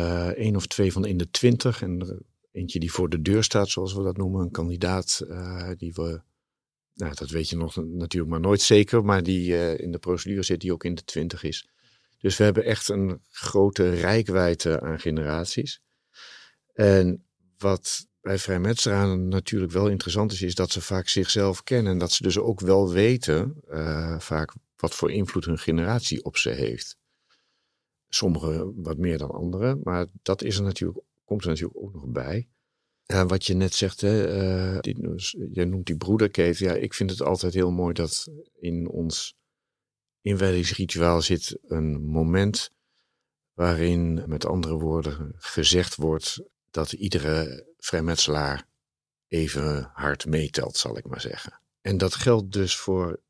uh, 0.00 0.26
één 0.26 0.56
of 0.56 0.66
twee 0.66 0.92
van 0.92 1.06
in 1.06 1.16
de 1.16 1.30
20 1.30 1.82
en 1.82 2.24
eentje 2.52 2.78
die 2.78 2.92
voor 2.92 3.08
de 3.08 3.22
deur 3.22 3.44
staat, 3.44 3.68
zoals 3.68 3.94
we 3.94 4.02
dat 4.02 4.16
noemen. 4.16 4.40
Een 4.40 4.50
kandidaat 4.50 5.26
die 5.76 5.92
we, 5.92 6.20
nou 6.94 7.14
dat 7.14 7.30
weet 7.30 7.48
je 7.48 7.56
nog 7.56 7.76
natuurlijk 7.76 8.32
maar 8.32 8.40
nooit 8.40 8.60
zeker, 8.60 9.04
maar 9.04 9.22
die 9.22 9.76
in 9.76 9.92
de 9.92 9.98
procedure 9.98 10.42
zit, 10.42 10.60
die 10.60 10.72
ook 10.72 10.84
in 10.84 10.94
de 10.94 11.04
20 11.04 11.42
is. 11.42 11.68
Dus 12.18 12.36
we 12.36 12.44
hebben 12.44 12.64
echt 12.64 12.88
een 12.88 13.20
grote 13.30 13.90
rijkwijde 13.90 14.80
aan 14.80 15.00
generaties. 15.00 15.80
En 16.72 17.26
wat 17.58 18.06
bij 18.20 18.38
vrijmetselaren 18.38 19.28
natuurlijk 19.28 19.72
wel 19.72 19.88
interessant 19.88 20.32
is, 20.32 20.42
is 20.42 20.54
dat 20.54 20.70
ze 20.70 20.80
vaak 20.80 21.08
zichzelf 21.08 21.62
kennen. 21.62 21.92
En 21.92 21.98
dat 21.98 22.12
ze 22.12 22.22
dus 22.22 22.38
ook 22.38 22.60
wel 22.60 22.92
weten, 22.92 23.60
uh, 23.70 24.18
vaak, 24.18 24.54
wat 24.76 24.94
voor 24.94 25.10
invloed 25.12 25.44
hun 25.44 25.58
generatie 25.58 26.24
op 26.24 26.36
ze 26.36 26.50
heeft. 26.50 26.96
Sommigen 28.08 28.82
wat 28.82 28.98
meer 28.98 29.18
dan 29.18 29.30
anderen, 29.30 29.80
maar 29.82 30.06
dat 30.22 30.42
is 30.42 30.60
natuurlijk, 30.60 31.04
komt 31.24 31.42
er 31.42 31.48
natuurlijk 31.48 31.78
ook 31.78 31.94
nog 31.94 32.06
bij. 32.06 32.48
Wat 33.26 33.46
je 33.46 33.54
net 33.54 33.74
zegt, 33.74 34.00
hè, 34.00 34.42
uh, 34.74 34.80
die, 34.80 34.96
je 35.52 35.64
noemt 35.64 35.86
die 35.86 35.96
broederketen. 35.96 36.66
Ja, 36.66 36.74
ik 36.74 36.94
vind 36.94 37.10
het 37.10 37.22
altijd 37.22 37.54
heel 37.54 37.70
mooi 37.70 37.94
dat 37.94 38.28
in 38.60 38.88
ons 38.88 39.37
inwijdingsrituaal 40.28 41.22
zit 41.22 41.58
een 41.62 42.02
moment 42.02 42.70
waarin, 43.54 44.24
met 44.26 44.46
andere 44.46 44.74
woorden, 44.74 45.34
gezegd 45.36 45.96
wordt 45.96 46.40
dat 46.70 46.92
iedere 46.92 47.66
vrijmetselaar 47.78 48.66
even 49.28 49.90
hard 49.92 50.26
meetelt, 50.26 50.76
zal 50.76 50.96
ik 50.96 51.06
maar 51.06 51.20
zeggen. 51.20 51.60
En 51.80 51.98
dat 51.98 52.14
geldt 52.14 52.52
dus 52.52 52.76
voor 52.76 53.20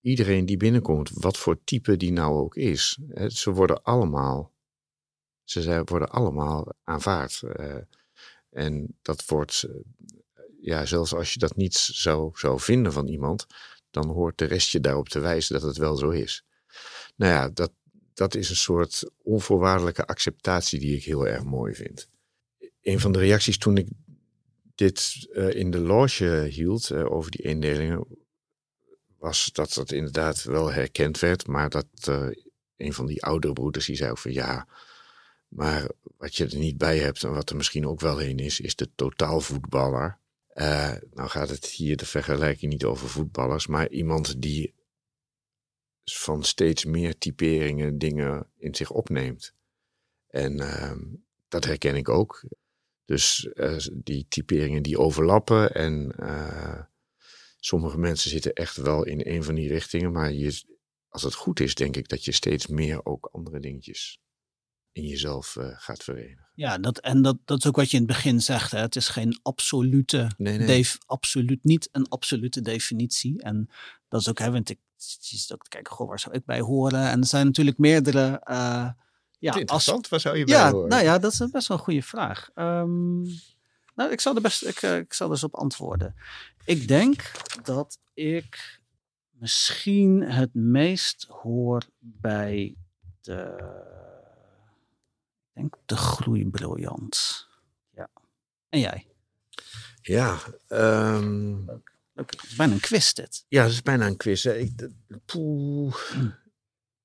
iedereen 0.00 0.46
die 0.46 0.56
binnenkomt, 0.56 1.10
wat 1.10 1.36
voor 1.36 1.64
type 1.64 1.96
die 1.96 2.12
nou 2.12 2.34
ook 2.34 2.56
is. 2.56 2.98
Ze 3.26 3.52
worden 3.52 3.82
allemaal, 3.82 4.52
ze 5.44 5.82
worden 5.84 6.10
allemaal 6.10 6.72
aanvaard. 6.84 7.42
Eh, 7.42 7.76
en 8.50 8.98
dat 9.02 9.26
wordt, 9.26 9.62
eh, 9.62 9.74
ja, 10.60 10.86
zelfs 10.86 11.14
als 11.14 11.32
je 11.32 11.38
dat 11.38 11.56
niet 11.56 11.74
zou, 11.76 12.30
zou 12.34 12.60
vinden 12.60 12.92
van 12.92 13.08
iemand, 13.08 13.46
dan 13.90 14.08
hoort 14.08 14.38
de 14.38 14.44
rest 14.44 14.70
je 14.70 14.80
daarop 14.80 15.08
te 15.08 15.18
wijzen 15.18 15.54
dat 15.54 15.62
het 15.62 15.76
wel 15.76 15.96
zo 15.96 16.10
is. 16.10 16.44
Nou 17.16 17.32
ja, 17.32 17.48
dat, 17.48 17.72
dat 18.14 18.34
is 18.34 18.50
een 18.50 18.56
soort 18.56 19.10
onvoorwaardelijke 19.22 20.06
acceptatie 20.06 20.78
die 20.78 20.96
ik 20.96 21.04
heel 21.04 21.26
erg 21.26 21.44
mooi 21.44 21.74
vind. 21.74 22.08
Een 22.82 23.00
van 23.00 23.12
de 23.12 23.18
reacties 23.18 23.58
toen 23.58 23.76
ik 23.76 23.88
dit 24.74 25.28
uh, 25.32 25.54
in 25.54 25.70
de 25.70 25.80
loge 25.80 26.46
hield 26.50 26.90
uh, 26.90 27.12
over 27.12 27.30
die 27.30 27.42
indelingen, 27.42 28.06
was 29.18 29.50
dat 29.52 29.74
dat 29.74 29.92
inderdaad 29.92 30.42
wel 30.42 30.72
herkend 30.72 31.18
werd. 31.18 31.46
Maar 31.46 31.70
dat 31.70 31.86
uh, 32.08 32.28
een 32.76 32.92
van 32.92 33.06
die 33.06 33.22
oudere 33.22 33.52
broeders 33.52 33.86
die 33.86 33.96
zei 33.96 34.16
van 34.16 34.32
ja, 34.32 34.66
maar 35.48 35.90
wat 36.16 36.36
je 36.36 36.46
er 36.46 36.56
niet 36.56 36.78
bij 36.78 36.98
hebt 36.98 37.22
en 37.22 37.32
wat 37.32 37.50
er 37.50 37.56
misschien 37.56 37.86
ook 37.86 38.00
wel 38.00 38.18
heen 38.18 38.38
is, 38.38 38.60
is 38.60 38.76
de 38.76 38.88
totaalvoetballer. 38.94 40.18
Uh, 40.60 40.94
nou 41.10 41.28
gaat 41.28 41.48
het 41.48 41.66
hier 41.66 41.96
de 41.96 42.06
vergelijking 42.06 42.72
niet 42.72 42.84
over 42.84 43.08
voetballers, 43.08 43.66
maar 43.66 43.88
iemand 43.88 44.42
die 44.42 44.74
van 46.04 46.44
steeds 46.44 46.84
meer 46.84 47.18
typeringen 47.18 47.98
dingen 47.98 48.50
in 48.56 48.74
zich 48.74 48.90
opneemt. 48.90 49.54
En 50.26 50.56
uh, 50.56 50.96
dat 51.48 51.64
herken 51.64 51.94
ik 51.94 52.08
ook. 52.08 52.44
Dus 53.04 53.50
uh, 53.54 53.76
die 53.94 54.26
typeringen 54.28 54.82
die 54.82 54.98
overlappen 54.98 55.74
en 55.74 56.14
uh, 56.18 56.82
sommige 57.56 57.98
mensen 57.98 58.30
zitten 58.30 58.52
echt 58.52 58.76
wel 58.76 59.04
in 59.04 59.20
een 59.24 59.44
van 59.44 59.54
die 59.54 59.68
richtingen, 59.68 60.12
maar 60.12 60.32
je, 60.32 60.62
als 61.08 61.22
het 61.22 61.34
goed 61.34 61.60
is, 61.60 61.74
denk 61.74 61.96
ik 61.96 62.08
dat 62.08 62.24
je 62.24 62.32
steeds 62.32 62.66
meer 62.66 63.04
ook 63.04 63.28
andere 63.32 63.60
dingetjes 63.60 64.20
in 64.92 65.06
jezelf 65.06 65.56
gaat 65.58 66.04
verenigen. 66.04 66.49
Ja, 66.60 66.78
dat, 66.78 66.98
en 66.98 67.22
dat, 67.22 67.36
dat 67.44 67.58
is 67.58 67.66
ook 67.66 67.76
wat 67.76 67.90
je 67.90 67.96
in 67.96 68.02
het 68.02 68.12
begin 68.12 68.40
zegt. 68.40 68.70
Hè? 68.70 68.78
Het 68.78 68.96
is 68.96 69.08
geen 69.08 69.38
absolute, 69.42 70.30
nee, 70.36 70.58
nee. 70.58 70.86
absoluut 71.06 71.64
niet 71.64 71.88
een 71.92 72.08
absolute 72.08 72.60
definitie. 72.60 73.42
En 73.42 73.70
dat 74.08 74.20
is 74.20 74.28
ook, 74.28 74.38
hè, 74.38 74.50
want 74.50 74.70
ik 74.70 74.78
zit 74.96 75.52
ook 75.52 75.62
te 75.62 75.68
kijken, 75.68 75.92
goh, 75.92 76.08
waar 76.08 76.20
zou 76.20 76.34
ik 76.34 76.44
bij 76.44 76.60
horen? 76.60 77.08
En 77.08 77.20
er 77.20 77.26
zijn 77.26 77.46
natuurlijk 77.46 77.78
meerdere. 77.78 78.40
Uh, 78.50 78.88
ja, 79.38 79.54
interessant, 79.54 79.98
als, 79.98 80.08
waar 80.08 80.20
zou 80.20 80.36
je 80.36 80.44
bij 80.44 80.54
ja, 80.54 80.70
horen? 80.70 80.88
Nou 80.88 81.02
ja, 81.02 81.18
dat 81.18 81.32
is 81.32 81.50
best 81.50 81.68
wel 81.68 81.76
een 81.76 81.82
goede 81.82 82.02
vraag. 82.02 82.50
Um, 82.54 83.22
nou, 83.94 84.10
ik 84.10 84.20
zal 84.20 84.34
er 84.34 84.42
best, 84.42 84.64
ik, 84.64 84.82
uh, 84.82 84.96
ik 84.96 85.12
zal 85.12 85.26
er 85.26 85.32
eens 85.32 85.44
op 85.44 85.54
antwoorden. 85.54 86.14
Ik 86.64 86.88
denk 86.88 87.32
dat 87.62 87.98
ik 88.14 88.80
misschien 89.30 90.22
het 90.22 90.54
meest 90.54 91.26
hoor 91.28 91.82
bij 91.98 92.76
de 93.20 93.56
denk 95.60 95.76
de 95.86 95.96
groeibriljant. 95.96 97.46
Ja. 97.94 98.08
En 98.68 98.80
jij? 98.80 99.06
Ja. 100.02 100.38
Um... 100.68 101.64
Leuk. 101.66 101.96
Leuk. 102.12 102.30
Het 102.30 102.42
is 102.42 102.56
bijna 102.56 102.72
een 102.72 102.80
quiz 102.80 103.12
dit. 103.12 103.44
Ja, 103.48 103.62
het 103.62 103.72
is 103.72 103.82
bijna 103.82 104.06
een 104.06 104.16
quiz. 104.16 104.44
Hè. 104.44 104.56
Ik, 104.56 104.88
poeh. 105.24 105.94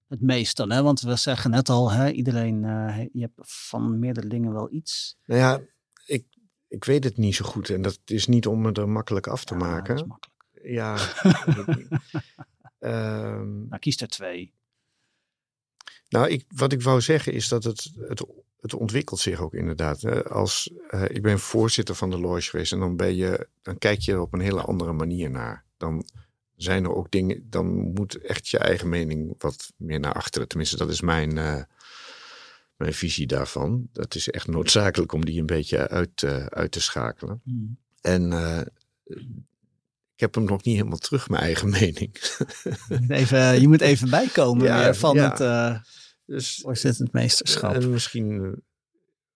Het 0.07 0.21
meest 0.21 0.57
dan, 0.57 0.71
hè? 0.71 0.81
want 0.81 1.01
we 1.01 1.15
zeggen 1.15 1.51
net 1.51 1.69
al, 1.69 1.91
hè, 1.91 2.09
iedereen, 2.09 2.63
uh, 2.63 3.05
je 3.13 3.21
hebt 3.21 3.33
van 3.51 3.99
meerdere 3.99 4.27
dingen 4.27 4.53
wel 4.53 4.71
iets. 4.71 5.17
Nou 5.25 5.39
ja, 5.39 5.61
ik, 6.05 6.25
ik 6.67 6.83
weet 6.83 7.03
het 7.03 7.17
niet 7.17 7.35
zo 7.35 7.45
goed 7.45 7.69
en 7.69 7.81
dat 7.81 7.99
is 8.05 8.27
niet 8.27 8.47
om 8.47 8.61
me 8.61 8.71
er 8.71 8.89
makkelijk 8.89 9.27
af 9.27 9.43
te 9.43 9.53
ja, 9.53 9.59
maken. 9.59 9.95
Dat 9.95 10.03
is 10.03 10.09
makkelijk. 10.09 10.33
Ja. 10.63 10.97
um... 12.79 13.65
Nou, 13.69 13.79
kies 13.79 14.01
er 14.01 14.07
twee. 14.07 14.53
Nou, 16.09 16.29
ik, 16.29 16.45
wat 16.55 16.71
ik 16.71 16.81
wou 16.81 17.01
zeggen 17.01 17.33
is 17.33 17.47
dat 17.47 17.63
het, 17.63 17.91
het, 18.07 18.25
het 18.59 18.73
ontwikkelt 18.73 19.19
zich 19.19 19.39
ook 19.39 19.53
inderdaad. 19.53 20.25
Als, 20.29 20.71
uh, 20.89 21.03
ik 21.07 21.21
ben 21.21 21.39
voorzitter 21.39 21.95
van 21.95 22.09
de 22.09 22.19
loge 22.19 22.49
geweest 22.49 22.71
en 22.71 22.79
dan, 22.79 22.95
ben 22.95 23.15
je, 23.15 23.47
dan 23.61 23.77
kijk 23.77 23.99
je 23.99 24.11
er 24.11 24.19
op 24.19 24.33
een 24.33 24.39
hele 24.39 24.61
andere 24.61 24.93
manier 24.93 25.29
naar. 25.29 25.65
Dan 25.77 26.05
zijn 26.55 26.83
er 26.83 26.95
ook 26.95 27.11
dingen, 27.11 27.49
dan 27.49 27.67
moet 27.93 28.21
echt 28.21 28.47
je 28.47 28.57
eigen 28.57 28.89
mening 28.89 29.35
wat 29.37 29.73
meer 29.77 29.99
naar 29.99 30.13
achteren. 30.13 30.47
Tenminste, 30.47 30.77
dat 30.77 30.89
is 30.89 31.01
mijn, 31.01 31.37
uh, 31.37 31.61
mijn 32.75 32.93
visie 32.93 33.27
daarvan. 33.27 33.89
Dat 33.91 34.15
is 34.15 34.29
echt 34.29 34.47
noodzakelijk 34.47 35.11
om 35.11 35.25
die 35.25 35.39
een 35.39 35.45
beetje 35.45 35.87
uit, 35.87 36.21
uh, 36.21 36.45
uit 36.45 36.71
te 36.71 36.81
schakelen. 36.81 37.41
Hmm. 37.43 37.77
En 38.01 38.31
ik 40.15 40.21
heb 40.21 40.35
hem 40.35 40.43
nog 40.43 40.63
niet 40.63 40.75
helemaal 40.75 40.97
terug, 40.97 41.29
mijn 41.29 41.41
eigen 41.41 41.69
mening. 41.79 42.17
Je 42.89 42.97
moet 42.99 43.09
even, 43.09 43.61
je 43.61 43.67
moet 43.67 43.81
even 43.81 44.09
bijkomen 44.09 44.65
Ja, 44.67 44.83
weer 44.83 44.95
van 44.95 45.15
ja. 45.15 45.29
het 45.29 45.39
uh, 45.39 45.77
Dus 46.25 46.59
voorzittend 46.61 47.11
meesterschap. 47.11 47.73
En 47.73 47.91
misschien, 47.91 48.41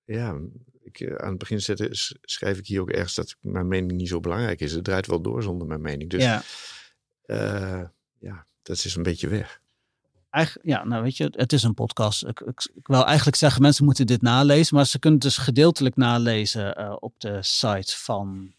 eh, 0.06 0.16
ja, 0.16 0.40
ik, 0.84 1.00
eh, 1.00 1.16
aan 1.16 1.30
het 1.30 1.38
begin 1.38 1.62
zetten, 1.62 1.90
schrijf 2.22 2.58
ik 2.58 2.68
hier 2.68 2.82
ook 2.82 2.90
ergens 2.90 3.16
dat 3.16 3.36
mijn 3.42 3.68
mening 3.68 3.92
niet 3.92 4.08
zo 4.08 4.20
belangrijk 4.20 4.60
is. 4.60 4.72
Het 4.72 4.84
draait 4.84 5.08
wel 5.08 5.22
door 5.22 5.44
zonder 5.44 5.68
mijn 5.68 5.82
mening. 5.82 6.10
Dus 6.10 6.24
ja. 6.24 6.44
ja, 8.20 8.46
dat 8.62 8.86
is 8.86 8.96
een 8.96 9.04
beetje 9.04 9.28
weg. 9.28 9.62
Eigen, 10.30 10.62
ja, 10.64 10.84
nou 10.84 11.04
weet 11.04 11.18
je, 11.18 11.34
het 11.36 11.54
is 11.54 11.64
een 11.64 11.74
podcast. 11.74 12.26
Ik, 12.26 12.40
ik, 12.40 12.70
ik 12.76 12.88
wil 12.88 13.06
eigenlijk 13.06 13.38
zeggen, 13.38 13.62
mensen 13.62 13.86
moeten 13.86 14.08
dit 14.08 14.22
nalezen, 14.22 14.76
maar 14.76 14.86
ze 14.86 15.00
kunnen 15.00 15.20
het 15.20 15.30
dus 15.30 15.38
gedeeltelijk 15.38 15.96
nalezen 15.96 17.02
op 17.02 17.14
de 17.18 17.38
site 17.42 17.98
van 17.98 18.54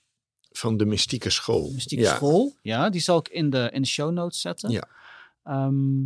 Van 0.50 0.76
de 0.76 0.84
mystieke 0.84 1.30
school. 1.30 1.66
de 1.68 1.74
Mystieke 1.74 2.04
ja. 2.04 2.14
School. 2.14 2.56
Ja, 2.62 2.90
die 2.90 3.00
zal 3.00 3.18
ik 3.18 3.28
in 3.28 3.50
de, 3.50 3.70
in 3.72 3.82
de 3.82 3.88
show 3.88 4.12
notes 4.12 4.40
zetten. 4.40 4.70
Ja. 4.70 4.88
Ehm, 5.44 6.02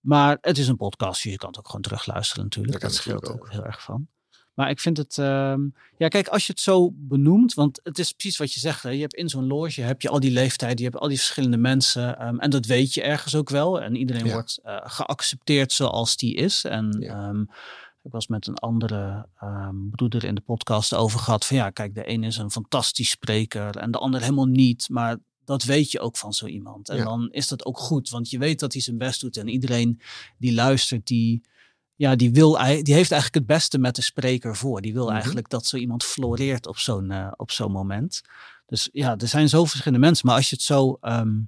maar 0.00 0.38
het 0.40 0.58
is 0.58 0.68
een 0.68 0.76
podcast, 0.76 1.22
dus 1.22 1.32
je 1.32 1.38
kan 1.38 1.48
het 1.48 1.58
ook 1.58 1.66
gewoon 1.66 1.82
terugluisteren 1.82 2.44
natuurlijk. 2.44 2.72
Dat 2.72 2.82
kan 2.82 2.90
Dat 2.90 3.00
scheelt 3.00 3.20
natuurlijk 3.20 3.44
ook 3.46 3.52
heel 3.52 3.64
erg 3.64 3.82
van. 3.82 4.06
Maar 4.54 4.70
ik 4.70 4.80
vind 4.80 4.96
het, 4.96 5.18
ehm, 5.18 5.60
ja 5.96 6.08
kijk, 6.08 6.28
als 6.28 6.46
je 6.46 6.52
het 6.52 6.60
zo 6.60 6.90
benoemt, 6.94 7.54
want 7.54 7.80
het 7.82 7.98
is 7.98 8.12
precies 8.12 8.36
wat 8.38 8.52
je 8.52 8.60
zegt. 8.60 8.82
Hè? 8.82 8.90
Je 8.90 9.00
hebt 9.00 9.14
in 9.14 9.28
zo'n 9.28 9.46
loge, 9.46 9.80
heb 9.80 10.02
je 10.02 10.08
al 10.08 10.20
die 10.20 10.30
leeftijden, 10.30 10.78
je 10.78 10.84
hebt 10.90 10.96
al 10.96 11.08
die 11.08 11.16
verschillende 11.18 11.56
mensen. 11.56 12.18
ehm, 12.18 12.38
en 12.38 12.50
dat 12.50 12.66
weet 12.66 12.94
je 12.94 13.02
ergens 13.02 13.34
ook 13.34 13.48
wel. 13.50 13.80
En 13.80 13.96
iedereen 13.96 14.24
Ja. 14.26 14.32
wordt 14.32 14.58
eh, 14.62 14.76
geaccepteerd 14.82 15.72
zoals 15.72 16.16
die 16.16 16.34
is. 16.34 16.64
En 16.64 16.96
Ja. 17.00 17.28
ehm, 17.28 17.44
ik 18.02 18.12
was 18.12 18.26
met 18.26 18.46
een 18.46 18.54
andere 18.58 19.26
ehm, 19.38 19.88
broeder 19.90 20.24
in 20.24 20.34
de 20.34 20.40
podcast 20.40 20.94
over 20.94 21.20
gehad. 21.20 21.44
Van 21.46 21.56
ja, 21.56 21.70
kijk, 21.70 21.94
de 21.94 22.04
ene 22.04 22.26
is 22.26 22.36
een 22.36 22.50
fantastisch 22.50 23.10
spreker 23.10 23.76
en 23.76 23.90
de 23.90 23.98
ander 23.98 24.20
helemaal 24.20 24.46
niet. 24.46 24.88
Maar 24.88 25.16
dat 25.44 25.62
weet 25.62 25.90
je 25.90 26.00
ook 26.00 26.16
van 26.16 26.32
zo 26.32 26.46
iemand. 26.46 26.88
En 26.88 26.96
Ja. 26.96 27.04
dan 27.04 27.28
is 27.30 27.48
dat 27.48 27.64
ook 27.64 27.78
goed, 27.78 28.08
want 28.08 28.30
je 28.30 28.38
weet 28.38 28.60
dat 28.60 28.72
hij 28.72 28.82
zijn 28.82 28.98
best 28.98 29.20
doet. 29.20 29.36
En 29.36 29.48
iedereen 29.48 30.00
die 30.38 30.54
luistert, 30.54 31.06
die, 31.06 31.42
ja, 31.94 32.16
die, 32.16 32.32
wil, 32.32 32.52
die 32.52 32.94
heeft 32.94 33.10
eigenlijk 33.12 33.34
het 33.34 33.46
beste 33.46 33.78
met 33.78 33.96
de 33.96 34.02
spreker 34.02 34.56
voor. 34.56 34.80
Die 34.80 34.92
wil 34.92 35.04
Mhm. 35.04 35.14
eigenlijk 35.14 35.48
dat 35.48 35.66
zo 35.66 35.76
iemand 35.76 36.04
floreert 36.04 36.66
op 36.66 36.76
zo'n 36.78 37.10
eh, 37.10 37.32
op 37.36 37.50
zo'n 37.50 37.72
moment. 37.72 38.20
Dus 38.66 38.88
ja, 38.92 39.16
er 39.16 39.28
zijn 39.28 39.48
zo 39.48 39.64
verschillende 39.64 40.06
mensen. 40.06 40.26
Maar 40.26 40.36
als 40.36 40.50
je 40.50 40.56
het 40.56 40.64
zo 40.64 40.96
ehm, 41.00 41.40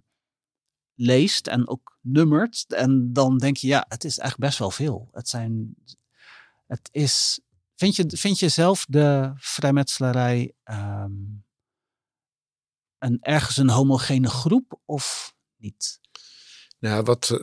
leest 0.94 1.46
en 1.46 1.68
ook 1.68 1.96
nummert, 2.00 2.64
en 2.74 3.12
dan 3.12 3.38
denk 3.38 3.56
je, 3.56 3.66
ja, 3.66 3.84
het 3.88 4.04
is 4.04 4.18
echt 4.18 4.38
best 4.38 4.58
wel 4.58 4.70
veel. 4.70 5.08
Het 5.12 5.28
zijn, 5.28 5.74
het 6.72 6.88
is, 6.92 7.40
vind 7.76 7.96
je, 7.96 8.04
vind 8.08 8.38
je 8.38 8.48
zelf 8.48 8.86
de 8.88 9.32
vrijmetselarij 9.36 10.52
ehm, 10.62 11.12
een, 12.98 13.18
ergens 13.20 13.56
een 13.56 13.70
homogene 13.70 14.28
groep 14.28 14.80
of 14.84 15.34
niet? 15.56 16.00
Nou, 16.78 17.02
wat, 17.02 17.40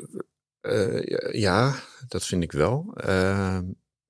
eh, 0.62 1.14
eh, 1.14 1.34
ja, 1.42 1.80
dat 2.08 2.26
vind 2.26 2.44
ik 2.44 2.52
wel. 2.52 2.94
Eh, 2.94 3.60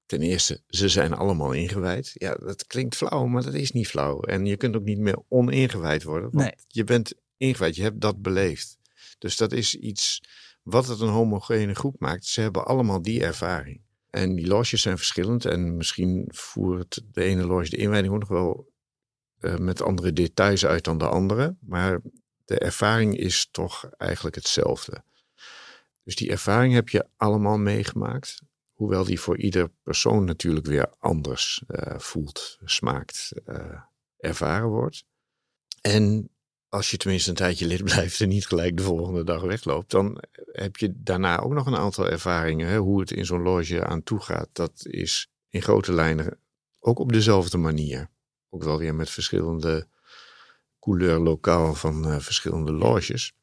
ten 0.05 0.21
eerste, 0.21 0.63
ze 0.67 0.89
zijn 0.89 1.13
allemaal 1.13 1.51
ingewijd. 1.51 2.11
Ja, 2.13 2.35
dat 2.35 2.67
klinkt 2.67 2.95
flauw, 2.95 3.25
maar 3.25 3.43
dat 3.43 3.53
is 3.53 3.71
niet 3.71 3.87
flauw. 3.87 4.21
En 4.21 4.45
je 4.45 4.57
kunt 4.57 4.75
ook 4.75 4.83
niet 4.83 4.99
meer 4.99 5.19
oningewijd 5.27 6.03
worden. 6.03 6.29
Want 6.31 6.43
Nee. 6.43 6.55
je 6.67 6.83
bent 6.83 7.13
ingewijd, 7.37 7.75
je 7.75 7.81
hebt 7.81 8.01
dat 8.01 8.21
beleefd. 8.21 8.77
Dus 9.17 9.37
dat 9.37 9.51
is 9.51 9.75
iets 9.75 10.21
wat 10.63 10.87
het 10.87 10.99
een 10.99 11.07
homogene 11.07 11.75
groep 11.75 11.99
maakt. 11.99 12.25
Ze 12.25 12.41
hebben 12.41 12.65
allemaal 12.65 13.01
die 13.01 13.23
ervaring. 13.23 13.81
En 14.09 14.35
die 14.35 14.47
loges 14.47 14.81
zijn 14.81 14.97
verschillend. 14.97 15.45
En 15.45 15.77
misschien 15.77 16.25
voert 16.27 17.01
de 17.11 17.23
ene 17.23 17.45
loge 17.45 17.69
de 17.69 17.77
inwijding 17.77 18.13
ook 18.13 18.19
nog 18.19 18.29
wel 18.29 18.71
eh, 19.39 19.57
met 19.57 19.81
andere 19.81 20.13
details 20.13 20.65
uit 20.65 20.83
dan 20.83 20.97
de 20.97 21.07
andere. 21.07 21.55
Maar 21.59 22.01
de 22.45 22.59
ervaring 22.59 23.17
is 23.17 23.47
toch 23.51 23.89
eigenlijk 23.97 24.35
hetzelfde. 24.35 25.03
Dus 26.03 26.15
die 26.15 26.31
ervaring 26.31 26.73
heb 26.73 26.89
je 26.89 27.07
allemaal 27.17 27.57
meegemaakt. 27.57 28.41
Hoewel 28.73 29.03
die 29.03 29.19
voor 29.19 29.37
ieder 29.37 29.69
persoon 29.83 30.23
natuurlijk 30.23 30.65
weer 30.65 30.93
anders 30.99 31.63
eh, 31.67 31.99
voelt, 31.99 32.57
smaakt, 32.63 33.31
eh, 33.45 33.81
ervaren 34.17 34.69
wordt. 34.69 35.05
En 35.81 36.29
als 36.69 36.91
je 36.91 36.97
tenminste 36.97 37.29
een 37.29 37.35
tijdje 37.35 37.65
lid 37.65 37.83
blijft 37.83 38.21
en 38.21 38.29
niet 38.29 38.47
gelijk 38.47 38.77
de 38.77 38.83
volgende 38.83 39.23
dag 39.23 39.41
wegloopt, 39.41 39.91
dan 39.91 40.23
heb 40.51 40.77
je 40.77 40.93
daarna 40.95 41.39
ook 41.39 41.53
nog 41.53 41.65
een 41.65 41.75
aantal 41.75 42.09
ervaringen. 42.09 42.67
Hè, 42.67 42.77
hoe 42.77 42.99
het 42.99 43.11
in 43.11 43.25
zo'n 43.25 43.41
loge 43.41 43.85
aan 43.85 44.03
toe 44.03 44.21
gaat, 44.21 44.49
dat 44.51 44.85
is 44.85 45.29
in 45.49 45.61
grote 45.61 45.93
lijnen 45.93 46.39
ook 46.79 46.99
op 46.99 47.11
dezelfde 47.11 47.57
manier. 47.57 48.09
Ook 48.49 48.63
wel 48.63 48.77
weer 48.77 48.95
met 48.95 49.09
verschillende 49.09 49.87
couleur 50.79 51.19
lokaal 51.19 51.73
van 51.75 52.05
eh, 52.07 52.19
verschillende 52.19 52.71
loges. 52.71 53.33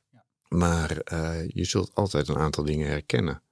Maar 0.49 0.99
eh, 0.99 1.49
je 1.49 1.65
zult 1.65 1.95
altijd 1.95 2.29
een 2.29 2.39
aantal 2.39 2.65
dingen 2.65 2.89
herkennen. 2.89 3.43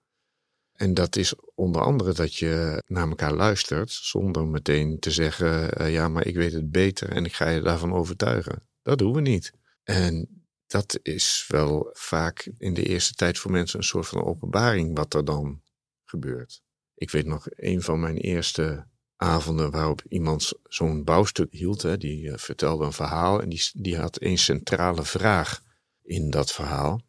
En 0.73 0.95
dat 0.95 1.17
is 1.17 1.35
onder 1.55 1.83
andere 1.83 2.13
dat 2.13 2.35
je 2.35 2.83
naar 2.87 3.09
elkaar 3.09 3.35
luistert 3.35 3.91
zonder 3.91 4.47
meteen 4.47 4.99
te 4.99 5.11
zeggen: 5.11 5.73
eh, 5.73 5.93
ja, 5.93 6.09
maar 6.09 6.27
ik 6.27 6.35
weet 6.35 6.53
het 6.53 6.71
beter 6.71 7.09
en 7.09 7.25
ik 7.25 7.35
ga 7.35 7.49
je 7.49 7.61
daarvan 7.61 7.93
overtuigen. 7.93 8.63
Dat 8.83 8.99
doen 8.99 9.13
we 9.13 9.21
niet. 9.21 9.53
En 9.85 10.45
dat 10.67 10.99
is 11.03 11.45
wel 11.49 11.91
vaak 11.93 12.51
in 12.59 12.75
de 12.75 12.83
eerste 12.83 13.15
tijd 13.15 13.39
voor 13.39 13.51
mensen 13.51 13.79
een 13.79 13.85
soort 13.85 14.07
van 14.07 14.25
openbaring 14.25 14.97
wat 14.97 15.15
er 15.15 15.25
dan 15.25 15.63
gebeurt. 16.05 16.63
Ik 16.95 17.11
weet 17.11 17.27
nog 17.27 17.47
een 17.51 17.83
van 17.83 18.01
mijn 18.01 18.17
eerste 18.17 18.87
avonden 19.17 19.71
waarop 19.71 20.03
iemand 20.09 20.53
zo'n 20.63 21.05
bouwstuk 21.05 21.53
hield. 21.53 21.83
Hè, 21.83 21.97
die 21.97 22.31
eh, 22.31 22.39
vertelde 22.39 22.85
een 22.85 22.93
verhaal 22.93 23.43
en 23.43 23.49
die, 23.49 23.71
die 23.73 23.97
had 23.97 24.23
een 24.23 24.39
centrale 24.39 25.05
vraag 25.05 25.63
in 26.03 26.31
dat 26.31 26.53
verhaal. 26.53 27.01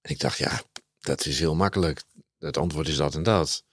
En 0.00 0.10
ik 0.10 0.18
dacht, 0.18 0.38
ja, 0.38 0.62
dat 1.00 1.26
is 1.26 1.38
heel 1.38 1.54
makkelijk. 1.54 2.02
Het 2.38 2.56
antwoord 2.56 2.88
is 2.88 2.96
dat 2.96 3.14
en 3.14 3.22
dat. 3.22 3.64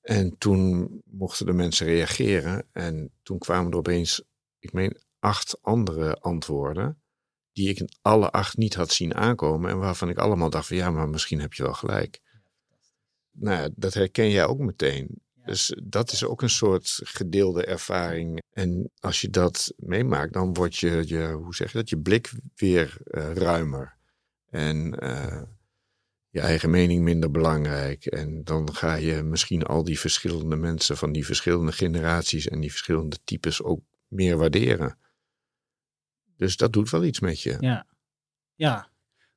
En 0.00 0.38
toen 0.38 0.88
mochten 1.04 1.46
de 1.46 1.52
mensen 1.52 1.86
reageren. 1.86 2.68
En 2.72 3.12
toen 3.22 3.38
kwamen 3.38 3.70
er 3.70 3.78
opeens, 3.78 4.22
ik 4.58 4.72
meen, 4.72 5.02
acht 5.18 5.62
andere 5.62 6.20
antwoorden. 6.20 7.02
Die 7.56 7.68
ik 7.68 7.88
alle 8.02 8.30
acht 8.30 8.56
niet 8.56 8.74
had 8.74 8.92
zien 8.92 9.14
aankomen. 9.14 9.70
En 9.70 9.78
waarvan 9.78 10.08
ik 10.08 10.18
allemaal 10.18 10.50
dacht 10.50 10.66
van 10.66 10.76
ja, 10.76 10.90
maar 10.90 11.08
misschien 11.08 11.40
heb 11.40 11.52
je 11.52 11.62
wel 11.62 11.74
gelijk. 11.74 12.20
Nou 13.32 13.62
ja, 13.62 13.68
dat 13.74 13.94
herken 13.94 14.30
jij 14.30 14.46
ook 14.46 14.58
meteen. 14.58 15.20
Dus 15.44 15.76
dat 15.82 16.12
is 16.12 16.24
ook 16.24 16.42
een 16.42 16.50
soort 16.50 17.00
gedeelde 17.02 17.64
ervaring. 17.64 18.42
En 18.52 18.90
als 19.00 19.20
je 19.20 19.30
dat 19.30 19.72
meemaakt, 19.76 20.32
dan 20.32 20.54
wordt 20.54 20.76
je, 20.76 21.02
je 21.06 21.28
hoe 21.28 21.54
zeg 21.54 21.72
je 21.72 21.78
dat, 21.78 21.88
je 21.88 21.98
blik 21.98 22.32
weer 22.54 22.96
uh, 23.04 23.32
ruimer. 23.32 23.96
En 24.50 25.04
uh, 25.04 25.42
je 26.30 26.40
eigen 26.40 26.70
mening 26.70 27.02
minder 27.02 27.30
belangrijk. 27.30 28.06
En 28.06 28.44
dan 28.44 28.74
ga 28.74 28.94
je 28.94 29.22
misschien 29.22 29.62
al 29.62 29.84
die 29.84 29.98
verschillende 29.98 30.56
mensen 30.56 30.96
van 30.96 31.12
die 31.12 31.26
verschillende 31.26 31.72
generaties 31.72 32.48
en 32.48 32.60
die 32.60 32.70
verschillende 32.70 33.16
types 33.24 33.62
ook 33.62 33.80
meer 34.08 34.36
waarderen. 34.36 34.98
Dus 36.36 36.56
dat 36.56 36.72
doet 36.72 36.90
wel 36.90 37.04
iets 37.04 37.20
met 37.20 37.40
je. 37.40 37.56
Ja, 37.60 37.86
ja. 38.54 38.88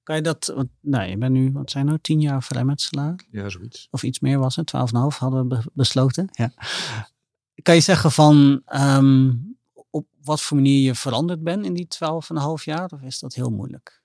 Kan 0.04 0.16
je 0.16 0.22
dat, 0.24 0.52
want, 0.56 0.70
nou, 0.80 1.10
je 1.10 1.18
bent 1.18 1.32
nu, 1.32 1.52
wat 1.52 1.72
zijn 1.72 1.86
nou, 1.86 2.00
tien 2.02 2.22
jaar 2.22 2.43
vrijmetselaar? 2.43 3.26
Ja, 3.32 3.50
zoiets. 3.50 3.88
Of 3.91 4.04
iets 4.04 4.20
meer 4.20 4.39
was 4.39 4.56
het, 4.56 4.66
twaalf 4.66 4.91
en 4.91 4.97
half 5.00 5.18
hadden 5.18 5.47
we 5.47 5.64
besloten. 5.74 6.30
Ja. 6.32 6.54
Kan 7.62 7.76
je 7.76 7.82
zeggen 7.82 8.12
van 8.12 8.62
um, 8.74 9.58
op 9.89 10.08
wat 10.24 10.41
voor 10.41 10.58
manier 10.58 10.82
je 10.82 10.95
veranderd 10.95 11.43
bent 11.43 11.66
in 11.66 11.74
die 11.74 11.88
twaalf 11.88 12.30
en 12.30 12.36
een 12.36 12.41
half 12.41 12.66
jaar? 12.66 12.89
Of 12.91 13.02
is 13.02 13.20
dat 13.20 13.34
heel 13.34 13.50
moeilijk? 13.50 14.02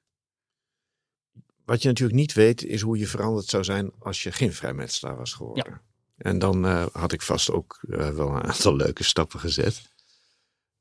Wat 1.64 1.82
je 1.82 1.88
natuurlijk 1.88 2.18
niet 2.18 2.32
weet, 2.32 2.64
is 2.64 2.80
hoe 2.80 2.98
je 2.98 3.06
veranderd 3.06 3.46
zou 3.46 3.64
zijn 3.64 3.92
als 3.98 4.22
je 4.22 4.32
geen 4.32 4.52
vrijmetselaar 4.52 5.16
was 5.16 5.32
geworden. 5.32 5.72
Ja. 5.72 5.80
En 6.16 6.38
dan 6.38 6.64
uh, 6.64 6.86
had 6.92 7.12
ik 7.12 7.22
vast 7.22 7.50
ook 7.50 7.78
uh, 7.82 8.08
wel 8.08 8.28
een 8.28 8.42
aantal 8.42 8.76
leuke 8.76 9.04
stappen 9.04 9.40
gezet. 9.40 9.92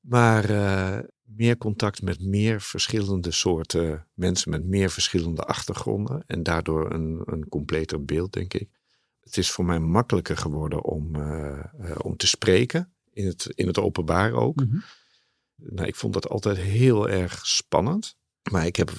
Maar 0.04 0.50
uh, 0.50 1.00
meer 1.24 1.58
contact 1.58 2.02
met 2.02 2.20
meer 2.20 2.62
verschillende 2.62 3.32
soorten 3.32 4.08
mensen, 4.14 4.50
met 4.50 4.64
meer 4.64 4.90
verschillende 4.90 5.42
achtergronden. 5.42 6.24
En 6.28 6.44
daardoor 6.44 6.94
een, 6.94 7.22
een 7.26 7.50
completer 7.50 8.06
beeld, 8.06 8.34
denk 8.34 8.54
ik. 8.54 8.70
Het 9.20 9.38
is 9.38 9.52
voor 9.52 9.66
mij 9.66 9.80
makkelijker 9.80 10.38
geworden 10.38 10.84
om, 10.84 11.16
om 12.02 12.18
te 12.18 12.28
spreken, 12.28 12.94
in 13.14 13.26
het, 13.26 13.46
in 13.56 13.68
het 13.68 13.78
openbaar 13.78 14.34
ook. 14.34 14.60
Mm 14.60 14.70
-hmm. 14.70 14.84
nou, 15.56 15.88
ik 15.88 15.96
vond 15.96 16.14
dat 16.14 16.30
altijd 16.30 16.58
heel 16.58 17.10
erg 17.10 17.46
spannend. 17.48 18.16
Maar 18.52 18.66
ik 18.66 18.76
heb 18.76 18.92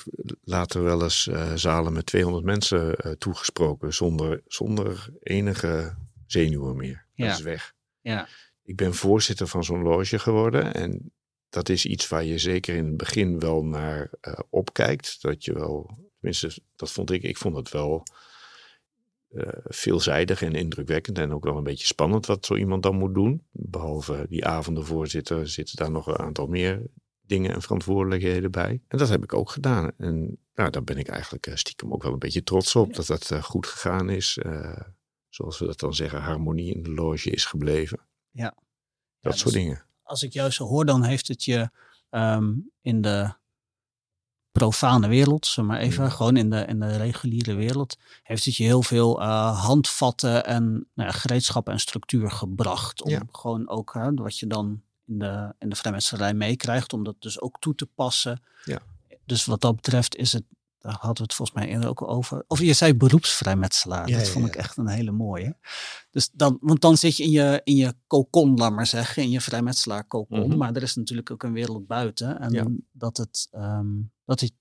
later 0.42 0.82
wel 0.82 1.02
eens 1.02 1.30
zalen 1.54 1.92
met 1.92 2.06
200 2.06 2.44
mensen 2.44 2.96
toegesproken 3.18 3.94
zonder, 3.94 4.42
zonder 4.46 5.08
enige 5.20 5.94
zenuwen 6.26 6.76
meer. 6.76 7.06
Ja. 7.14 7.26
Dat 7.26 7.38
is 7.38 7.42
weg. 7.42 7.74
Ja. 8.00 8.28
Ik 8.64 8.76
ben 8.76 8.94
voorzitter 8.94 9.46
van 9.46 9.64
zo'n 9.64 9.82
loge 9.82 10.18
geworden 10.18 10.74
en 10.74 11.12
dat 11.48 11.68
is 11.68 11.86
iets 11.86 12.08
waar 12.08 12.24
je 12.24 12.38
zeker 12.38 12.76
in 12.76 12.86
het 12.86 12.96
begin 12.96 13.38
wel 13.38 13.64
naar 13.64 14.10
uh, 14.28 14.34
opkijkt. 14.50 15.22
Dat 15.22 15.44
je 15.44 15.52
wel, 15.52 15.98
tenminste, 16.18 16.62
dat 16.76 16.90
vond 16.90 17.10
ik, 17.10 17.22
ik 17.22 17.36
vond 17.36 17.56
het 17.56 17.70
wel 17.70 18.02
veelzijdig 19.64 20.42
en 20.42 20.54
indrukwekkend 20.54 21.18
en 21.18 21.32
ook 21.32 21.44
wel 21.44 21.56
een 21.56 21.64
beetje 21.64 21.86
spannend 21.86 22.26
wat 22.26 22.46
zo 22.46 22.56
iemand 22.56 22.82
dan 22.82 22.96
moet 22.96 23.14
doen. 23.14 23.42
Behalve 23.50 24.26
die 24.28 24.46
avondenvoorzitter 24.46 25.48
zitten 25.48 25.76
daar 25.76 25.90
nog 25.90 26.06
een 26.06 26.18
aantal 26.18 26.46
meer 26.46 26.82
dingen 27.20 27.54
en 27.54 27.62
verantwoordelijkheden 27.62 28.50
bij. 28.50 28.80
En 28.88 28.98
dat 28.98 29.08
heb 29.08 29.22
ik 29.22 29.34
ook 29.34 29.50
gedaan. 29.50 29.92
En 29.96 30.38
nou, 30.54 30.70
daar 30.70 30.84
ben 30.84 30.98
ik 30.98 31.08
eigenlijk 31.08 31.50
stiekem 31.54 31.92
ook 31.92 32.02
wel 32.02 32.12
een 32.12 32.18
beetje 32.18 32.42
trots 32.42 32.76
op 32.76 32.94
dat 32.94 33.06
dat 33.06 33.32
goed 33.42 33.66
gegaan 33.66 34.10
is. 34.10 34.38
Zoals 35.28 35.58
we 35.58 35.66
dat 35.66 35.80
dan 35.80 35.94
zeggen, 35.94 36.20
harmonie 36.20 36.74
in 36.74 36.82
de 36.82 36.90
loge 36.90 37.30
is 37.30 37.44
gebleven. 37.44 38.00
Ja. 38.34 38.54
Dat 39.20 39.32
ja, 39.32 39.38
soort 39.38 39.54
dus 39.54 39.62
dingen. 39.62 39.84
Als 40.02 40.22
ik 40.22 40.32
jou 40.32 40.50
zo 40.50 40.64
hoor, 40.66 40.84
dan 40.84 41.02
heeft 41.04 41.28
het 41.28 41.44
je 41.44 41.70
um, 42.10 42.70
in 42.80 43.00
de 43.00 43.34
profane 44.52 45.08
wereld, 45.08 45.46
zeg 45.46 45.64
maar 45.64 45.78
even, 45.78 46.04
ja. 46.04 46.10
gewoon 46.10 46.36
in 46.36 46.50
de, 46.50 46.64
in 46.64 46.80
de 46.80 46.96
reguliere 46.96 47.54
wereld, 47.54 47.98
heeft 48.22 48.44
het 48.44 48.56
je 48.56 48.64
heel 48.64 48.82
veel 48.82 49.20
uh, 49.20 49.60
handvatten 49.64 50.44
en 50.44 50.64
nou 50.94 51.08
ja, 51.08 51.10
gereedschappen 51.10 51.72
en 51.72 51.80
structuur 51.80 52.30
gebracht. 52.30 53.02
Om 53.02 53.10
ja. 53.10 53.22
gewoon 53.32 53.68
ook, 53.68 53.92
wat 54.14 54.38
je 54.38 54.46
dan 54.46 54.82
in 55.06 55.18
de, 55.18 55.54
in 55.58 55.68
de 55.68 55.76
vrijmetselarij 55.76 56.34
meekrijgt, 56.34 56.92
om 56.92 57.04
dat 57.04 57.16
dus 57.18 57.40
ook 57.40 57.58
toe 57.60 57.74
te 57.74 57.86
passen. 57.86 58.42
Ja. 58.64 58.80
Dus 59.24 59.44
wat 59.44 59.60
dat 59.60 59.76
betreft 59.76 60.16
is 60.16 60.32
het, 60.32 60.44
daar 60.84 60.96
hadden 61.00 61.16
we 61.16 61.22
het 61.22 61.34
volgens 61.34 61.58
mij 61.58 61.68
eerder 61.68 61.88
ook 61.88 62.02
over. 62.02 62.44
Of 62.46 62.60
je 62.60 62.72
zei 62.72 62.94
beroepsvrijmetselaar, 62.94 64.08
Ja, 64.08 64.18
dat 64.18 64.28
vond 64.28 64.44
ja. 64.44 64.50
ik 64.50 64.56
echt 64.56 64.76
een 64.76 64.88
hele 64.88 65.10
mooie. 65.10 65.56
Dus 66.10 66.30
dan, 66.32 66.58
want 66.60 66.80
dan 66.80 66.96
zit 66.96 67.16
je 67.16 67.22
in 67.22 67.30
je, 67.30 67.60
in 67.64 67.76
je 67.76 67.94
kokon, 68.06 68.56
laat 68.56 68.72
maar 68.72 68.86
zeggen, 68.86 69.22
in 69.22 69.30
je 69.30 69.40
vrijmetselaar 69.40 70.04
kokon. 70.04 70.48
Mhm. 70.48 70.56
Maar 70.56 70.74
er 70.74 70.82
is 70.82 70.94
natuurlijk 70.94 71.30
ook 71.30 71.42
een 71.42 71.52
wereld 71.52 71.86
buiten. 71.86 72.40
En 72.40 72.86
dat, 72.92 73.16
het, 73.16 73.48
ehm, 73.50 73.86
dat 74.24 74.40
het 74.40 74.52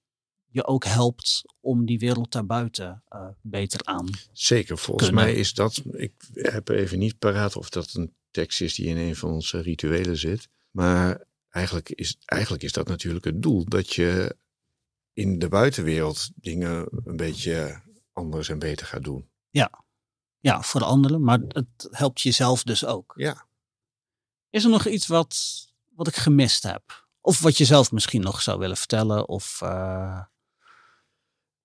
je 0.45 0.65
ook 0.65 0.85
helpt 0.85 1.41
om 1.59 1.85
die 1.85 1.99
wereld 1.99 2.31
daarbuiten 2.31 3.03
eh 3.09 3.27
beter 3.41 3.79
aan. 3.83 4.09
Zeker, 4.31 4.77
volgens 4.77 5.07
kunnen. 5.07 5.25
mij 5.25 5.35
is 5.35 5.53
dat, 5.53 5.81
ik 5.91 6.13
heb 6.33 6.69
even 6.69 6.99
niet 6.99 7.19
paraat 7.19 7.55
of 7.55 7.69
dat 7.69 7.93
een 7.93 8.13
tekst 8.31 8.61
is 8.61 8.75
die 8.75 8.85
in 8.85 8.97
een 8.97 9.15
van 9.15 9.31
onze 9.31 9.61
rituelen 9.61 10.17
zit. 10.17 10.49
Maar 10.71 11.23
eigenlijk 11.49 11.89
is, 11.89 12.17
eigenlijk 12.25 12.63
is 12.63 12.71
dat 12.71 12.87
natuurlijk 12.87 13.25
het 13.25 13.41
doel. 13.41 13.65
Dat 13.65 13.93
je 13.93 14.35
in 15.13 15.39
de 15.39 15.47
buitenwereld 15.47 16.29
dingen 16.35 16.87
een 17.05 17.17
beetje 17.17 17.81
anders 18.13 18.49
en 18.49 18.59
beter 18.59 18.87
gaat 18.87 19.03
doen. 19.03 19.31
Ja, 20.39 20.61
voor 20.61 20.79
de 20.79 20.85
anderen, 20.85 21.23
maar 21.23 21.39
het 21.47 21.87
helpt 21.91 22.21
jezelf 22.21 22.63
dus 22.63 22.85
ook. 22.85 23.13
Ja. 23.15 23.45
Is 24.49 24.63
er 24.63 24.69
nog 24.69 24.87
iets 24.87 25.07
wat, 25.07 25.35
wat 25.95 26.07
ik 26.07 26.15
gemist 26.15 26.63
heb? 26.63 27.07
Of 27.21 27.39
wat 27.39 27.57
je 27.57 27.65
zelf 27.65 27.91
misschien 27.91 28.21
nog 28.21 28.41
zou 28.41 28.59
willen 28.59 28.77
vertellen? 28.77 29.27
Of 29.27 29.61
eh, 29.61 30.21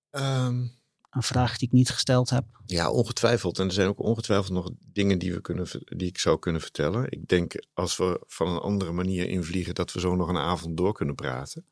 Ehm, 0.09 0.67
een 1.09 1.23
vraag 1.23 1.57
die 1.57 1.67
ik 1.67 1.73
niet 1.73 1.89
gesteld 1.89 2.29
heb? 2.29 2.45
ja, 2.65 2.91
ongetwijfeld. 2.91 3.59
En 3.59 3.65
er 3.65 3.73
zijn 3.73 3.87
ook 3.87 3.99
ongetwijfeld 3.99 4.49
nog 4.53 4.71
dingen 4.79 5.19
die, 5.19 5.33
we 5.33 5.41
kunnen, 5.41 5.67
die 5.97 6.07
ik 6.07 6.17
zou 6.17 6.39
kunnen 6.39 6.61
vertellen. 6.61 7.05
Ik 7.11 7.27
denk 7.27 7.53
als 7.73 7.97
we 7.97 8.23
van 8.27 8.47
een 8.47 8.59
andere 8.59 8.91
manier 8.91 9.29
invliegen, 9.29 9.75
dat 9.75 9.93
we 9.93 9.99
zo 9.99 10.15
nog 10.15 10.27
een 10.27 10.37
avond 10.37 10.77
door 10.77 10.93
kunnen 10.93 11.15
praten. 11.15 11.65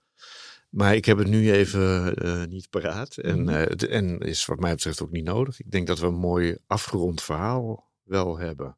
Maar 0.69 0.95
ik 0.95 1.05
heb 1.05 1.17
het 1.17 1.27
nu 1.27 1.51
even 1.51 2.15
eh, 2.15 2.43
niet 2.45 2.69
paraat. 2.69 3.17
En, 3.17 3.41
Mhm. 3.41 3.49
eh, 3.49 3.67
het- 3.67 3.87
en 3.87 4.19
is 4.19 4.45
wat 4.45 4.59
mij 4.59 4.71
betreft 4.73 5.01
ook 5.01 5.11
niet 5.11 5.23
nodig. 5.25 5.59
Ik 5.59 5.71
denk 5.71 5.87
dat 5.87 5.99
we 5.99 6.05
een 6.07 6.13
mooi 6.19 6.57
afgerond 6.67 7.21
verhaal 7.21 7.85
wel 8.03 8.37
hebben 8.37 8.77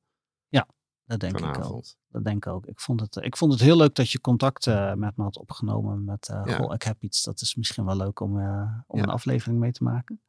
Dat 1.06 1.20
denk 1.20 1.40
ik 1.40 1.66
ook. 1.66 1.84
Dat 2.10 2.24
denk 2.24 2.46
ik 2.46 2.52
ook. 2.54 2.66
Ik 2.66 2.80
vond 2.80 3.00
het, 3.00 3.16
ik 3.16 3.38
vond 3.38 3.52
het 3.52 3.62
heel 3.62 3.78
leuk 3.78 3.96
dat 3.96 4.12
je 4.12 4.22
contact 4.22 4.68
eh, 4.68 4.94
met 4.94 5.18
me 5.18 5.24
had 5.24 5.38
opgenomen. 5.38 6.04
Met, 6.04 6.28
Ja. 6.28 6.56
goh, 6.56 6.74
ik 6.74 6.82
heb 6.84 7.04
iets, 7.04 7.24
dat 7.24 7.42
is 7.42 7.56
misschien 7.56 7.86
wel 7.86 7.96
leuk 7.98 8.20
om, 8.20 8.32
om 8.88 8.98
Ja. 8.98 9.04
een 9.04 9.10
aflevering 9.10 9.60
mee 9.60 9.72
te 9.72 9.84
maken. 9.84 10.22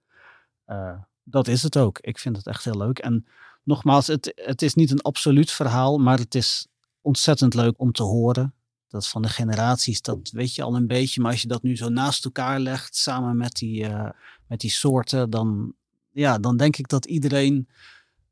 Dat 1.22 1.48
is 1.48 1.62
het 1.62 1.76
ook. 1.78 1.98
Ik 1.98 2.18
vind 2.18 2.36
het 2.36 2.46
echt 2.46 2.64
heel 2.64 2.76
leuk. 2.76 2.98
En 2.98 3.26
nogmaals, 3.62 4.06
het, 4.06 4.32
het 4.34 4.62
is 4.62 4.74
niet 4.74 4.90
een 4.90 5.00
absoluut 5.00 5.50
verhaal, 5.50 5.98
maar 5.98 6.18
het 6.18 6.34
is 6.34 6.66
ontzettend 7.00 7.54
leuk 7.54 7.80
om 7.80 7.92
te 7.92 8.02
horen. 8.02 8.54
Dat 8.90 9.08
van 9.08 9.22
de 9.22 9.28
generaties, 9.28 10.02
dat 10.02 10.30
weet 10.30 10.54
je 10.54 10.62
al 10.62 10.76
een 10.76 10.86
beetje. 10.86 11.20
Maar 11.20 11.30
als 11.30 11.42
je 11.42 11.48
dat 11.48 11.62
nu 11.62 11.76
zo 11.76 11.88
naast 11.88 12.24
elkaar 12.24 12.60
legt, 12.60 12.96
samen 12.96 13.36
met 13.36 13.52
die, 13.52 13.86
eh, 13.86 14.10
met 14.46 14.60
die 14.60 14.70
soorten, 14.70 15.30
dan, 15.30 15.74
ja, 16.10 16.38
dan 16.38 16.56
denk 16.56 16.76
ik 16.76 16.88
dat 16.88 17.04
iedereen 17.04 17.68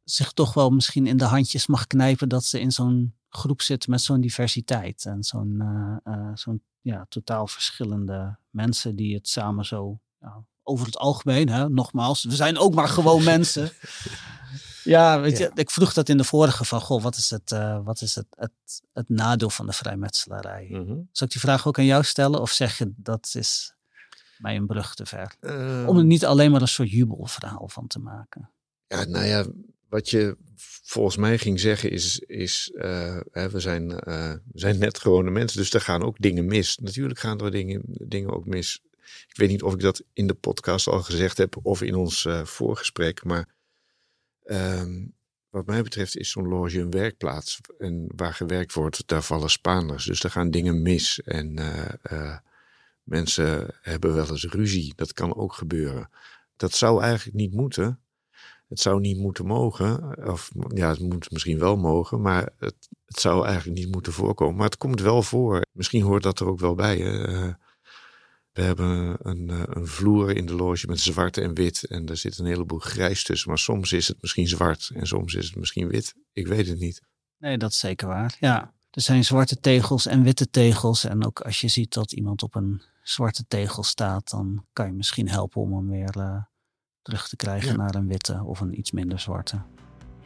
zich 0.04 0.32
toch 0.32 0.54
wel 0.54 0.70
misschien 0.70 1.06
in 1.06 1.16
de 1.16 1.24
handjes 1.24 1.66
mag 1.66 1.86
knijpen 1.86 2.28
dat 2.28 2.44
ze 2.44 2.60
in 2.60 2.72
zo'n 2.72 3.14
groep 3.28 3.62
zit 3.62 3.88
met 3.88 4.00
zo'n 4.00 4.20
diversiteit. 4.20 5.04
En 5.04 5.22
zo'n 5.22 5.60
eh, 5.60 6.14
eh, 6.14 6.30
zo'n 6.34 6.62
ja, 6.80 7.06
totaal 7.08 7.46
verschillende 7.46 8.38
mensen 8.50 8.96
die 8.96 9.14
het 9.14 9.28
samen 9.28 9.64
zo 9.64 10.00
ja, 10.20 10.44
over 10.68 10.86
het 10.86 10.96
algemeen, 10.98 11.48
hè, 11.48 11.68
nogmaals, 11.68 12.24
we 12.24 12.34
zijn 12.34 12.58
ook 12.58 12.74
maar 12.74 12.88
gewoon 12.88 13.24
mensen. 13.34 13.70
Ja, 14.84 15.20
weet 15.20 15.38
je, 15.38 15.44
Ja. 15.44 15.50
ik 15.54 15.70
vroeg 15.70 15.92
dat 15.92 16.08
in 16.08 16.16
de 16.16 16.24
vorige 16.24 16.64
van, 16.64 16.80
goh, 16.80 17.02
wat 17.02 17.16
is 17.16 17.30
het, 17.30 17.52
eh, 17.52 17.78
wat 17.84 18.00
is 18.00 18.14
het, 18.14 18.26
het, 18.36 18.50
het 18.92 19.08
nadeel 19.08 19.50
van 19.50 19.66
de 19.66 19.72
vrijmetselarij? 19.72 20.66
Mhm. 20.70 20.94
Zal 21.12 21.26
ik 21.26 21.32
die 21.32 21.40
vraag 21.40 21.66
ook 21.66 21.78
aan 21.78 21.84
jou 21.84 22.04
stellen 22.04 22.40
of 22.40 22.50
zeg 22.50 22.78
je 22.78 22.92
dat 22.96 23.32
is 23.38 23.74
mij 24.38 24.56
een 24.56 24.66
brug 24.66 24.94
te 24.94 25.06
ver? 25.06 25.34
Ehm, 25.40 25.86
Om 25.86 25.98
er 25.98 26.04
niet 26.04 26.24
alleen 26.24 26.50
maar 26.50 26.60
een 26.60 26.68
soort 26.68 26.90
jubelverhaal 26.90 27.68
van 27.68 27.86
te 27.86 27.98
maken. 27.98 28.50
Ja, 28.86 29.04
nou 29.04 29.24
ja, 29.24 29.44
wat 29.88 30.10
je 30.10 30.36
volgens 30.82 31.16
mij 31.16 31.38
ging 31.38 31.60
zeggen 31.60 31.90
is, 31.90 32.18
is 32.18 32.70
eh, 32.74 33.16
hè, 33.30 33.48
we, 33.50 33.60
zijn, 33.60 33.98
eh, 34.00 34.32
we 34.32 34.58
zijn 34.58 34.78
net 34.78 34.98
gewone 34.98 35.30
mensen, 35.30 35.58
dus 35.58 35.72
er 35.72 35.80
gaan 35.80 36.02
ook 36.02 36.18
dingen 36.18 36.46
mis. 36.46 36.78
Natuurlijk 36.78 37.18
gaan 37.18 37.40
er 37.40 37.50
dingen, 37.50 37.80
dingen 37.84 38.32
ook 38.32 38.46
mis. 38.46 38.80
Ik 39.28 39.36
weet 39.36 39.48
niet 39.48 39.62
of 39.62 39.72
ik 39.72 39.80
dat 39.80 40.02
in 40.12 40.26
de 40.26 40.34
podcast 40.34 40.86
al 40.86 41.02
gezegd 41.02 41.38
heb 41.38 41.56
of 41.62 41.82
in 41.82 41.94
ons 41.94 42.24
eh, 42.24 42.44
voorgesprek, 42.44 43.24
maar 43.24 43.48
ehm, 44.42 45.06
wat 45.50 45.66
mij 45.66 45.82
betreft 45.82 46.16
is 46.16 46.30
zo'n 46.30 46.48
loge 46.48 46.80
een 46.80 46.90
werkplaats. 46.90 47.60
En 47.78 48.06
waar 48.16 48.34
gewerkt 48.34 48.72
wordt, 48.72 49.02
daar 49.06 49.22
vallen 49.22 49.50
Spaanders. 49.50 50.04
Dus 50.04 50.22
er 50.22 50.30
gaan 50.30 50.50
dingen 50.50 50.82
mis 50.82 51.22
en 51.22 51.58
eh, 51.58 51.88
eh, 52.02 52.38
mensen 53.02 53.74
hebben 53.80 54.14
wel 54.14 54.30
eens 54.30 54.44
ruzie. 54.44 54.92
Dat 54.96 55.12
kan 55.12 55.36
ook 55.36 55.52
gebeuren. 55.52 56.10
Dat 56.56 56.72
zou 56.72 57.02
eigenlijk 57.02 57.36
niet 57.36 57.52
moeten. 57.52 58.00
Het 58.68 58.80
zou 58.80 59.00
niet 59.00 59.18
moeten 59.18 59.46
mogen. 59.46 60.18
Of 60.28 60.50
ja, 60.74 60.88
het 60.88 61.00
moet 61.00 61.30
misschien 61.30 61.58
wel 61.58 61.76
mogen, 61.76 62.20
maar 62.20 62.52
het, 62.58 62.88
het 63.04 63.20
zou 63.20 63.46
eigenlijk 63.46 63.78
niet 63.78 63.92
moeten 63.92 64.12
voorkomen. 64.12 64.56
Maar 64.56 64.64
het 64.64 64.76
komt 64.76 65.00
wel 65.00 65.22
voor. 65.22 65.62
Misschien 65.72 66.02
hoort 66.02 66.22
dat 66.22 66.40
er 66.40 66.46
ook 66.46 66.60
wel 66.60 66.74
bij. 66.74 66.98
We 68.58 68.64
hebben 68.64 69.16
een, 69.22 69.50
eh, 69.50 69.62
een 69.66 69.86
vloer 69.86 70.36
in 70.36 70.46
de 70.46 70.54
loge 70.54 70.86
met 70.86 71.00
zwart 71.00 71.36
en 71.36 71.54
wit. 71.54 71.84
En 71.84 72.08
er 72.08 72.16
zit 72.16 72.38
een 72.38 72.46
heleboel 72.46 72.78
grijs 72.78 73.24
tussen. 73.24 73.48
Maar 73.48 73.58
soms 73.58 73.92
is 73.92 74.08
het 74.08 74.16
misschien 74.20 74.48
zwart 74.48 74.90
en 74.94 75.06
soms 75.06 75.34
is 75.34 75.46
het 75.46 75.56
misschien 75.56 75.88
wit. 75.88 76.14
Ik 76.32 76.46
weet 76.46 76.68
het 76.68 76.78
niet. 76.78 77.02
Nee, 77.38 77.58
dat 77.58 77.70
is 77.70 77.78
zeker 77.78 78.08
waar. 78.08 78.36
Ja, 78.40 78.72
er 78.90 79.02
zijn 79.02 79.24
zwarte 79.24 79.60
tegels 79.60 80.06
en 80.06 80.22
witte 80.22 80.50
tegels. 80.50 81.04
En 81.04 81.26
ook 81.26 81.40
als 81.40 81.60
je 81.60 81.68
ziet 81.68 81.92
dat 81.92 82.12
iemand 82.12 82.42
op 82.42 82.54
een 82.54 82.82
zwarte 83.02 83.44
tegel 83.48 83.82
staat, 83.82 84.30
dan 84.30 84.66
kan 84.72 84.86
je 84.86 84.92
misschien 84.92 85.28
helpen 85.28 85.60
om 85.60 85.74
hem 85.74 85.88
weer 85.88 86.16
uh, 86.18 86.42
terug 87.02 87.28
te 87.28 87.36
krijgen 87.36 87.76
naar 87.76 87.94
een 87.94 88.08
witte 88.08 88.42
of 88.44 88.60
een 88.60 88.78
iets 88.78 88.90
minder 88.90 89.20
zwarte. 89.20 89.62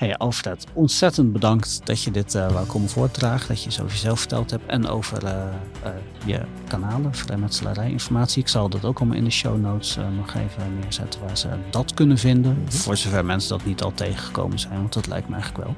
Hey 0.03 0.17
Alfred, 0.17 0.67
ontzettend 0.73 1.33
bedankt 1.33 1.81
dat 1.85 2.03
je 2.03 2.11
dit 2.11 2.35
uh, 2.35 2.51
wou 2.51 2.67
komen 2.67 2.89
voordragen. 2.89 3.49
Dat 3.49 3.63
je 3.63 3.73
zo 3.73 3.83
over 3.83 3.95
jezelf 3.95 4.19
verteld 4.19 4.51
hebt 4.51 4.67
en 4.67 4.89
over 4.89 5.25
uh, 5.25 5.31
uh, 5.31 5.91
je 6.25 6.41
kanalen, 6.69 7.15
vrijmetselarij 7.15 7.91
informatie. 7.91 8.43
Ik 8.43 8.49
zal 8.49 8.69
dat 8.69 8.85
ook 8.85 8.99
allemaal 8.99 9.17
in 9.17 9.25
de 9.25 9.31
show 9.31 9.61
notes 9.61 9.97
nog 10.17 10.35
even 10.35 10.79
neerzetten 10.81 11.21
waar 11.21 11.37
ze 11.37 11.49
dat 11.71 11.95
kunnen 11.95 12.19
vinden. 12.19 12.53
Mm 12.53 12.59
-hmm. 12.59 12.73
Voor 12.73 12.97
zover 12.97 13.25
mensen 13.25 13.49
dat 13.49 13.67
niet 13.67 13.83
al 13.83 13.93
tegengekomen 13.95 14.59
zijn, 14.59 14.77
want 14.77 14.93
dat 14.93 15.07
lijkt 15.07 15.29
me 15.29 15.35
eigenlijk 15.35 15.65
wel. 15.65 15.77